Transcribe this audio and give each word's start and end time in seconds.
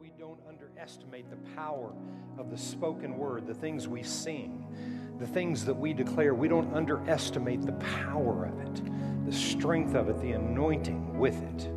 we 0.00 0.12
don't 0.18 0.40
underestimate 0.48 1.28
the 1.30 1.36
power 1.54 1.92
of 2.38 2.50
the 2.50 2.58
spoken 2.58 3.16
word, 3.16 3.46
the 3.46 3.54
things 3.54 3.88
we 3.88 4.02
sing, 4.02 4.64
the 5.18 5.26
things 5.26 5.64
that 5.64 5.74
we 5.74 5.92
declare. 5.92 6.34
We 6.34 6.48
don't 6.48 6.72
underestimate 6.74 7.62
the 7.62 7.72
power 7.72 8.46
of 8.46 8.58
it, 8.60 9.26
the 9.26 9.32
strength 9.32 9.94
of 9.94 10.08
it, 10.08 10.20
the 10.20 10.32
anointing 10.32 11.18
with 11.18 11.40
it. 11.42 11.70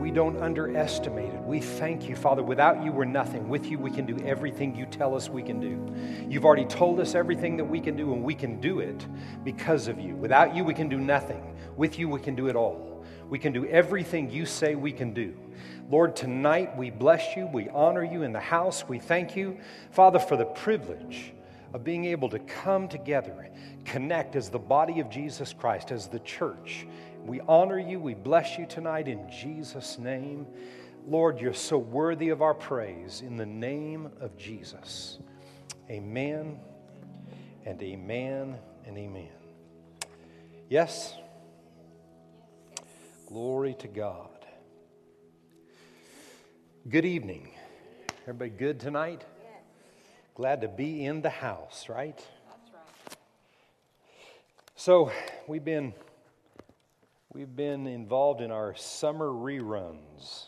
We 0.00 0.10
don't 0.10 0.42
underestimate 0.42 1.34
it. 1.34 1.42
We 1.42 1.60
thank 1.60 2.08
you, 2.08 2.16
Father. 2.16 2.42
Without 2.42 2.82
you, 2.82 2.90
we're 2.90 3.04
nothing. 3.04 3.48
With 3.48 3.66
you, 3.66 3.78
we 3.78 3.90
can 3.90 4.06
do 4.06 4.18
everything 4.24 4.74
you 4.74 4.86
tell 4.86 5.14
us 5.14 5.28
we 5.28 5.42
can 5.42 5.60
do. 5.60 5.94
You've 6.26 6.46
already 6.46 6.64
told 6.64 7.00
us 7.00 7.14
everything 7.14 7.58
that 7.58 7.66
we 7.66 7.80
can 7.80 7.96
do, 7.96 8.14
and 8.14 8.24
we 8.24 8.34
can 8.34 8.60
do 8.60 8.80
it 8.80 9.06
because 9.44 9.88
of 9.88 10.00
you. 10.00 10.16
Without 10.16 10.56
you, 10.56 10.64
we 10.64 10.72
can 10.72 10.88
do 10.88 10.98
nothing. 10.98 11.54
With 11.76 11.98
you, 11.98 12.08
we 12.08 12.20
can 12.20 12.34
do 12.34 12.48
it 12.48 12.56
all. 12.56 13.04
We 13.28 13.38
can 13.38 13.52
do 13.52 13.66
everything 13.66 14.30
you 14.30 14.46
say 14.46 14.74
we 14.74 14.90
can 14.90 15.12
do. 15.12 15.36
Lord, 15.90 16.14
tonight 16.14 16.76
we 16.76 16.90
bless 16.90 17.36
you. 17.36 17.48
We 17.48 17.68
honor 17.70 18.04
you 18.04 18.22
in 18.22 18.32
the 18.32 18.38
house. 18.38 18.88
We 18.88 19.00
thank 19.00 19.34
you, 19.34 19.58
Father, 19.90 20.20
for 20.20 20.36
the 20.36 20.44
privilege 20.44 21.32
of 21.74 21.82
being 21.82 22.04
able 22.04 22.28
to 22.28 22.38
come 22.38 22.86
together, 22.86 23.48
connect 23.84 24.36
as 24.36 24.50
the 24.50 24.58
body 24.58 25.00
of 25.00 25.10
Jesus 25.10 25.52
Christ, 25.52 25.90
as 25.90 26.06
the 26.06 26.20
church. 26.20 26.86
We 27.24 27.40
honor 27.40 27.78
you. 27.78 27.98
We 27.98 28.14
bless 28.14 28.56
you 28.56 28.66
tonight 28.66 29.08
in 29.08 29.28
Jesus' 29.30 29.98
name. 29.98 30.46
Lord, 31.08 31.40
you're 31.40 31.52
so 31.52 31.78
worthy 31.78 32.28
of 32.28 32.40
our 32.40 32.54
praise 32.54 33.22
in 33.26 33.36
the 33.36 33.46
name 33.46 34.10
of 34.20 34.36
Jesus. 34.36 35.18
Amen 35.90 36.60
and 37.66 37.82
amen 37.82 38.58
and 38.86 38.96
amen. 38.96 39.28
Yes? 40.68 41.14
Glory 43.26 43.74
to 43.80 43.88
God. 43.88 44.29
Good 46.88 47.04
evening. 47.04 47.50
Everybody 48.22 48.50
good 48.50 48.80
tonight? 48.80 49.22
Yes, 49.42 49.60
Glad 50.34 50.62
to 50.62 50.68
be 50.68 51.04
in 51.04 51.20
the 51.20 51.28
house, 51.28 51.90
right? 51.90 52.16
that's 52.16 52.70
right. 52.72 53.16
So, 54.76 55.12
we've 55.46 55.62
been 55.64 55.92
we've 57.34 57.54
been 57.54 57.86
involved 57.86 58.40
in 58.40 58.50
our 58.50 58.74
summer 58.76 59.28
reruns. 59.28 60.46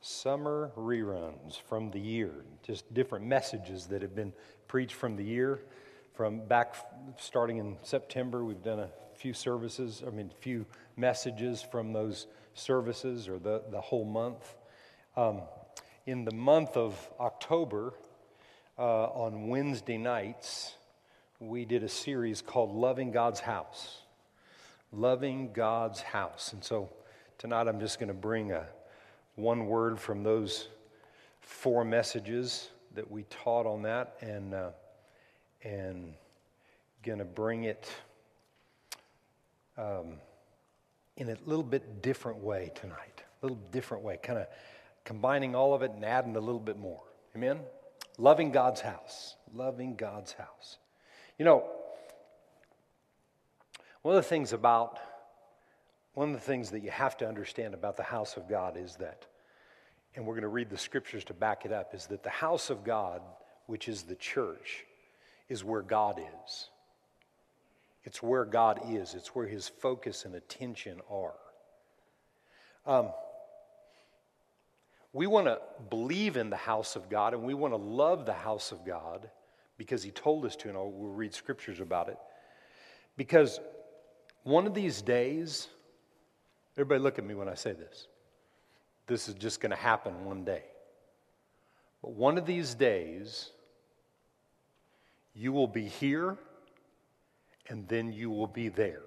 Summer 0.00 0.72
reruns 0.76 1.60
from 1.68 1.92
the 1.92 2.00
year, 2.00 2.32
just 2.64 2.92
different 2.92 3.24
messages 3.24 3.86
that 3.86 4.02
have 4.02 4.16
been 4.16 4.32
preached 4.66 4.94
from 4.94 5.14
the 5.14 5.24
year. 5.24 5.60
From 6.14 6.40
back 6.40 6.74
starting 7.18 7.58
in 7.58 7.76
September, 7.84 8.44
we've 8.44 8.64
done 8.64 8.80
a 8.80 8.90
few 9.14 9.32
services, 9.32 10.02
I 10.04 10.10
mean, 10.10 10.32
a 10.36 10.42
few 10.42 10.66
messages 10.96 11.62
from 11.62 11.92
those 11.92 12.26
services 12.54 13.28
or 13.28 13.38
the, 13.38 13.62
the 13.70 13.80
whole 13.80 14.04
month. 14.04 14.56
Um, 15.18 15.40
in 16.06 16.24
the 16.24 16.32
month 16.32 16.76
of 16.76 16.96
October, 17.18 17.92
uh, 18.78 19.06
on 19.06 19.48
Wednesday 19.48 19.98
nights, 19.98 20.76
we 21.40 21.64
did 21.64 21.82
a 21.82 21.88
series 21.88 22.40
called 22.40 22.72
Loving 22.72 23.10
God's 23.10 23.40
House. 23.40 24.02
Loving 24.92 25.52
God's 25.52 26.00
House. 26.00 26.52
And 26.52 26.62
so 26.62 26.88
tonight 27.36 27.66
I'm 27.66 27.80
just 27.80 27.98
going 27.98 28.06
to 28.06 28.14
bring 28.14 28.52
a, 28.52 28.64
one 29.34 29.66
word 29.66 29.98
from 29.98 30.22
those 30.22 30.68
four 31.40 31.84
messages 31.84 32.68
that 32.94 33.10
we 33.10 33.24
taught 33.24 33.66
on 33.66 33.82
that 33.82 34.18
and, 34.20 34.54
uh, 34.54 34.70
and 35.64 36.14
going 37.02 37.18
to 37.18 37.24
bring 37.24 37.64
it 37.64 37.90
um, 39.76 40.12
in 41.16 41.30
a 41.30 41.36
little 41.44 41.64
bit 41.64 42.02
different 42.02 42.38
way 42.38 42.70
tonight. 42.76 43.24
A 43.42 43.46
little 43.46 43.58
different 43.72 44.04
way, 44.04 44.16
kind 44.22 44.38
of 44.38 44.46
combining 45.08 45.54
all 45.54 45.72
of 45.72 45.80
it 45.80 45.90
and 45.90 46.04
adding 46.04 46.36
a 46.36 46.40
little 46.40 46.60
bit 46.60 46.78
more. 46.78 47.00
Amen? 47.34 47.60
Loving 48.18 48.52
God's 48.52 48.82
house. 48.82 49.36
Loving 49.54 49.96
God's 49.96 50.32
house. 50.32 50.76
You 51.38 51.46
know, 51.46 51.64
one 54.02 54.14
of 54.14 54.22
the 54.22 54.28
things 54.28 54.52
about, 54.52 54.98
one 56.12 56.28
of 56.28 56.34
the 56.34 56.46
things 56.46 56.72
that 56.72 56.82
you 56.82 56.90
have 56.90 57.16
to 57.16 57.26
understand 57.26 57.72
about 57.72 57.96
the 57.96 58.02
house 58.02 58.36
of 58.36 58.50
God 58.50 58.76
is 58.76 58.96
that, 58.96 59.24
and 60.14 60.26
we're 60.26 60.34
going 60.34 60.42
to 60.42 60.48
read 60.48 60.68
the 60.68 60.76
scriptures 60.76 61.24
to 61.24 61.32
back 61.32 61.64
it 61.64 61.72
up, 61.72 61.94
is 61.94 62.04
that 62.08 62.22
the 62.22 62.28
house 62.28 62.68
of 62.68 62.84
God, 62.84 63.22
which 63.64 63.88
is 63.88 64.02
the 64.02 64.14
church, 64.14 64.84
is 65.48 65.64
where 65.64 65.80
God 65.80 66.20
is. 66.44 66.68
It's 68.04 68.22
where 68.22 68.44
God 68.44 68.80
is, 68.90 69.14
it's 69.14 69.34
where 69.34 69.46
his 69.46 69.68
focus 69.68 70.26
and 70.26 70.34
attention 70.34 71.00
are. 71.10 71.32
Um, 72.84 73.10
we 75.18 75.26
want 75.26 75.48
to 75.48 75.58
believe 75.90 76.36
in 76.36 76.48
the 76.48 76.56
house 76.56 76.94
of 76.94 77.10
God 77.10 77.34
and 77.34 77.42
we 77.42 77.52
want 77.52 77.72
to 77.72 77.76
love 77.76 78.24
the 78.24 78.32
house 78.32 78.70
of 78.70 78.86
God 78.86 79.28
because 79.76 80.00
He 80.00 80.12
told 80.12 80.44
us 80.44 80.54
to, 80.54 80.68
and 80.68 80.78
we'll 80.78 81.10
read 81.12 81.34
scriptures 81.34 81.80
about 81.80 82.08
it. 82.08 82.16
Because 83.16 83.58
one 84.44 84.64
of 84.64 84.74
these 84.74 85.02
days, 85.02 85.66
everybody 86.76 87.00
look 87.00 87.18
at 87.18 87.24
me 87.24 87.34
when 87.34 87.48
I 87.48 87.54
say 87.54 87.72
this. 87.72 88.06
This 89.08 89.28
is 89.28 89.34
just 89.34 89.60
going 89.60 89.70
to 89.70 89.76
happen 89.76 90.24
one 90.24 90.44
day. 90.44 90.62
But 92.00 92.12
one 92.12 92.38
of 92.38 92.46
these 92.46 92.76
days, 92.76 93.50
you 95.34 95.50
will 95.50 95.66
be 95.66 95.86
here 95.86 96.36
and 97.68 97.88
then 97.88 98.12
you 98.12 98.30
will 98.30 98.46
be 98.46 98.68
there. 98.68 99.02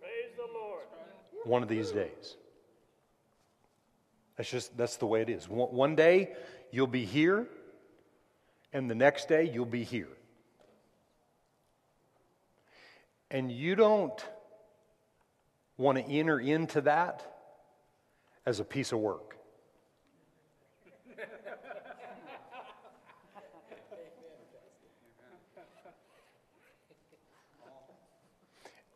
Praise 0.00 0.32
the 0.38 0.58
Lord. 0.58 0.84
One 1.44 1.62
of 1.62 1.68
these 1.68 1.90
days. 1.90 2.36
That's 4.36 4.50
just, 4.50 4.76
that's 4.76 4.96
the 4.96 5.06
way 5.06 5.22
it 5.22 5.30
is. 5.30 5.48
One, 5.48 5.94
day 5.94 6.34
you'll 6.70 6.86
be 6.86 7.04
here, 7.04 7.46
and 8.72 8.90
the 8.90 8.94
next 8.94 9.28
day 9.28 9.48
you'll 9.52 9.64
be 9.64 9.84
here. 9.84 10.08
And 13.30 13.50
you 13.50 13.74
don't 13.76 14.24
want 15.76 15.98
to 15.98 16.04
enter 16.04 16.38
into 16.38 16.80
that 16.82 17.24
as 18.46 18.60
a 18.60 18.64
piece 18.64 18.92
of 18.92 18.98
work. 18.98 19.36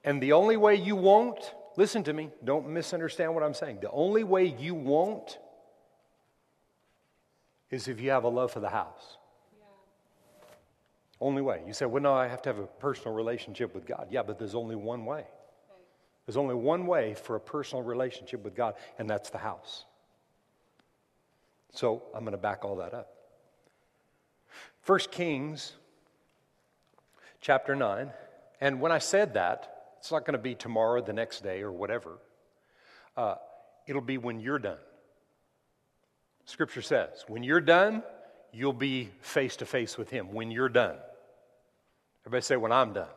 And 0.04 0.22
the 0.22 0.32
only 0.32 0.56
way 0.56 0.74
you 0.74 0.96
won't, 0.96 1.52
listen 1.78 2.02
to 2.02 2.12
me, 2.12 2.28
don't 2.44 2.68
misunderstand 2.68 3.32
what 3.32 3.44
I'm 3.44 3.54
saying. 3.54 3.78
The 3.80 3.90
only 3.92 4.24
way 4.24 4.46
you 4.58 4.74
won't 4.74 5.38
is 7.70 7.86
if 7.86 8.00
you 8.00 8.10
have 8.10 8.24
a 8.24 8.28
love 8.28 8.50
for 8.50 8.58
the 8.58 8.68
house. 8.68 9.16
Only 11.20 11.40
way. 11.40 11.62
You 11.66 11.72
say, 11.72 11.86
well, 11.86 12.02
no, 12.02 12.14
I 12.14 12.26
have 12.26 12.42
to 12.42 12.48
have 12.48 12.58
a 12.58 12.66
personal 12.66 13.14
relationship 13.14 13.74
with 13.76 13.86
God. 13.86 14.08
Yeah, 14.10 14.24
but 14.24 14.40
there's 14.40 14.56
only 14.56 14.74
one 14.74 15.04
way. 15.04 15.24
There's 16.26 16.36
only 16.36 16.56
one 16.56 16.84
way 16.86 17.14
for 17.14 17.36
a 17.36 17.40
personal 17.40 17.84
relationship 17.84 18.42
with 18.42 18.56
God, 18.56 18.74
and 18.98 19.08
that's 19.08 19.30
the 19.30 19.38
house. 19.38 19.84
So 21.72 22.02
I'm 22.12 22.22
going 22.22 22.32
to 22.32 22.38
back 22.38 22.64
all 22.64 22.76
that 22.76 22.92
up. 22.92 23.14
First 24.80 25.12
Kings 25.12 25.74
chapter 27.40 27.76
9. 27.76 28.10
And 28.60 28.80
when 28.80 28.90
I 28.90 28.98
said 28.98 29.34
that, 29.34 29.77
it's 29.98 30.12
not 30.12 30.24
going 30.24 30.32
to 30.32 30.42
be 30.42 30.54
tomorrow, 30.54 31.00
the 31.02 31.12
next 31.12 31.42
day, 31.42 31.62
or 31.62 31.72
whatever. 31.72 32.18
Uh, 33.16 33.34
it'll 33.86 34.00
be 34.00 34.18
when 34.18 34.40
you're 34.40 34.58
done. 34.58 34.78
Scripture 36.44 36.82
says, 36.82 37.24
when 37.28 37.42
you're 37.42 37.60
done, 37.60 38.02
you'll 38.52 38.72
be 38.72 39.10
face 39.20 39.56
to 39.56 39.66
face 39.66 39.98
with 39.98 40.10
Him. 40.10 40.32
When 40.32 40.50
you're 40.50 40.68
done. 40.68 40.96
Everybody 42.22 42.42
say, 42.42 42.56
when 42.56 42.72
I'm 42.72 42.92
done. 42.92 43.08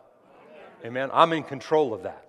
Amen. 0.83 1.09
I'm 1.13 1.31
in 1.33 1.43
control 1.43 1.93
of 1.93 2.03
that. 2.03 2.25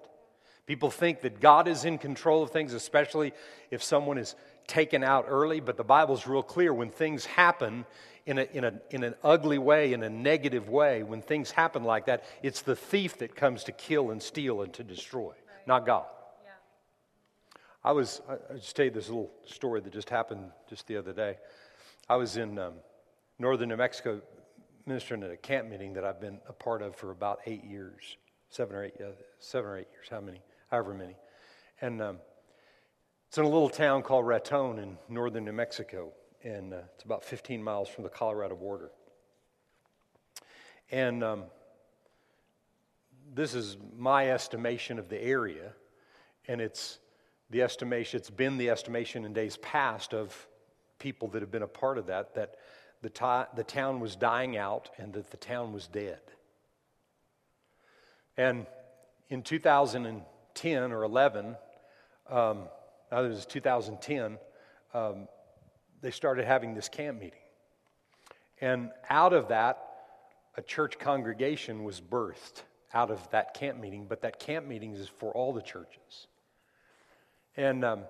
People 0.66 0.90
think 0.90 1.22
that 1.22 1.40
God 1.40 1.66
is 1.66 1.84
in 1.84 1.98
control 1.98 2.42
of 2.42 2.50
things, 2.50 2.72
especially 2.72 3.32
if 3.70 3.82
someone 3.82 4.18
is 4.18 4.36
taken 4.66 5.02
out 5.04 5.26
early, 5.28 5.60
but 5.60 5.76
the 5.76 5.84
Bible's 5.84 6.26
real 6.26 6.42
clear 6.42 6.72
when 6.72 6.90
things 6.90 7.24
happen 7.24 7.84
in, 8.26 8.38
a, 8.38 8.46
in, 8.52 8.64
a, 8.64 8.72
in 8.90 9.02
an 9.02 9.14
ugly 9.24 9.58
way, 9.58 9.92
in 9.92 10.02
a 10.02 10.10
negative 10.10 10.68
way, 10.68 11.02
when 11.02 11.22
things 11.22 11.50
happen 11.50 11.82
like 11.84 12.06
that, 12.06 12.24
it's 12.42 12.62
the 12.62 12.76
thief 12.76 13.18
that 13.18 13.34
comes 13.34 13.64
to 13.64 13.72
kill 13.72 14.10
and 14.10 14.22
steal 14.22 14.62
and 14.62 14.72
to 14.74 14.84
destroy, 14.84 15.32
not 15.66 15.86
God. 15.86 16.06
I 17.84 17.90
was, 17.92 18.20
I 18.28 18.54
just 18.54 18.76
tell 18.76 18.84
you 18.84 18.92
this 18.92 19.08
little 19.08 19.32
story 19.44 19.80
that 19.80 19.92
just 19.92 20.08
happened 20.08 20.52
just 20.68 20.86
the 20.86 20.96
other 20.96 21.12
day. 21.12 21.38
I 22.08 22.14
was 22.14 22.36
in 22.36 22.56
um, 22.58 22.74
northern 23.40 23.70
New 23.70 23.76
Mexico 23.76 24.20
ministering 24.86 25.22
at 25.24 25.30
a 25.30 25.36
camp 25.36 25.68
meeting 25.68 25.94
that 25.94 26.04
I've 26.04 26.20
been 26.20 26.38
a 26.48 26.52
part 26.52 26.82
of 26.82 26.94
for 26.94 27.10
about 27.10 27.40
eight 27.46 27.64
years, 27.64 28.16
seven 28.50 28.76
or 28.76 28.84
eight, 28.84 28.94
yeah, 29.00 29.06
seven 29.40 29.70
or 29.70 29.78
eight 29.78 29.88
years, 29.92 30.06
how 30.08 30.20
many, 30.20 30.42
however 30.70 30.94
many. 30.94 31.16
And 31.80 32.00
um, 32.00 32.18
it's 33.32 33.38
in 33.38 33.46
a 33.46 33.48
little 33.48 33.70
town 33.70 34.02
called 34.02 34.26
Raton 34.26 34.78
in 34.78 34.98
northern 35.08 35.46
New 35.46 35.54
Mexico, 35.54 36.12
and 36.44 36.74
uh, 36.74 36.80
it's 36.94 37.02
about 37.02 37.24
15 37.24 37.62
miles 37.62 37.88
from 37.88 38.04
the 38.04 38.10
Colorado 38.10 38.54
border. 38.54 38.90
And 40.90 41.24
um, 41.24 41.44
this 43.34 43.54
is 43.54 43.78
my 43.96 44.30
estimation 44.30 44.98
of 44.98 45.08
the 45.08 45.18
area, 45.18 45.72
and 46.46 46.60
it's 46.60 46.98
the 47.48 47.62
estimation, 47.62 48.18
it's 48.18 48.28
been 48.28 48.58
the 48.58 48.68
estimation 48.68 49.24
in 49.24 49.32
days 49.32 49.56
past 49.62 50.12
of 50.12 50.46
people 50.98 51.26
that 51.28 51.40
have 51.40 51.50
been 51.50 51.62
a 51.62 51.66
part 51.66 51.96
of 51.96 52.04
that 52.08 52.34
that 52.34 52.56
the, 53.00 53.48
the 53.56 53.64
town 53.64 53.98
was 53.98 54.14
dying 54.14 54.58
out 54.58 54.90
and 54.98 55.14
that 55.14 55.30
the 55.30 55.38
town 55.38 55.72
was 55.72 55.86
dead. 55.86 56.20
And 58.36 58.66
in 59.30 59.40
2010 59.40 60.92
or 60.92 61.02
11, 61.02 61.56
um, 62.28 62.64
no, 63.12 63.24
it 63.24 63.28
was 63.28 63.44
2010, 63.44 64.38
um, 64.94 65.28
they 66.00 66.10
started 66.10 66.46
having 66.46 66.74
this 66.74 66.88
camp 66.88 67.20
meeting. 67.20 67.38
And 68.60 68.90
out 69.10 69.34
of 69.34 69.48
that, 69.48 69.86
a 70.56 70.62
church 70.62 70.98
congregation 70.98 71.84
was 71.84 72.00
birthed 72.00 72.62
out 72.94 73.10
of 73.10 73.30
that 73.30 73.52
camp 73.52 73.78
meeting, 73.78 74.06
but 74.08 74.22
that 74.22 74.38
camp 74.38 74.66
meeting 74.66 74.94
is 74.94 75.08
for 75.08 75.30
all 75.32 75.52
the 75.52 75.60
churches. 75.60 76.26
And 77.54 77.84
um, 77.84 78.00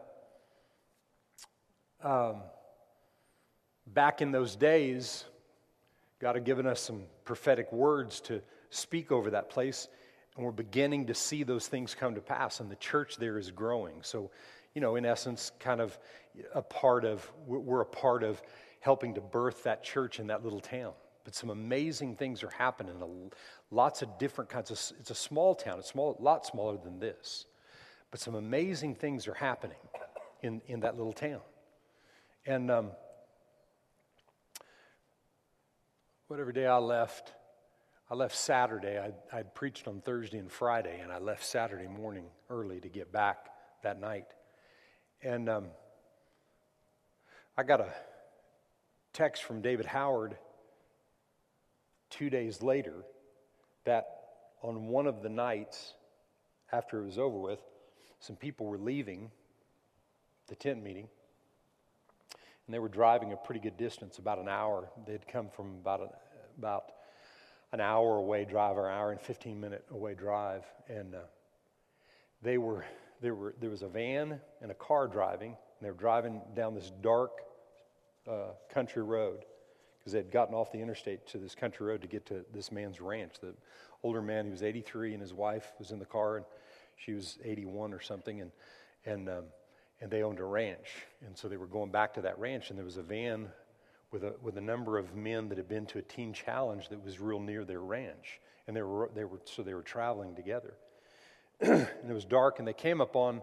um, 2.02 2.36
back 3.88 4.22
in 4.22 4.30
those 4.30 4.54
days, 4.54 5.24
God 6.20 6.36
had 6.36 6.44
given 6.44 6.66
us 6.66 6.80
some 6.80 7.02
prophetic 7.24 7.72
words 7.72 8.20
to 8.22 8.40
speak 8.70 9.10
over 9.10 9.30
that 9.30 9.50
place, 9.50 9.88
and 10.36 10.44
we're 10.44 10.52
beginning 10.52 11.06
to 11.06 11.14
see 11.14 11.42
those 11.42 11.66
things 11.66 11.94
come 11.94 12.14
to 12.14 12.20
pass, 12.20 12.60
and 12.60 12.70
the 12.70 12.76
church 12.76 13.16
there 13.16 13.36
is 13.36 13.50
growing. 13.50 13.96
So, 14.02 14.30
you 14.74 14.80
know, 14.80 14.96
in 14.96 15.04
essence, 15.04 15.52
kind 15.58 15.80
of 15.80 15.98
a 16.54 16.62
part 16.62 17.04
of, 17.04 17.30
we're 17.46 17.82
a 17.82 17.86
part 17.86 18.22
of 18.22 18.42
helping 18.80 19.14
to 19.14 19.20
birth 19.20 19.64
that 19.64 19.82
church 19.84 20.18
in 20.18 20.26
that 20.28 20.42
little 20.42 20.60
town. 20.60 20.92
But 21.24 21.34
some 21.34 21.50
amazing 21.50 22.16
things 22.16 22.42
are 22.42 22.50
happening. 22.50 22.94
Lots 23.70 24.02
of 24.02 24.18
different 24.18 24.50
kinds 24.50 24.70
of, 24.70 24.98
it's 24.98 25.10
a 25.10 25.14
small 25.14 25.54
town, 25.54 25.78
it's 25.78 25.88
small, 25.88 26.16
a 26.18 26.22
lot 26.22 26.44
smaller 26.46 26.76
than 26.76 26.98
this. 26.98 27.46
But 28.10 28.20
some 28.20 28.34
amazing 28.34 28.96
things 28.96 29.28
are 29.28 29.34
happening 29.34 29.78
in, 30.42 30.60
in 30.66 30.80
that 30.80 30.96
little 30.96 31.12
town. 31.12 31.40
And 32.44 32.70
um, 32.70 32.90
whatever 36.26 36.50
day 36.50 36.66
I 36.66 36.78
left, 36.78 37.34
I 38.10 38.14
left 38.14 38.36
Saturday. 38.36 38.98
I'd, 38.98 39.14
I'd, 39.32 39.54
preached 39.54 39.86
on 39.86 40.00
Thursday 40.00 40.38
and 40.38 40.50
Friday, 40.50 41.00
and 41.00 41.12
I 41.12 41.18
left 41.18 41.44
Saturday 41.44 41.86
morning 41.86 42.24
early 42.50 42.80
to 42.80 42.88
get 42.88 43.12
back 43.12 43.46
that 43.82 44.00
night. 44.00 44.26
And 45.22 45.48
um, 45.48 45.66
I 47.56 47.62
got 47.62 47.80
a 47.80 47.92
text 49.12 49.44
from 49.44 49.62
David 49.62 49.86
Howard 49.86 50.36
two 52.10 52.28
days 52.28 52.62
later 52.62 53.04
that 53.84 54.06
on 54.62 54.88
one 54.88 55.06
of 55.06 55.22
the 55.22 55.28
nights 55.28 55.94
after 56.72 57.00
it 57.00 57.04
was 57.04 57.18
over 57.18 57.38
with, 57.38 57.60
some 58.20 58.36
people 58.36 58.66
were 58.66 58.78
leaving 58.78 59.30
the 60.48 60.56
tent 60.56 60.82
meeting 60.82 61.08
and 62.66 62.74
they 62.74 62.78
were 62.78 62.88
driving 62.88 63.32
a 63.32 63.36
pretty 63.36 63.60
good 63.60 63.76
distance, 63.76 64.18
about 64.18 64.38
an 64.38 64.48
hour. 64.48 64.88
They'd 65.06 65.26
come 65.26 65.48
from 65.48 65.74
about, 65.80 66.00
a, 66.00 66.08
about 66.58 66.84
an 67.72 67.80
hour 67.80 68.16
away 68.16 68.44
drive, 68.44 68.76
or 68.76 68.88
an 68.88 68.96
hour 68.96 69.10
and 69.10 69.20
15 69.20 69.60
minute 69.60 69.84
away 69.90 70.14
drive. 70.14 70.64
And 70.88 71.14
uh, 71.14 71.18
they 72.40 72.58
were, 72.58 72.84
there, 73.22 73.34
were, 73.34 73.54
there 73.60 73.70
was 73.70 73.82
a 73.82 73.88
van 73.88 74.40
and 74.60 74.70
a 74.70 74.74
car 74.74 75.06
driving, 75.06 75.50
and 75.50 75.80
they 75.80 75.90
were 75.90 75.96
driving 75.96 76.42
down 76.54 76.74
this 76.74 76.92
dark 77.00 77.30
uh, 78.30 78.50
country 78.72 79.02
road 79.02 79.44
because 79.98 80.12
they'd 80.12 80.30
gotten 80.30 80.54
off 80.54 80.72
the 80.72 80.80
interstate 80.80 81.26
to 81.28 81.38
this 81.38 81.54
country 81.54 81.86
road 81.86 82.02
to 82.02 82.08
get 82.08 82.26
to 82.26 82.44
this 82.52 82.70
man's 82.70 83.00
ranch. 83.00 83.34
The 83.40 83.54
older 84.02 84.20
man, 84.20 84.44
he 84.44 84.50
was 84.50 84.62
83, 84.62 85.12
and 85.12 85.22
his 85.22 85.32
wife 85.32 85.72
was 85.78 85.92
in 85.92 85.98
the 85.98 86.04
car, 86.04 86.36
and 86.38 86.46
she 86.96 87.12
was 87.12 87.38
81 87.44 87.94
or 87.94 88.00
something. 88.00 88.40
And, 88.40 88.50
and 89.06 89.28
um, 89.28 89.44
and 90.02 90.10
they 90.10 90.22
owned 90.22 90.40
a 90.40 90.44
ranch. 90.44 91.06
And 91.24 91.38
so 91.38 91.48
they 91.48 91.56
were 91.56 91.68
going 91.68 91.90
back 91.90 92.12
to 92.14 92.22
that 92.22 92.38
ranch, 92.38 92.68
and 92.68 92.78
there 92.78 92.84
was 92.84 92.96
a 92.96 93.02
van 93.02 93.48
with 94.10 94.24
a, 94.24 94.34
with 94.42 94.58
a 94.58 94.60
number 94.60 94.98
of 94.98 95.14
men 95.14 95.48
that 95.48 95.56
had 95.56 95.68
been 95.68 95.86
to 95.86 95.98
a 95.98 96.02
teen 96.02 96.32
challenge 96.32 96.88
that 96.88 97.02
was 97.02 97.20
real 97.20 97.38
near 97.38 97.64
their 97.64 97.80
ranch. 97.80 98.40
And 98.66 98.76
they 98.76 98.82
were, 98.82 99.10
they 99.14 99.24
were, 99.24 99.40
so 99.44 99.62
they 99.62 99.74
were 99.74 99.82
traveling 99.82 100.34
together. 100.34 100.74
And 101.60 101.86
it 102.08 102.12
was 102.12 102.24
dark, 102.24 102.58
and 102.58 102.66
they 102.66 102.72
came 102.72 103.00
upon 103.00 103.42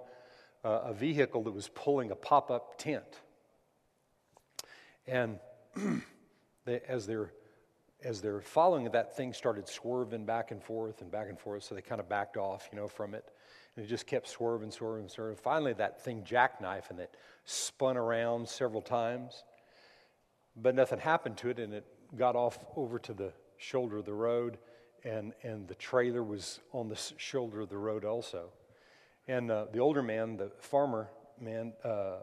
uh, 0.64 0.82
a 0.86 0.94
vehicle 0.94 1.44
that 1.44 1.54
was 1.54 1.70
pulling 1.70 2.12
a 2.12 2.16
pop 2.16 2.52
up 2.52 2.78
tent. 2.78 3.22
And 5.08 5.40
they, 6.66 6.82
as 6.88 7.06
they're 7.08 7.32
as 8.02 8.22
they're 8.22 8.40
following 8.40 8.86
that 8.86 9.18
thing 9.18 9.34
started 9.34 9.68
swerving 9.68 10.24
back 10.24 10.52
and 10.52 10.64
forth 10.64 11.02
and 11.02 11.12
back 11.12 11.28
and 11.28 11.38
forth 11.38 11.64
so 11.64 11.76
they 11.76 11.82
kind 11.82 12.00
of 12.00 12.08
backed 12.08 12.38
off 12.38 12.70
you 12.72 12.80
know 12.80 12.88
from 12.88 13.14
it 13.14 13.26
and 13.80 13.86
it 13.86 13.90
just 13.90 14.08
kept 14.08 14.28
swerving, 14.28 14.72
swerving, 14.72 15.08
swerving. 15.08 15.38
Finally, 15.38 15.74
that 15.74 16.04
thing 16.04 16.24
jackknifed 16.24 16.90
and 16.90 17.00
it 17.00 17.16
spun 17.46 17.96
around 17.96 18.48
several 18.48 18.82
times, 18.82 19.46
but 20.56 20.76
nothing 20.76 21.00
happened 21.00 21.38
to 21.38 21.50
it, 21.50 21.60
and 21.60 21.74
it 21.74 21.86
got 22.18 22.36
off 22.36 22.60
over 22.76 23.00
to 23.00 23.14
the 23.14 23.32
shoulder 23.58 23.98
of 23.98 24.06
the 24.06 24.14
road, 24.14 24.58
and, 25.04 25.34
and 25.44 25.68
the 25.68 25.76
trailer 25.76 26.24
was 26.24 26.60
on 26.72 26.90
the 26.90 27.00
shoulder 27.18 27.62
of 27.62 27.70
the 27.70 27.78
road 27.78 28.06
also. 28.06 28.50
And 29.28 29.52
uh, 29.52 29.66
the 29.72 29.80
older 29.80 30.02
man, 30.02 30.38
the 30.38 30.52
farmer 30.60 31.10
man, 31.40 31.74
uh, 31.84 32.18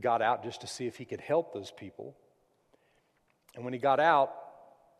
got 0.00 0.22
out 0.22 0.42
just 0.42 0.62
to 0.62 0.66
see 0.66 0.86
if 0.86 0.96
he 0.96 1.04
could 1.04 1.20
help 1.20 1.52
those 1.52 1.70
people. 1.70 2.16
And 3.54 3.64
when 3.64 3.72
he 3.72 3.78
got 3.78 4.00
out, 4.00 4.32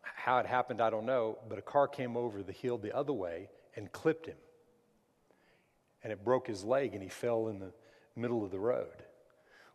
how 0.01 0.37
it 0.37 0.45
happened, 0.45 0.81
I 0.81 0.89
don't 0.89 1.05
know, 1.05 1.37
but 1.49 1.57
a 1.57 1.61
car 1.61 1.87
came 1.87 2.15
over 2.15 2.43
the 2.43 2.53
hill 2.53 2.77
the 2.77 2.95
other 2.95 3.13
way 3.13 3.49
and 3.75 3.91
clipped 3.91 4.25
him 4.25 4.37
and 6.03 6.11
it 6.11 6.23
broke 6.23 6.47
his 6.47 6.63
leg 6.63 6.93
and 6.93 7.01
he 7.01 7.09
fell 7.09 7.47
in 7.47 7.59
the 7.59 7.71
middle 8.15 8.43
of 8.43 8.51
the 8.51 8.59
road. 8.59 9.03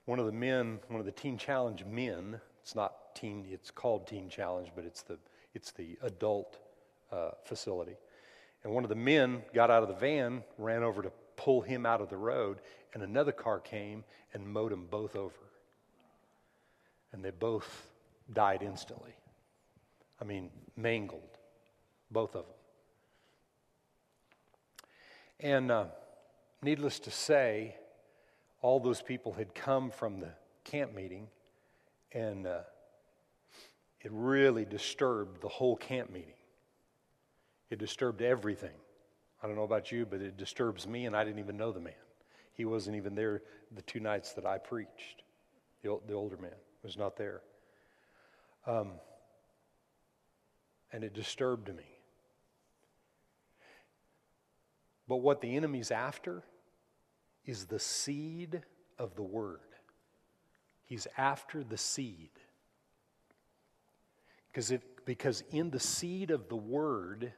One 0.04 0.18
of 0.18 0.26
the 0.26 0.32
men, 0.32 0.78
one 0.88 1.00
of 1.00 1.06
the 1.06 1.12
Teen 1.12 1.38
Challenge 1.38 1.84
men, 1.84 2.40
it's 2.62 2.74
not 2.74 3.14
teen, 3.14 3.46
it's 3.50 3.70
called 3.70 4.06
Teen 4.06 4.28
Challenge, 4.28 4.68
but 4.74 4.84
it's 4.84 5.02
the, 5.02 5.18
it's 5.54 5.72
the 5.72 5.98
adult 6.02 6.58
uh, 7.12 7.30
facility. 7.44 7.96
And 8.64 8.72
one 8.72 8.84
of 8.84 8.90
the 8.90 8.96
men 8.96 9.42
got 9.54 9.70
out 9.70 9.82
of 9.82 9.88
the 9.88 9.94
van, 9.94 10.42
ran 10.56 10.82
over 10.82 11.02
to 11.02 11.12
pull 11.36 11.60
him 11.60 11.86
out 11.86 12.00
of 12.00 12.08
the 12.08 12.16
road, 12.16 12.60
and 12.94 13.02
another 13.02 13.32
car 13.32 13.60
came 13.60 14.04
and 14.34 14.46
mowed 14.46 14.72
them 14.72 14.86
both 14.90 15.16
over. 15.16 15.34
And 17.12 17.24
they 17.24 17.30
both 17.30 17.86
died 18.32 18.62
instantly. 18.62 19.14
I 20.20 20.24
mean, 20.24 20.50
mangled, 20.76 21.38
both 22.10 22.34
of 22.34 22.44
them. 22.44 22.54
And 25.40 25.70
uh, 25.70 25.84
Needless 26.62 26.98
to 27.00 27.10
say, 27.10 27.76
all 28.62 28.80
those 28.80 29.00
people 29.00 29.32
had 29.32 29.54
come 29.54 29.90
from 29.90 30.18
the 30.18 30.30
camp 30.64 30.94
meeting, 30.94 31.28
and 32.12 32.46
uh, 32.46 32.60
it 34.00 34.10
really 34.12 34.64
disturbed 34.64 35.40
the 35.40 35.48
whole 35.48 35.76
camp 35.76 36.10
meeting. 36.10 36.34
It 37.70 37.78
disturbed 37.78 38.22
everything. 38.22 38.76
I 39.42 39.46
don't 39.46 39.56
know 39.56 39.62
about 39.62 39.92
you, 39.92 40.06
but 40.06 40.20
it 40.20 40.36
disturbs 40.36 40.86
me, 40.86 41.06
and 41.06 41.16
I 41.16 41.24
didn't 41.24 41.38
even 41.38 41.56
know 41.56 41.72
the 41.72 41.80
man. 41.80 41.92
He 42.54 42.64
wasn't 42.64 42.96
even 42.96 43.14
there 43.14 43.42
the 43.74 43.82
two 43.82 44.00
nights 44.00 44.32
that 44.32 44.46
I 44.46 44.58
preached. 44.58 45.22
The, 45.82 45.98
the 46.06 46.14
older 46.14 46.36
man 46.36 46.50
was 46.82 46.96
not 46.96 47.16
there. 47.16 47.42
Um, 48.66 48.92
and 50.92 51.04
it 51.04 51.14
disturbed 51.14 51.68
me. 51.68 51.84
But 55.06 55.16
what 55.16 55.40
the 55.40 55.56
enemy's 55.56 55.90
after 55.90 56.42
is 57.44 57.66
the 57.66 57.78
seed 57.78 58.62
of 58.98 59.14
the 59.14 59.22
word. 59.22 59.60
He's 60.84 61.06
after 61.16 61.62
the 61.62 61.78
seed. 61.78 62.30
Because, 64.50 64.70
it, 64.70 64.82
because 65.04 65.44
in 65.50 65.70
the 65.70 65.80
seed 65.80 66.30
of 66.30 66.48
the 66.48 66.56
word 66.56 67.32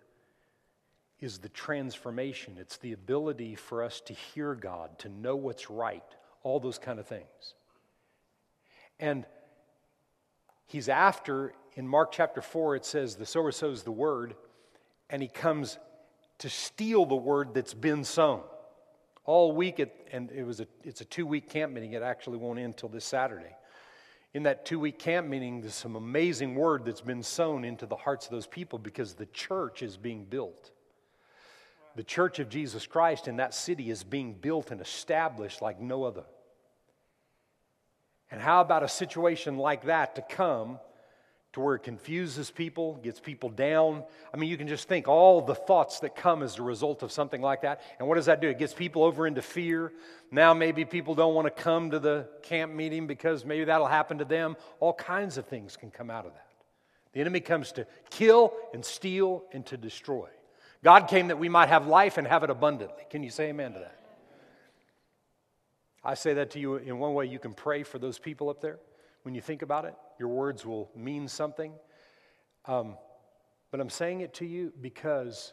is 1.20 1.38
the 1.38 1.48
transformation, 1.50 2.56
it's 2.58 2.78
the 2.78 2.92
ability 2.92 3.54
for 3.54 3.82
us 3.82 4.00
to 4.02 4.14
hear 4.14 4.54
God, 4.54 4.98
to 5.00 5.08
know 5.08 5.36
what's 5.36 5.70
right, 5.70 6.02
all 6.42 6.60
those 6.60 6.78
kind 6.78 6.98
of 6.98 7.06
things. 7.06 7.54
And 8.98 9.26
he's 10.66 10.88
after, 10.88 11.52
in 11.74 11.86
Mark 11.86 12.12
chapter 12.12 12.40
4, 12.40 12.76
it 12.76 12.84
says, 12.84 13.16
the 13.16 13.26
sower 13.26 13.52
sows 13.52 13.82
the 13.82 13.92
word, 13.92 14.34
and 15.10 15.20
he 15.20 15.28
comes 15.28 15.78
to 16.38 16.48
steal 16.48 17.04
the 17.04 17.16
word 17.16 17.52
that's 17.54 17.74
been 17.74 18.02
sown. 18.04 18.42
All 19.24 19.52
week, 19.52 19.78
it, 19.78 20.08
and 20.12 20.30
it 20.30 20.44
was 20.44 20.60
a, 20.60 20.66
it's 20.82 21.02
a 21.02 21.04
two 21.04 21.26
week 21.26 21.50
camp 21.50 21.72
meeting. 21.72 21.92
It 21.92 22.02
actually 22.02 22.38
won't 22.38 22.58
end 22.58 22.66
until 22.66 22.88
this 22.88 23.04
Saturday. 23.04 23.54
In 24.32 24.44
that 24.44 24.64
two 24.64 24.80
week 24.80 24.98
camp 24.98 25.28
meeting, 25.28 25.60
there's 25.60 25.74
some 25.74 25.96
amazing 25.96 26.54
word 26.54 26.84
that's 26.86 27.02
been 27.02 27.22
sown 27.22 27.64
into 27.64 27.84
the 27.84 27.96
hearts 27.96 28.26
of 28.26 28.32
those 28.32 28.46
people 28.46 28.78
because 28.78 29.14
the 29.14 29.26
church 29.26 29.82
is 29.82 29.96
being 29.96 30.24
built. 30.24 30.70
The 31.96 32.04
church 32.04 32.38
of 32.38 32.48
Jesus 32.48 32.86
Christ 32.86 33.28
in 33.28 33.36
that 33.36 33.54
city 33.54 33.90
is 33.90 34.04
being 34.04 34.34
built 34.34 34.70
and 34.70 34.80
established 34.80 35.60
like 35.60 35.80
no 35.80 36.04
other. 36.04 36.24
And 38.30 38.40
how 38.40 38.60
about 38.60 38.82
a 38.82 38.88
situation 38.88 39.56
like 39.56 39.84
that 39.84 40.14
to 40.14 40.22
come 40.22 40.78
to 41.52 41.60
where 41.60 41.74
it 41.74 41.82
confuses 41.82 42.50
people, 42.50 42.94
gets 43.02 43.18
people 43.18 43.48
down. 43.48 44.04
I 44.32 44.36
mean, 44.36 44.48
you 44.48 44.56
can 44.56 44.68
just 44.68 44.86
think 44.86 45.08
all 45.08 45.40
the 45.40 45.54
thoughts 45.54 46.00
that 46.00 46.14
come 46.14 46.44
as 46.44 46.58
a 46.58 46.62
result 46.62 47.02
of 47.02 47.10
something 47.10 47.42
like 47.42 47.62
that. 47.62 47.80
And 47.98 48.06
what 48.06 48.14
does 48.14 48.26
that 48.26 48.40
do? 48.40 48.48
It 48.48 48.58
gets 48.58 48.72
people 48.72 49.02
over 49.02 49.26
into 49.26 49.42
fear. 49.42 49.92
Now, 50.30 50.54
maybe 50.54 50.84
people 50.84 51.16
don't 51.16 51.34
want 51.34 51.46
to 51.46 51.62
come 51.62 51.90
to 51.90 51.98
the 51.98 52.28
camp 52.42 52.72
meeting 52.72 53.08
because 53.08 53.44
maybe 53.44 53.64
that'll 53.64 53.88
happen 53.88 54.18
to 54.18 54.24
them. 54.24 54.56
All 54.78 54.92
kinds 54.92 55.38
of 55.38 55.46
things 55.46 55.76
can 55.76 55.90
come 55.90 56.08
out 56.08 56.24
of 56.24 56.34
that. 56.34 56.46
The 57.14 57.20
enemy 57.20 57.40
comes 57.40 57.72
to 57.72 57.86
kill 58.10 58.52
and 58.72 58.84
steal 58.84 59.42
and 59.52 59.66
to 59.66 59.76
destroy. 59.76 60.28
God 60.82 61.08
came 61.08 61.28
that 61.28 61.38
we 61.38 61.48
might 61.48 61.68
have 61.68 61.86
life 61.86 62.16
and 62.16 62.26
have 62.26 62.42
it 62.42 62.50
abundantly. 62.50 63.04
Can 63.10 63.22
you 63.22 63.30
say 63.30 63.48
amen 63.48 63.74
to 63.74 63.78
that? 63.80 63.96
I 66.02 66.14
say 66.14 66.34
that 66.34 66.50
to 66.52 66.60
you 66.60 66.76
in 66.76 66.98
one 66.98 67.12
way 67.12 67.26
you 67.26 67.38
can 67.38 67.52
pray 67.52 67.82
for 67.82 67.98
those 67.98 68.18
people 68.18 68.48
up 68.48 68.60
there 68.62 68.78
when 69.22 69.34
you 69.34 69.42
think 69.42 69.60
about 69.60 69.84
it. 69.84 69.94
Your 70.18 70.28
words 70.28 70.64
will 70.64 70.90
mean 70.96 71.28
something. 71.28 71.72
Um, 72.64 72.96
but 73.70 73.80
I'm 73.80 73.90
saying 73.90 74.22
it 74.22 74.34
to 74.34 74.46
you 74.46 74.72
because 74.80 75.52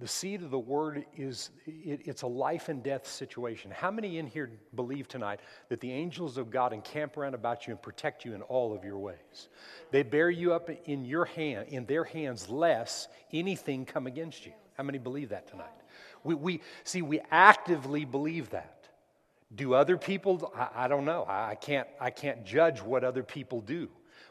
the 0.00 0.08
seed 0.08 0.42
of 0.42 0.50
the 0.50 0.58
word 0.58 1.04
is 1.16 1.50
it, 1.66 2.00
it's 2.06 2.22
a 2.22 2.26
life 2.26 2.70
and 2.70 2.82
death 2.82 3.06
situation. 3.06 3.70
How 3.70 3.90
many 3.90 4.16
in 4.18 4.26
here 4.26 4.50
believe 4.74 5.06
tonight 5.08 5.40
that 5.68 5.80
the 5.80 5.92
angels 5.92 6.38
of 6.38 6.50
God 6.50 6.72
encamp 6.72 7.18
around 7.18 7.34
about 7.34 7.66
you 7.66 7.72
and 7.72 7.82
protect 7.82 8.24
you 8.24 8.34
in 8.34 8.40
all 8.42 8.74
of 8.74 8.82
your 8.82 8.98
ways? 8.98 9.48
They 9.90 10.02
bear 10.02 10.30
you 10.30 10.54
up 10.54 10.70
in 10.86 11.04
your 11.04 11.26
hand, 11.26 11.68
in 11.68 11.84
their 11.84 12.04
hands, 12.04 12.48
lest 12.48 13.10
anything 13.32 13.84
come 13.84 14.06
against 14.06 14.46
you. 14.46 14.52
How 14.74 14.84
many 14.84 14.98
believe 14.98 15.28
that 15.28 15.46
tonight? 15.48 15.68
We, 16.24 16.34
we 16.34 16.62
see 16.82 17.02
we 17.02 17.20
actively 17.30 18.06
believe 18.06 18.50
that. 18.50 18.88
Do 19.54 19.74
other 19.74 19.98
people? 19.98 20.50
I, 20.56 20.84
I 20.84 20.88
don't 20.88 21.04
know. 21.04 21.24
I, 21.24 21.50
I, 21.50 21.54
can't, 21.56 21.88
I 22.00 22.10
can't 22.10 22.46
judge 22.46 22.80
what 22.80 23.04
other 23.04 23.22
people 23.22 23.60
do, 23.60 23.88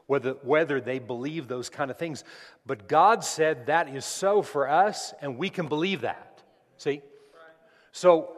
whether, 0.09 0.31
whether 0.41 0.81
they 0.81 0.97
believe 0.97 1.47
those 1.47 1.69
kind 1.69 1.91
of 1.91 1.97
things. 1.99 2.23
But 2.65 2.87
God 2.87 3.23
said 3.23 3.67
that 3.67 3.89
is 3.89 4.05
so 4.05 4.41
for 4.41 4.67
us, 4.67 5.13
and 5.21 5.37
we 5.37 5.51
can 5.51 5.67
believe 5.67 6.01
that. 6.01 6.41
See? 6.77 7.03
So 7.91 8.35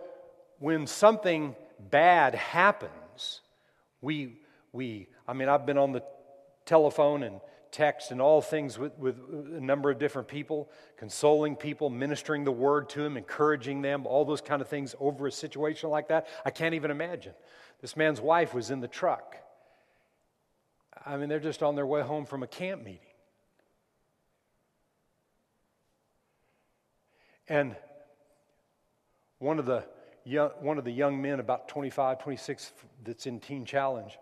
when 0.59 0.85
something 0.85 1.55
bad 1.89 2.35
happens, 2.35 3.39
we, 4.01 4.41
we 4.73 5.07
I 5.25 5.31
mean, 5.31 5.47
I've 5.47 5.65
been 5.65 5.77
on 5.77 5.93
the 5.93 6.03
telephone 6.65 7.23
and 7.23 7.39
text 7.71 8.11
and 8.11 8.21
all 8.21 8.41
things 8.41 8.77
with, 8.77 8.91
with 8.97 9.15
a 9.55 9.61
number 9.61 9.89
of 9.89 9.97
different 9.97 10.27
people, 10.27 10.69
consoling 10.97 11.55
people, 11.55 11.89
ministering 11.89 12.43
the 12.43 12.51
word 12.51 12.89
to 12.89 13.01
them, 13.01 13.15
encouraging 13.15 13.81
them, 13.81 14.05
all 14.05 14.25
those 14.25 14.41
kind 14.41 14.61
of 14.61 14.67
things 14.67 14.93
over 14.99 15.25
a 15.25 15.31
situation 15.31 15.89
like 15.89 16.09
that. 16.09 16.27
I 16.43 16.49
can't 16.49 16.75
even 16.75 16.91
imagine. 16.91 17.31
This 17.79 17.95
man's 17.95 18.19
wife 18.19 18.53
was 18.53 18.71
in 18.71 18.81
the 18.81 18.89
truck. 18.89 19.37
I 21.05 21.17
mean, 21.17 21.29
they're 21.29 21.39
just 21.39 21.63
on 21.63 21.75
their 21.75 21.85
way 21.85 22.01
home 22.01 22.25
from 22.25 22.43
a 22.43 22.47
camp 22.47 22.83
meeting. 22.83 22.99
And 27.47 27.75
one 29.39 29.59
of 29.59 29.65
the 29.65 29.83
young, 30.23 30.51
one 30.59 30.77
of 30.77 30.85
the 30.85 30.91
young 30.91 31.21
men, 31.21 31.39
about 31.39 31.67
25, 31.67 32.19
26, 32.19 32.71
that's 33.03 33.25
in 33.25 33.39
Teen 33.39 33.65
Challenge, 33.65 34.17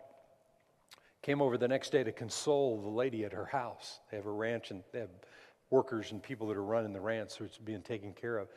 Came 1.22 1.42
over 1.42 1.58
the 1.58 1.68
next 1.68 1.92
day 1.92 2.04
to 2.04 2.12
console 2.14 2.82
the 2.82 2.90
lady 2.90 3.26
at 3.26 3.34
her 3.34 3.46
house. 3.46 4.00
They 4.10 4.18
have 4.18 4.26
a 4.26 4.32
ranch 4.32 4.72
and 4.72 4.84
they 4.94 5.00
have 5.00 5.10
workers 5.70 6.12
and 6.12 6.24
people 6.24 6.48
that 6.48 6.56
are 6.56 6.64
running 6.64 6.94
the 6.94 7.02
ranch, 7.02 7.32
so 7.32 7.44
it's 7.44 7.58
being 7.58 7.82
taken 7.82 8.14
care 8.14 8.38
of. 8.38 8.48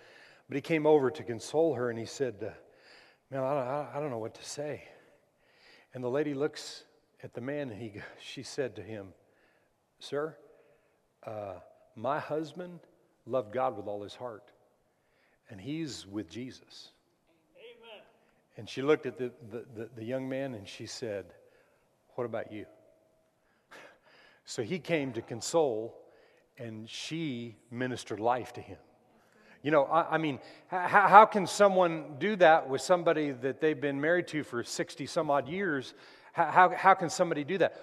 But 0.48 0.54
he 0.54 0.60
came 0.60 0.86
over 0.86 1.10
to 1.10 1.22
console 1.24 1.74
her 1.74 1.90
and 1.90 1.98
he 1.98 2.06
said, 2.06 2.36
uh, 2.40 2.50
Man, 3.30 3.42
I 3.42 3.54
don't, 3.54 3.96
I 3.96 4.00
don't 4.00 4.10
know 4.10 4.18
what 4.18 4.34
to 4.34 4.44
say. 4.44 4.84
And 5.94 6.04
the 6.04 6.08
lady 6.08 6.34
looks 6.34 6.84
at 7.22 7.34
the 7.34 7.40
man 7.40 7.70
and 7.70 7.80
he, 7.80 7.92
she 8.20 8.42
said 8.42 8.76
to 8.76 8.82
him, 8.82 9.08
Sir, 9.98 10.36
uh, 11.26 11.54
my 11.94 12.18
husband 12.18 12.80
loved 13.26 13.52
God 13.52 13.76
with 13.76 13.86
all 13.86 14.02
his 14.02 14.14
heart, 14.14 14.50
and 15.50 15.60
he's 15.60 16.06
with 16.06 16.28
Jesus. 16.28 16.90
Amen. 17.56 18.02
And 18.56 18.68
she 18.68 18.82
looked 18.82 19.06
at 19.06 19.16
the, 19.18 19.30
the, 19.50 19.64
the, 19.74 19.88
the 19.96 20.04
young 20.04 20.28
man 20.28 20.54
and 20.54 20.66
she 20.66 20.86
said, 20.86 21.26
what 22.14 22.24
about 22.24 22.52
you? 22.52 22.66
So 24.44 24.64
he 24.64 24.80
came 24.80 25.12
to 25.12 25.22
console, 25.22 25.94
and 26.58 26.90
she 26.90 27.54
ministered 27.70 28.18
life 28.18 28.52
to 28.54 28.60
him. 28.60 28.76
You 29.62 29.70
know, 29.70 29.84
I, 29.84 30.14
I 30.14 30.18
mean, 30.18 30.40
how, 30.68 31.06
how, 31.08 31.26
can 31.26 31.46
someone 31.46 32.16
do 32.18 32.34
that 32.36 32.68
with 32.68 32.80
somebody 32.80 33.30
that 33.30 33.60
they've 33.60 33.80
been 33.80 34.00
married 34.00 34.26
to 34.28 34.42
for 34.42 34.64
60 34.64 35.06
some 35.06 35.30
odd 35.30 35.48
years? 35.48 35.94
How, 36.32 36.46
how, 36.46 36.68
how 36.70 36.94
can 36.94 37.10
somebody 37.10 37.44
do 37.44 37.58
that? 37.58 37.80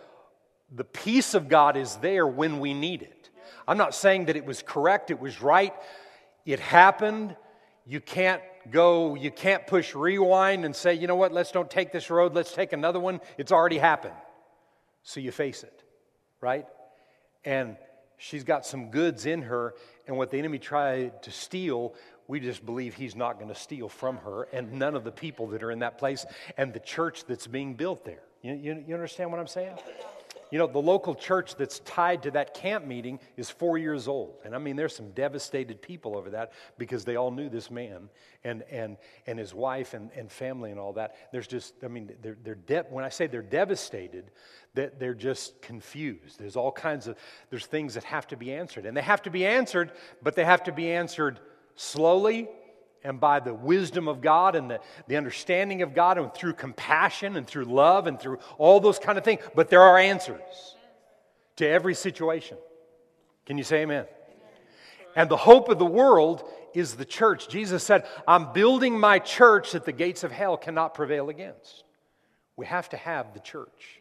The 0.76 0.84
peace 0.84 1.34
of 1.34 1.48
God 1.48 1.78
is 1.78 1.96
there 1.98 2.28
when 2.28 2.60
we 2.60 2.74
need 2.74 3.02
it. 3.02 3.30
I'm 3.68 3.78
not 3.78 3.96
saying 3.96 4.26
that 4.26 4.36
it 4.36 4.46
was 4.46 4.62
correct, 4.62 5.10
it 5.10 5.20
was 5.20 5.42
right, 5.42 5.74
it 6.46 6.60
happened. 6.60 7.36
You 7.86 8.00
can't 8.00 8.42
go, 8.70 9.16
you 9.16 9.32
can't 9.32 9.66
push 9.66 9.96
rewind 9.96 10.66
and 10.66 10.76
say, 10.76 10.94
you 10.94 11.08
know 11.08 11.16
what, 11.16 11.32
let's 11.32 11.52
don't 11.52 11.70
take 11.72 11.92
this 11.92 12.10
road, 12.10 12.36
let's 12.36 12.54
take 12.54 12.74
another 12.74 13.00
one. 13.00 13.22
It's 13.38 13.52
already 13.52 13.78
happened. 13.78 14.16
So 15.04 15.20
you 15.20 15.32
face 15.32 15.64
it, 15.64 15.84
right? 16.42 16.68
And 17.44 17.78
she's 18.18 18.44
got 18.44 18.66
some 18.66 18.92
goods 18.92 19.26
in 19.26 19.44
her, 19.44 19.74
and 20.10 20.18
what 20.18 20.32
the 20.32 20.40
enemy 20.40 20.58
tried 20.58 21.22
to 21.22 21.32
steal, 21.32 21.94
we 22.28 22.40
just 22.40 22.66
believe 22.66 22.96
he's 22.96 23.16
not 23.16 23.38
going 23.38 23.50
to 23.50 23.60
steal 23.60 23.88
from 23.88 24.18
her 24.18 24.48
and 24.52 24.74
none 24.74 24.96
of 24.96 25.04
the 25.04 25.12
people 25.12 25.46
that 25.50 25.62
are 25.62 25.70
in 25.70 25.80
that 25.80 26.00
place 26.00 26.26
and 26.58 26.74
the 26.74 26.80
church 26.80 27.26
that's 27.26 27.46
being 27.46 27.76
built 27.76 28.04
there. 28.06 28.24
You, 28.42 28.56
you, 28.56 28.84
you 28.88 28.94
understand 28.96 29.32
what 29.32 29.40
I'm 29.40 29.48
saying? 29.48 29.76
You 30.52 30.58
know, 30.58 30.68
the 30.68 30.82
local 30.82 31.14
church 31.14 31.56
that's 31.56 31.80
tied 31.80 32.24
to 32.24 32.32
that 32.32 32.54
camp 32.54 32.86
meeting 32.86 33.20
is 33.38 33.50
four 33.50 33.78
years 33.78 34.08
old. 34.08 34.40
And 34.44 34.56
I 34.56 34.58
mean, 34.58 34.76
there's 34.76 34.96
some 34.96 35.12
devastated 35.12 35.82
people 35.82 36.18
over 36.18 36.32
that 36.32 36.54
because 36.78 37.06
they 37.06 37.16
all 37.16 37.32
knew 37.32 37.50
this 37.50 37.70
man 37.70 38.10
and, 38.44 38.64
and, 38.64 38.98
and 39.28 39.38
his 39.38 39.54
wife 39.54 39.94
and, 39.94 40.10
and 40.16 40.32
family 40.32 40.72
and 40.72 40.80
all 40.80 40.94
that. 40.94 41.16
There's 41.32 41.48
just, 41.48 41.76
I 41.84 41.88
mean, 41.88 42.12
they're, 42.22 42.38
they're 42.44 42.56
de- 42.56 42.86
when 42.90 43.06
I 43.06 43.10
say 43.10 43.28
they're 43.28 43.42
devastated, 43.42 44.32
that 44.76 45.00
they're 45.00 45.14
just 45.14 45.62
confused. 45.62 46.40
There's 46.40 46.56
all 46.56 46.72
kinds 46.72 47.08
of, 47.08 47.18
there's 47.50 47.66
things 47.66 47.94
that 47.96 48.04
have 48.04 48.28
to 48.28 48.38
be 48.38 48.54
answered. 48.54 48.86
And 48.86 48.96
they 48.96 49.02
have 49.02 49.22
to 49.24 49.30
be 49.30 49.46
answered, 49.46 49.92
but 50.22 50.36
they 50.36 50.46
have 50.46 50.64
to 50.64 50.72
be 50.72 50.92
answered 50.92 51.40
slowly 51.76 52.50
and 53.04 53.20
by 53.20 53.40
the 53.40 53.54
wisdom 53.54 54.08
of 54.08 54.22
God 54.22 54.56
and 54.56 54.70
the, 54.70 54.80
the 55.08 55.18
understanding 55.18 55.82
of 55.82 55.94
God 55.94 56.18
and 56.18 56.34
through 56.34 56.54
compassion 56.54 57.38
and 57.38 57.48
through 57.48 57.66
love 57.66 58.08
and 58.08 58.20
through 58.20 58.40
all 58.58 58.80
those 58.80 59.00
kind 59.00 59.18
of 59.18 59.24
things. 59.24 59.42
But 59.56 59.70
there 59.70 59.82
are 59.82 59.98
answers 59.98 60.76
to 61.58 61.68
every 61.68 61.96
situation. 61.96 62.58
Can 63.46 63.58
you 63.58 63.64
say 63.64 63.82
amen? 63.82 64.06
And 65.16 65.30
the 65.30 65.38
hope 65.38 65.70
of 65.70 65.80
the 65.80 65.86
world 65.86 66.44
is 66.74 66.96
the 66.96 67.06
church. 67.06 67.50
Jesus 67.50 67.84
said, 67.84 68.06
I'm 68.28 68.54
building 68.54 69.00
my 69.00 69.20
church 69.20 69.72
that 69.72 69.86
the 69.86 69.92
gates 69.92 70.24
of 70.24 70.32
hell 70.32 70.56
cannot 70.58 70.94
prevail 70.94 71.30
against. 71.30 71.84
We 72.56 72.66
have 72.68 72.90
to 72.90 72.98
have 72.98 73.34
the 73.34 73.40
church. 73.40 74.00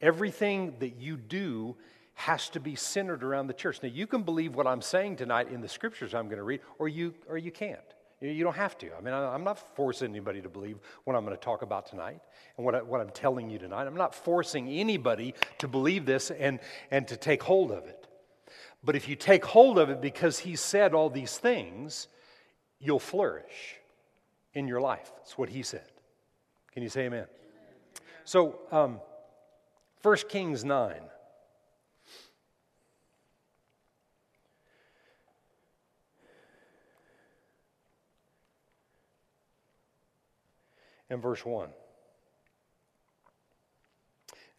Everything 0.00 0.74
that 0.78 0.96
you 0.96 1.16
do 1.16 1.76
has 2.14 2.48
to 2.50 2.60
be 2.60 2.76
centered 2.76 3.24
around 3.24 3.48
the 3.48 3.54
church. 3.54 3.80
Now, 3.82 3.88
you 3.88 4.06
can 4.06 4.22
believe 4.22 4.54
what 4.54 4.66
I'm 4.66 4.82
saying 4.82 5.16
tonight 5.16 5.48
in 5.48 5.60
the 5.60 5.68
scriptures 5.68 6.14
I'm 6.14 6.26
going 6.26 6.38
to 6.38 6.44
read, 6.44 6.60
or 6.78 6.88
you, 6.88 7.14
or 7.28 7.36
you 7.36 7.50
can't. 7.50 7.80
You 8.24 8.42
don't 8.42 8.56
have 8.56 8.78
to. 8.78 8.88
I 8.96 9.02
mean, 9.02 9.12
I'm 9.12 9.44
not 9.44 9.76
forcing 9.76 10.08
anybody 10.08 10.40
to 10.40 10.48
believe 10.48 10.78
what 11.04 11.14
I'm 11.14 11.26
going 11.26 11.36
to 11.36 11.42
talk 11.42 11.60
about 11.60 11.84
tonight 11.84 12.20
and 12.56 12.64
what, 12.64 12.74
I, 12.74 12.80
what 12.80 13.02
I'm 13.02 13.10
telling 13.10 13.50
you 13.50 13.58
tonight. 13.58 13.86
I'm 13.86 13.96
not 13.96 14.14
forcing 14.14 14.68
anybody 14.68 15.34
to 15.58 15.68
believe 15.68 16.06
this 16.06 16.30
and, 16.30 16.58
and 16.90 17.06
to 17.08 17.18
take 17.18 17.42
hold 17.42 17.70
of 17.70 17.84
it. 17.84 18.06
But 18.82 18.96
if 18.96 19.08
you 19.08 19.16
take 19.16 19.44
hold 19.44 19.78
of 19.78 19.90
it 19.90 20.00
because 20.00 20.38
He 20.38 20.56
said 20.56 20.94
all 20.94 21.10
these 21.10 21.36
things, 21.36 22.08
you'll 22.80 22.98
flourish 22.98 23.76
in 24.54 24.68
your 24.68 24.80
life. 24.80 25.12
That's 25.16 25.36
what 25.36 25.50
He 25.50 25.62
said. 25.62 25.88
Can 26.72 26.82
you 26.82 26.88
say 26.88 27.02
amen? 27.02 27.26
So, 28.24 28.60
um, 28.72 29.00
1 30.02 30.16
Kings 30.28 30.64
9. 30.64 30.94
And 41.14 41.22
verse 41.22 41.44
1. 41.46 41.68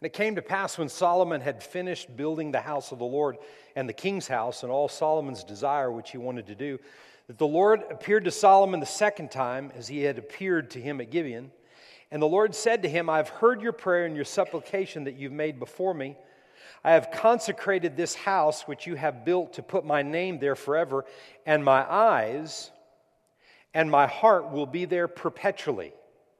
And 0.00 0.06
it 0.06 0.12
came 0.12 0.34
to 0.34 0.42
pass 0.42 0.76
when 0.76 0.88
Solomon 0.88 1.40
had 1.40 1.62
finished 1.62 2.14
building 2.16 2.52
the 2.52 2.60
house 2.60 2.92
of 2.92 2.98
the 2.98 3.04
Lord 3.04 3.38
and 3.76 3.88
the 3.88 3.94
king's 3.94 4.28
house 4.28 4.62
and 4.62 4.70
all 4.70 4.88
Solomon's 4.88 5.42
desire 5.42 5.90
which 5.90 6.10
he 6.10 6.18
wanted 6.18 6.46
to 6.48 6.54
do, 6.54 6.78
that 7.28 7.38
the 7.38 7.46
Lord 7.46 7.82
appeared 7.90 8.24
to 8.24 8.30
Solomon 8.30 8.80
the 8.80 8.86
second 8.86 9.30
time 9.30 9.72
as 9.74 9.88
he 9.88 10.02
had 10.02 10.18
appeared 10.18 10.70
to 10.72 10.80
him 10.80 11.00
at 11.00 11.10
Gibeon. 11.10 11.50
And 12.10 12.20
the 12.20 12.26
Lord 12.26 12.54
said 12.54 12.82
to 12.82 12.88
him, 12.88 13.08
I 13.08 13.16
have 13.16 13.30
heard 13.30 13.62
your 13.62 13.72
prayer 13.72 14.04
and 14.04 14.14
your 14.14 14.24
supplication 14.24 15.04
that 15.04 15.16
you've 15.16 15.32
made 15.32 15.58
before 15.58 15.94
me. 15.94 16.16
I 16.84 16.92
have 16.92 17.10
consecrated 17.10 17.96
this 17.96 18.14
house 18.14 18.62
which 18.62 18.86
you 18.86 18.96
have 18.96 19.24
built 19.24 19.54
to 19.54 19.62
put 19.62 19.84
my 19.84 20.02
name 20.02 20.38
there 20.38 20.54
forever, 20.54 21.04
and 21.46 21.64
my 21.64 21.90
eyes 21.90 22.70
and 23.72 23.90
my 23.90 24.06
heart 24.06 24.52
will 24.52 24.66
be 24.66 24.84
there 24.84 25.08
perpetually 25.08 25.92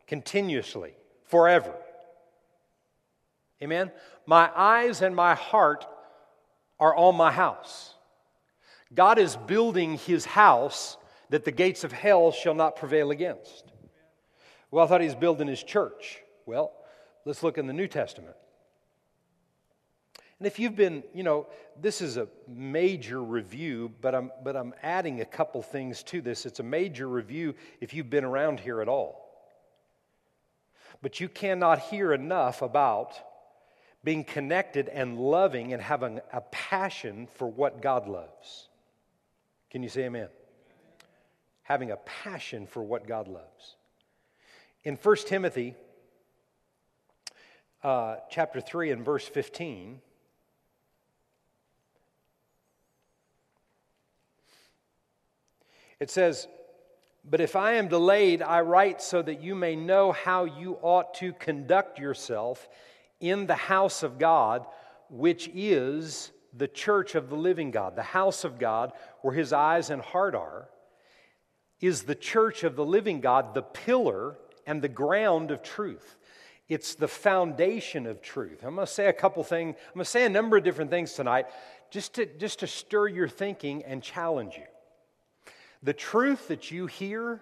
continuously, 0.06 0.94
forever. 1.24 1.74
Amen? 3.62 3.90
My 4.26 4.50
eyes 4.54 5.02
and 5.02 5.16
my 5.16 5.34
heart 5.34 5.86
are 6.78 6.94
on 6.94 7.16
my 7.16 7.32
house. 7.32 7.94
God 8.94 9.18
is 9.18 9.36
building 9.36 9.98
his 9.98 10.24
house 10.24 10.96
that 11.30 11.44
the 11.44 11.52
gates 11.52 11.84
of 11.84 11.92
hell 11.92 12.32
shall 12.32 12.54
not 12.54 12.76
prevail 12.76 13.10
against. 13.10 13.64
Well, 14.70 14.84
I 14.84 14.88
thought 14.88 15.00
he 15.00 15.06
was 15.06 15.16
building 15.16 15.48
his 15.48 15.62
church. 15.62 16.18
Well, 16.44 16.72
let's 17.24 17.42
look 17.42 17.58
in 17.58 17.66
the 17.66 17.72
New 17.72 17.88
Testament. 17.88 18.36
And 20.38 20.46
if 20.46 20.58
you've 20.58 20.76
been, 20.76 21.02
you 21.14 21.22
know, 21.22 21.46
this 21.80 22.02
is 22.02 22.18
a 22.18 22.28
major 22.46 23.22
review, 23.22 23.90
but 24.02 24.14
I'm, 24.14 24.30
but 24.44 24.54
I'm 24.54 24.74
adding 24.82 25.22
a 25.22 25.24
couple 25.24 25.62
things 25.62 26.02
to 26.04 26.20
this. 26.20 26.44
It's 26.44 26.60
a 26.60 26.64
major 26.64 27.08
review 27.08 27.54
if 27.80 27.94
you've 27.94 28.10
been 28.10 28.24
around 28.24 28.60
here 28.60 28.82
at 28.82 28.88
all. 28.88 29.25
But 31.02 31.20
you 31.20 31.28
cannot 31.28 31.80
hear 31.80 32.12
enough 32.12 32.62
about 32.62 33.14
being 34.02 34.24
connected 34.24 34.88
and 34.88 35.18
loving 35.18 35.72
and 35.72 35.82
having 35.82 36.20
a 36.32 36.40
passion 36.40 37.28
for 37.34 37.48
what 37.48 37.82
God 37.82 38.08
loves. 38.08 38.68
Can 39.70 39.82
you 39.82 39.88
say 39.88 40.04
amen? 40.04 40.28
Having 41.62 41.90
a 41.90 41.96
passion 41.96 42.66
for 42.66 42.82
what 42.82 43.06
God 43.06 43.28
loves. 43.28 43.76
In 44.84 44.96
1 44.96 45.16
Timothy 45.26 45.74
uh, 47.82 48.16
chapter 48.30 48.60
3 48.60 48.92
and 48.92 49.04
verse 49.04 49.26
15, 49.26 50.00
It 55.98 56.10
says, 56.10 56.46
But 57.28 57.40
if 57.40 57.56
I 57.56 57.72
am 57.72 57.88
delayed, 57.88 58.40
I 58.40 58.60
write 58.60 59.02
so 59.02 59.20
that 59.22 59.42
you 59.42 59.56
may 59.56 59.74
know 59.74 60.12
how 60.12 60.44
you 60.44 60.78
ought 60.80 61.14
to 61.14 61.32
conduct 61.32 61.98
yourself 61.98 62.68
in 63.20 63.46
the 63.46 63.56
house 63.56 64.04
of 64.04 64.18
God, 64.18 64.64
which 65.10 65.50
is 65.52 66.30
the 66.56 66.68
church 66.68 67.16
of 67.16 67.28
the 67.28 67.36
living 67.36 67.72
God. 67.72 67.96
The 67.96 68.02
house 68.02 68.44
of 68.44 68.58
God, 68.58 68.92
where 69.22 69.34
his 69.34 69.52
eyes 69.52 69.90
and 69.90 70.00
heart 70.00 70.36
are, 70.36 70.68
is 71.80 72.04
the 72.04 72.14
church 72.14 72.62
of 72.62 72.76
the 72.76 72.84
living 72.84 73.20
God, 73.20 73.54
the 73.54 73.62
pillar 73.62 74.38
and 74.64 74.80
the 74.80 74.88
ground 74.88 75.50
of 75.50 75.62
truth. 75.62 76.16
It's 76.68 76.94
the 76.94 77.08
foundation 77.08 78.06
of 78.06 78.22
truth. 78.22 78.64
I'm 78.64 78.76
going 78.76 78.86
to 78.86 78.92
say 78.92 79.06
a 79.08 79.12
couple 79.12 79.42
things, 79.42 79.76
I'm 79.88 79.94
going 79.94 80.04
to 80.04 80.10
say 80.10 80.24
a 80.24 80.28
number 80.28 80.56
of 80.56 80.64
different 80.64 80.90
things 80.90 81.12
tonight 81.12 81.46
just 81.90 82.14
to, 82.14 82.26
just 82.26 82.60
to 82.60 82.66
stir 82.66 83.08
your 83.08 83.28
thinking 83.28 83.84
and 83.84 84.02
challenge 84.02 84.54
you. 84.56 84.64
The 85.86 85.92
truth 85.92 86.48
that 86.48 86.72
you 86.72 86.86
hear, 86.86 87.40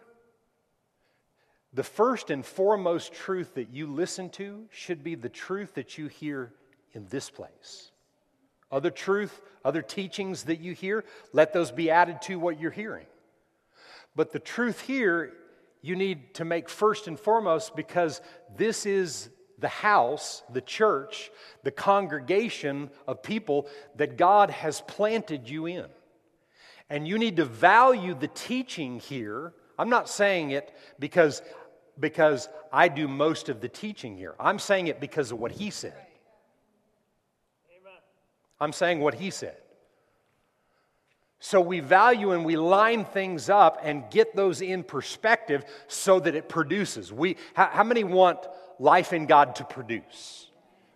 the 1.72 1.82
first 1.82 2.28
and 2.28 2.44
foremost 2.44 3.14
truth 3.14 3.54
that 3.54 3.70
you 3.70 3.86
listen 3.86 4.28
to 4.32 4.66
should 4.70 5.02
be 5.02 5.14
the 5.14 5.30
truth 5.30 5.76
that 5.76 5.96
you 5.96 6.08
hear 6.08 6.52
in 6.92 7.06
this 7.06 7.30
place. 7.30 7.90
Other 8.70 8.90
truth, 8.90 9.40
other 9.64 9.80
teachings 9.80 10.42
that 10.42 10.60
you 10.60 10.74
hear, 10.74 11.06
let 11.32 11.54
those 11.54 11.72
be 11.72 11.88
added 11.90 12.20
to 12.24 12.38
what 12.38 12.60
you're 12.60 12.70
hearing. 12.70 13.06
But 14.14 14.30
the 14.30 14.40
truth 14.40 14.82
here, 14.82 15.32
you 15.80 15.96
need 15.96 16.34
to 16.34 16.44
make 16.44 16.68
first 16.68 17.08
and 17.08 17.18
foremost 17.18 17.74
because 17.74 18.20
this 18.58 18.84
is 18.84 19.30
the 19.58 19.68
house, 19.68 20.42
the 20.52 20.60
church, 20.60 21.30
the 21.62 21.70
congregation 21.70 22.90
of 23.08 23.22
people 23.22 23.68
that 23.96 24.18
God 24.18 24.50
has 24.50 24.82
planted 24.82 25.48
you 25.48 25.64
in. 25.64 25.86
And 26.90 27.08
you 27.08 27.18
need 27.18 27.36
to 27.36 27.44
value 27.44 28.14
the 28.14 28.28
teaching 28.28 29.00
here. 29.00 29.52
I'm 29.78 29.90
not 29.90 30.08
saying 30.08 30.50
it 30.50 30.72
because, 30.98 31.42
because 31.98 32.48
I 32.72 32.88
do 32.88 33.08
most 33.08 33.48
of 33.48 33.60
the 33.60 33.68
teaching 33.68 34.16
here. 34.16 34.34
I'm 34.38 34.58
saying 34.58 34.88
it 34.88 35.00
because 35.00 35.32
of 35.32 35.38
what 35.38 35.52
he 35.52 35.70
said. 35.70 35.94
I'm 38.60 38.72
saying 38.72 39.00
what 39.00 39.14
he 39.14 39.30
said. 39.30 39.56
So 41.40 41.60
we 41.60 41.80
value 41.80 42.32
and 42.32 42.44
we 42.44 42.56
line 42.56 43.04
things 43.04 43.50
up 43.50 43.78
and 43.82 44.08
get 44.10 44.34
those 44.34 44.62
in 44.62 44.82
perspective 44.82 45.64
so 45.88 46.18
that 46.20 46.34
it 46.34 46.48
produces. 46.48 47.12
We, 47.12 47.36
how, 47.52 47.66
how 47.66 47.84
many 47.84 48.02
want 48.02 48.38
life 48.78 49.12
in 49.12 49.26
God 49.26 49.56
to 49.56 49.64
produce? 49.64 50.48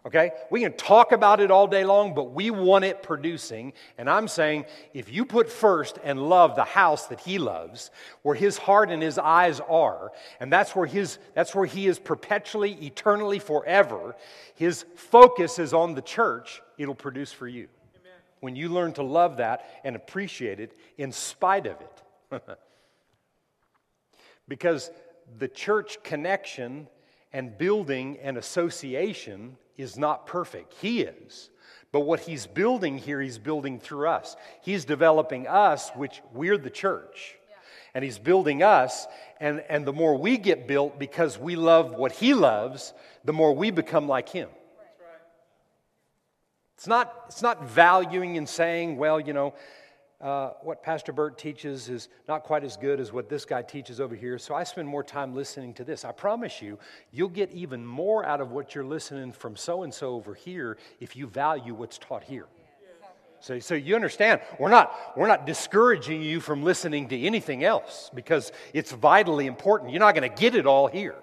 Okay? 0.07 0.31
We 0.51 0.61
can 0.61 0.73
talk 0.75 1.13
about 1.13 1.41
it 1.41 1.51
all 1.51 1.67
day 1.67 1.85
long, 1.85 2.15
but 2.15 2.33
we 2.33 2.51
want 2.51 2.85
it 2.85 3.03
producing. 3.03 3.73
And 3.99 4.09
I'm 4.09 4.29
saying 4.29 4.67
if 4.95 5.13
you 5.13 5.25
put 5.25 5.51
first 5.51 5.99
and 6.03 6.29
love 6.29 6.55
the 6.55 6.65
house 6.65 7.07
that 7.09 7.21
he 7.21 7.39
loves, 7.39 7.91
where 8.23 8.35
his 8.35 8.57
heart 8.57 8.91
and 8.91 9.03
his 9.03 9.19
eyes 9.19 9.61
are, 9.61 10.13
and 10.41 10.53
that's 10.53 10.75
where 10.75 10.87
his 10.87 11.19
that's 11.35 11.55
where 11.55 11.67
he 11.67 11.87
is 11.87 11.99
perpetually, 11.99 12.73
eternally, 12.75 13.39
forever, 13.39 14.17
his 14.55 14.85
focus 14.95 15.59
is 15.59 15.75
on 15.75 15.95
the 15.95 16.03
church, 16.03 16.63
it'll 16.79 16.95
produce 16.95 17.33
for 17.33 17.49
you. 17.49 17.69
Amen. 17.97 18.19
When 18.41 18.57
you 18.57 18.69
learn 18.69 18.93
to 18.95 19.03
love 19.03 19.39
that 19.39 19.81
and 19.85 19.97
appreciate 19.97 20.61
it 20.61 20.79
in 20.97 21.13
spite 21.13 21.67
of 21.67 21.77
it. 21.81 22.43
because 24.49 24.91
the 25.39 25.49
church 25.49 26.03
connection 26.03 26.89
and 27.33 27.57
building 27.57 28.19
an 28.23 28.37
association 28.37 29.57
is 29.77 29.97
not 29.99 30.27
perfect. 30.27 30.75
He 30.75 31.03
is. 31.03 31.51
But 31.91 32.01
what 32.01 32.21
he's 32.21 32.47
building 32.47 32.99
here, 32.99 33.21
he's 33.21 33.39
building 33.39 33.79
through 33.79 34.09
us. 34.09 34.37
He's 34.61 34.85
developing 34.85 35.47
us, 35.47 35.91
which 35.91 36.21
we're 36.33 36.59
the 36.59 36.71
church. 36.71 37.37
And 37.95 38.05
he's 38.05 38.19
building 38.19 38.63
us, 38.63 39.07
and, 39.41 39.65
and 39.69 39.87
the 39.87 39.93
more 39.93 40.17
we 40.17 40.37
get 40.37 40.69
built 40.69 40.99
because 40.99 41.39
we 41.39 41.57
love 41.57 41.93
what 41.93 42.13
he 42.13 42.35
loves, 42.35 42.93
the 43.25 43.33
more 43.33 43.55
we 43.55 43.71
become 43.71 44.07
like 44.07 44.29
him. 44.29 44.49
It's 46.77 46.87
not, 46.87 47.13
it's 47.27 47.43
not 47.43 47.69
valuing 47.69 48.37
and 48.37 48.49
saying, 48.49 48.99
well, 48.99 49.19
you 49.19 49.33
know, 49.33 49.55
uh, 50.21 50.51
what 50.63 50.83
Pastor 50.83 51.13
Bert 51.13 51.39
teaches 51.39 51.89
is 51.89 52.09
not 52.27 52.43
quite 52.43 52.65
as 52.65 52.77
good 52.77 52.99
as 52.99 53.13
what 53.13 53.29
this 53.29 53.45
guy 53.45 53.63
teaches 53.63 54.01
over 54.01 54.17
here, 54.17 54.37
so 54.37 54.53
I 54.53 54.65
spend 54.65 54.89
more 54.89 55.05
time 55.05 55.33
listening 55.33 55.75
to 55.75 55.85
this. 55.85 56.05
I 56.05 56.11
promise 56.11 56.61
you, 56.61 56.79
you'll 57.13 57.29
get 57.29 57.53
even 57.53 57.87
more 57.87 58.27
out 58.27 58.41
of 58.41 58.51
what 58.51 58.75
you're 58.75 58.85
listening 58.85 59.33
from 59.33 59.55
so 59.55 59.85
and 59.85 59.95
so 59.95 60.15
over 60.15 60.35
here 60.35 60.77
if 60.99 61.15
you 61.15 61.29
value 61.29 61.73
what's 61.73 61.99
taught 61.99 62.25
here. 62.25 62.47
So, 63.41 63.61
so 63.61 63.75
you 63.77 63.95
understand, 63.95 64.41
we're 64.59 64.71
not, 64.71 64.93
we're 65.17 65.29
not 65.29 65.47
discouraging 65.47 66.23
you 66.23 66.41
from 66.41 66.65
listening 66.65 67.09
to 67.11 67.21
anything 67.21 67.63
else 67.63 68.11
because 68.13 68.51
it's 68.73 68.91
vitally 68.91 69.47
important. 69.47 69.93
You're 69.93 70.01
not 70.01 70.17
going 70.17 70.29
to 70.29 70.41
get 70.41 70.57
it 70.57 70.67
all 70.67 70.89
here. 70.89 71.15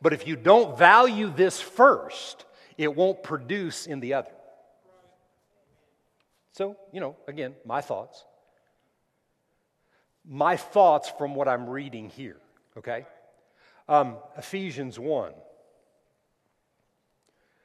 But 0.00 0.12
if 0.12 0.28
you 0.28 0.36
don't 0.36 0.78
value 0.78 1.32
this 1.34 1.60
first, 1.60 2.44
it 2.78 2.94
won't 2.94 3.24
produce 3.24 3.88
in 3.88 3.98
the 3.98 4.14
other. 4.14 4.30
So, 6.52 6.76
you 6.92 7.00
know, 7.00 7.16
again, 7.26 7.54
my 7.64 7.80
thoughts 7.80 8.24
my 10.28 10.56
thoughts 10.56 11.10
from 11.16 11.34
what 11.34 11.48
I'm 11.48 11.68
reading 11.68 12.08
here, 12.08 12.38
okay? 12.76 13.06
Um, 13.88 14.16
Ephesians 14.36 14.98
1. 14.98 15.32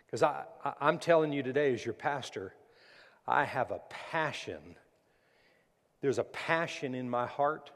Because 0.05 0.23
I, 0.23 0.43
I, 0.63 0.73
I'm 0.79 0.99
telling 0.99 1.33
you 1.33 1.41
today, 1.41 1.73
as 1.73 1.83
your 1.83 1.93
pastor, 1.93 2.53
I 3.27 3.45
have 3.45 3.71
a 3.71 3.79
passion. 3.89 4.75
There's 6.01 6.19
a 6.19 6.23
passion 6.23 6.93
in 6.93 7.09
my 7.09 7.25
heart 7.25 7.71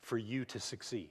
for 0.00 0.18
you 0.18 0.44
to 0.46 0.60
succeed 0.60 1.10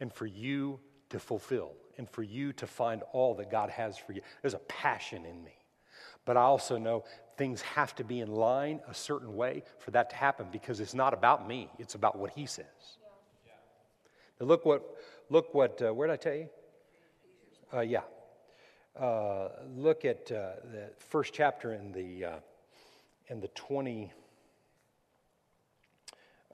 and 0.00 0.12
for 0.12 0.26
you 0.26 0.80
to 1.10 1.18
fulfill 1.18 1.72
and 1.96 2.08
for 2.10 2.22
you 2.22 2.52
to 2.54 2.66
find 2.66 3.02
all 3.12 3.34
that 3.36 3.50
God 3.50 3.70
has 3.70 3.96
for 3.96 4.12
you. 4.12 4.20
There's 4.42 4.54
a 4.54 4.58
passion 4.58 5.24
in 5.24 5.44
me. 5.44 5.54
But 6.24 6.36
I 6.36 6.42
also 6.42 6.78
know 6.78 7.04
things 7.36 7.62
have 7.62 7.94
to 7.96 8.04
be 8.04 8.20
in 8.20 8.32
line 8.32 8.80
a 8.88 8.94
certain 8.94 9.36
way 9.36 9.62
for 9.78 9.90
that 9.92 10.10
to 10.10 10.16
happen 10.16 10.46
because 10.52 10.80
it's 10.80 10.94
not 10.94 11.14
about 11.14 11.46
me, 11.48 11.68
it's 11.78 11.94
about 11.94 12.18
what 12.18 12.30
he 12.30 12.46
says. 12.46 12.66
Yeah. 13.46 14.46
Look 14.46 14.64
what, 14.64 14.82
look 15.30 15.54
what, 15.54 15.80
uh, 15.82 15.92
where 15.92 16.08
did 16.08 16.14
I 16.14 16.16
tell 16.16 16.34
you? 16.34 16.48
Uh, 17.72 17.80
yeah. 17.80 18.02
Uh, 18.98 19.48
look 19.76 20.04
at 20.04 20.30
uh, 20.30 20.52
the 20.70 20.90
first 20.98 21.34
chapter 21.34 21.72
in 21.72 21.90
the, 21.92 22.24
uh, 22.24 22.36
in 23.28 23.40
the 23.40 23.48
20 23.48 24.12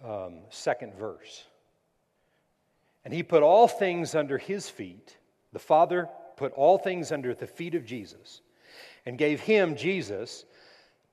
um, 0.04 0.38
second 0.48 0.94
verse. 0.94 1.44
And 3.04 3.12
he 3.12 3.22
put 3.22 3.42
all 3.42 3.68
things 3.68 4.14
under 4.14 4.38
his 4.38 4.68
feet. 4.68 5.16
The 5.52 5.58
Father 5.58 6.08
put 6.36 6.52
all 6.52 6.78
things 6.78 7.12
under 7.12 7.34
the 7.34 7.46
feet 7.46 7.74
of 7.74 7.84
Jesus 7.84 8.40
and 9.04 9.18
gave 9.18 9.40
him, 9.40 9.76
Jesus, 9.76 10.44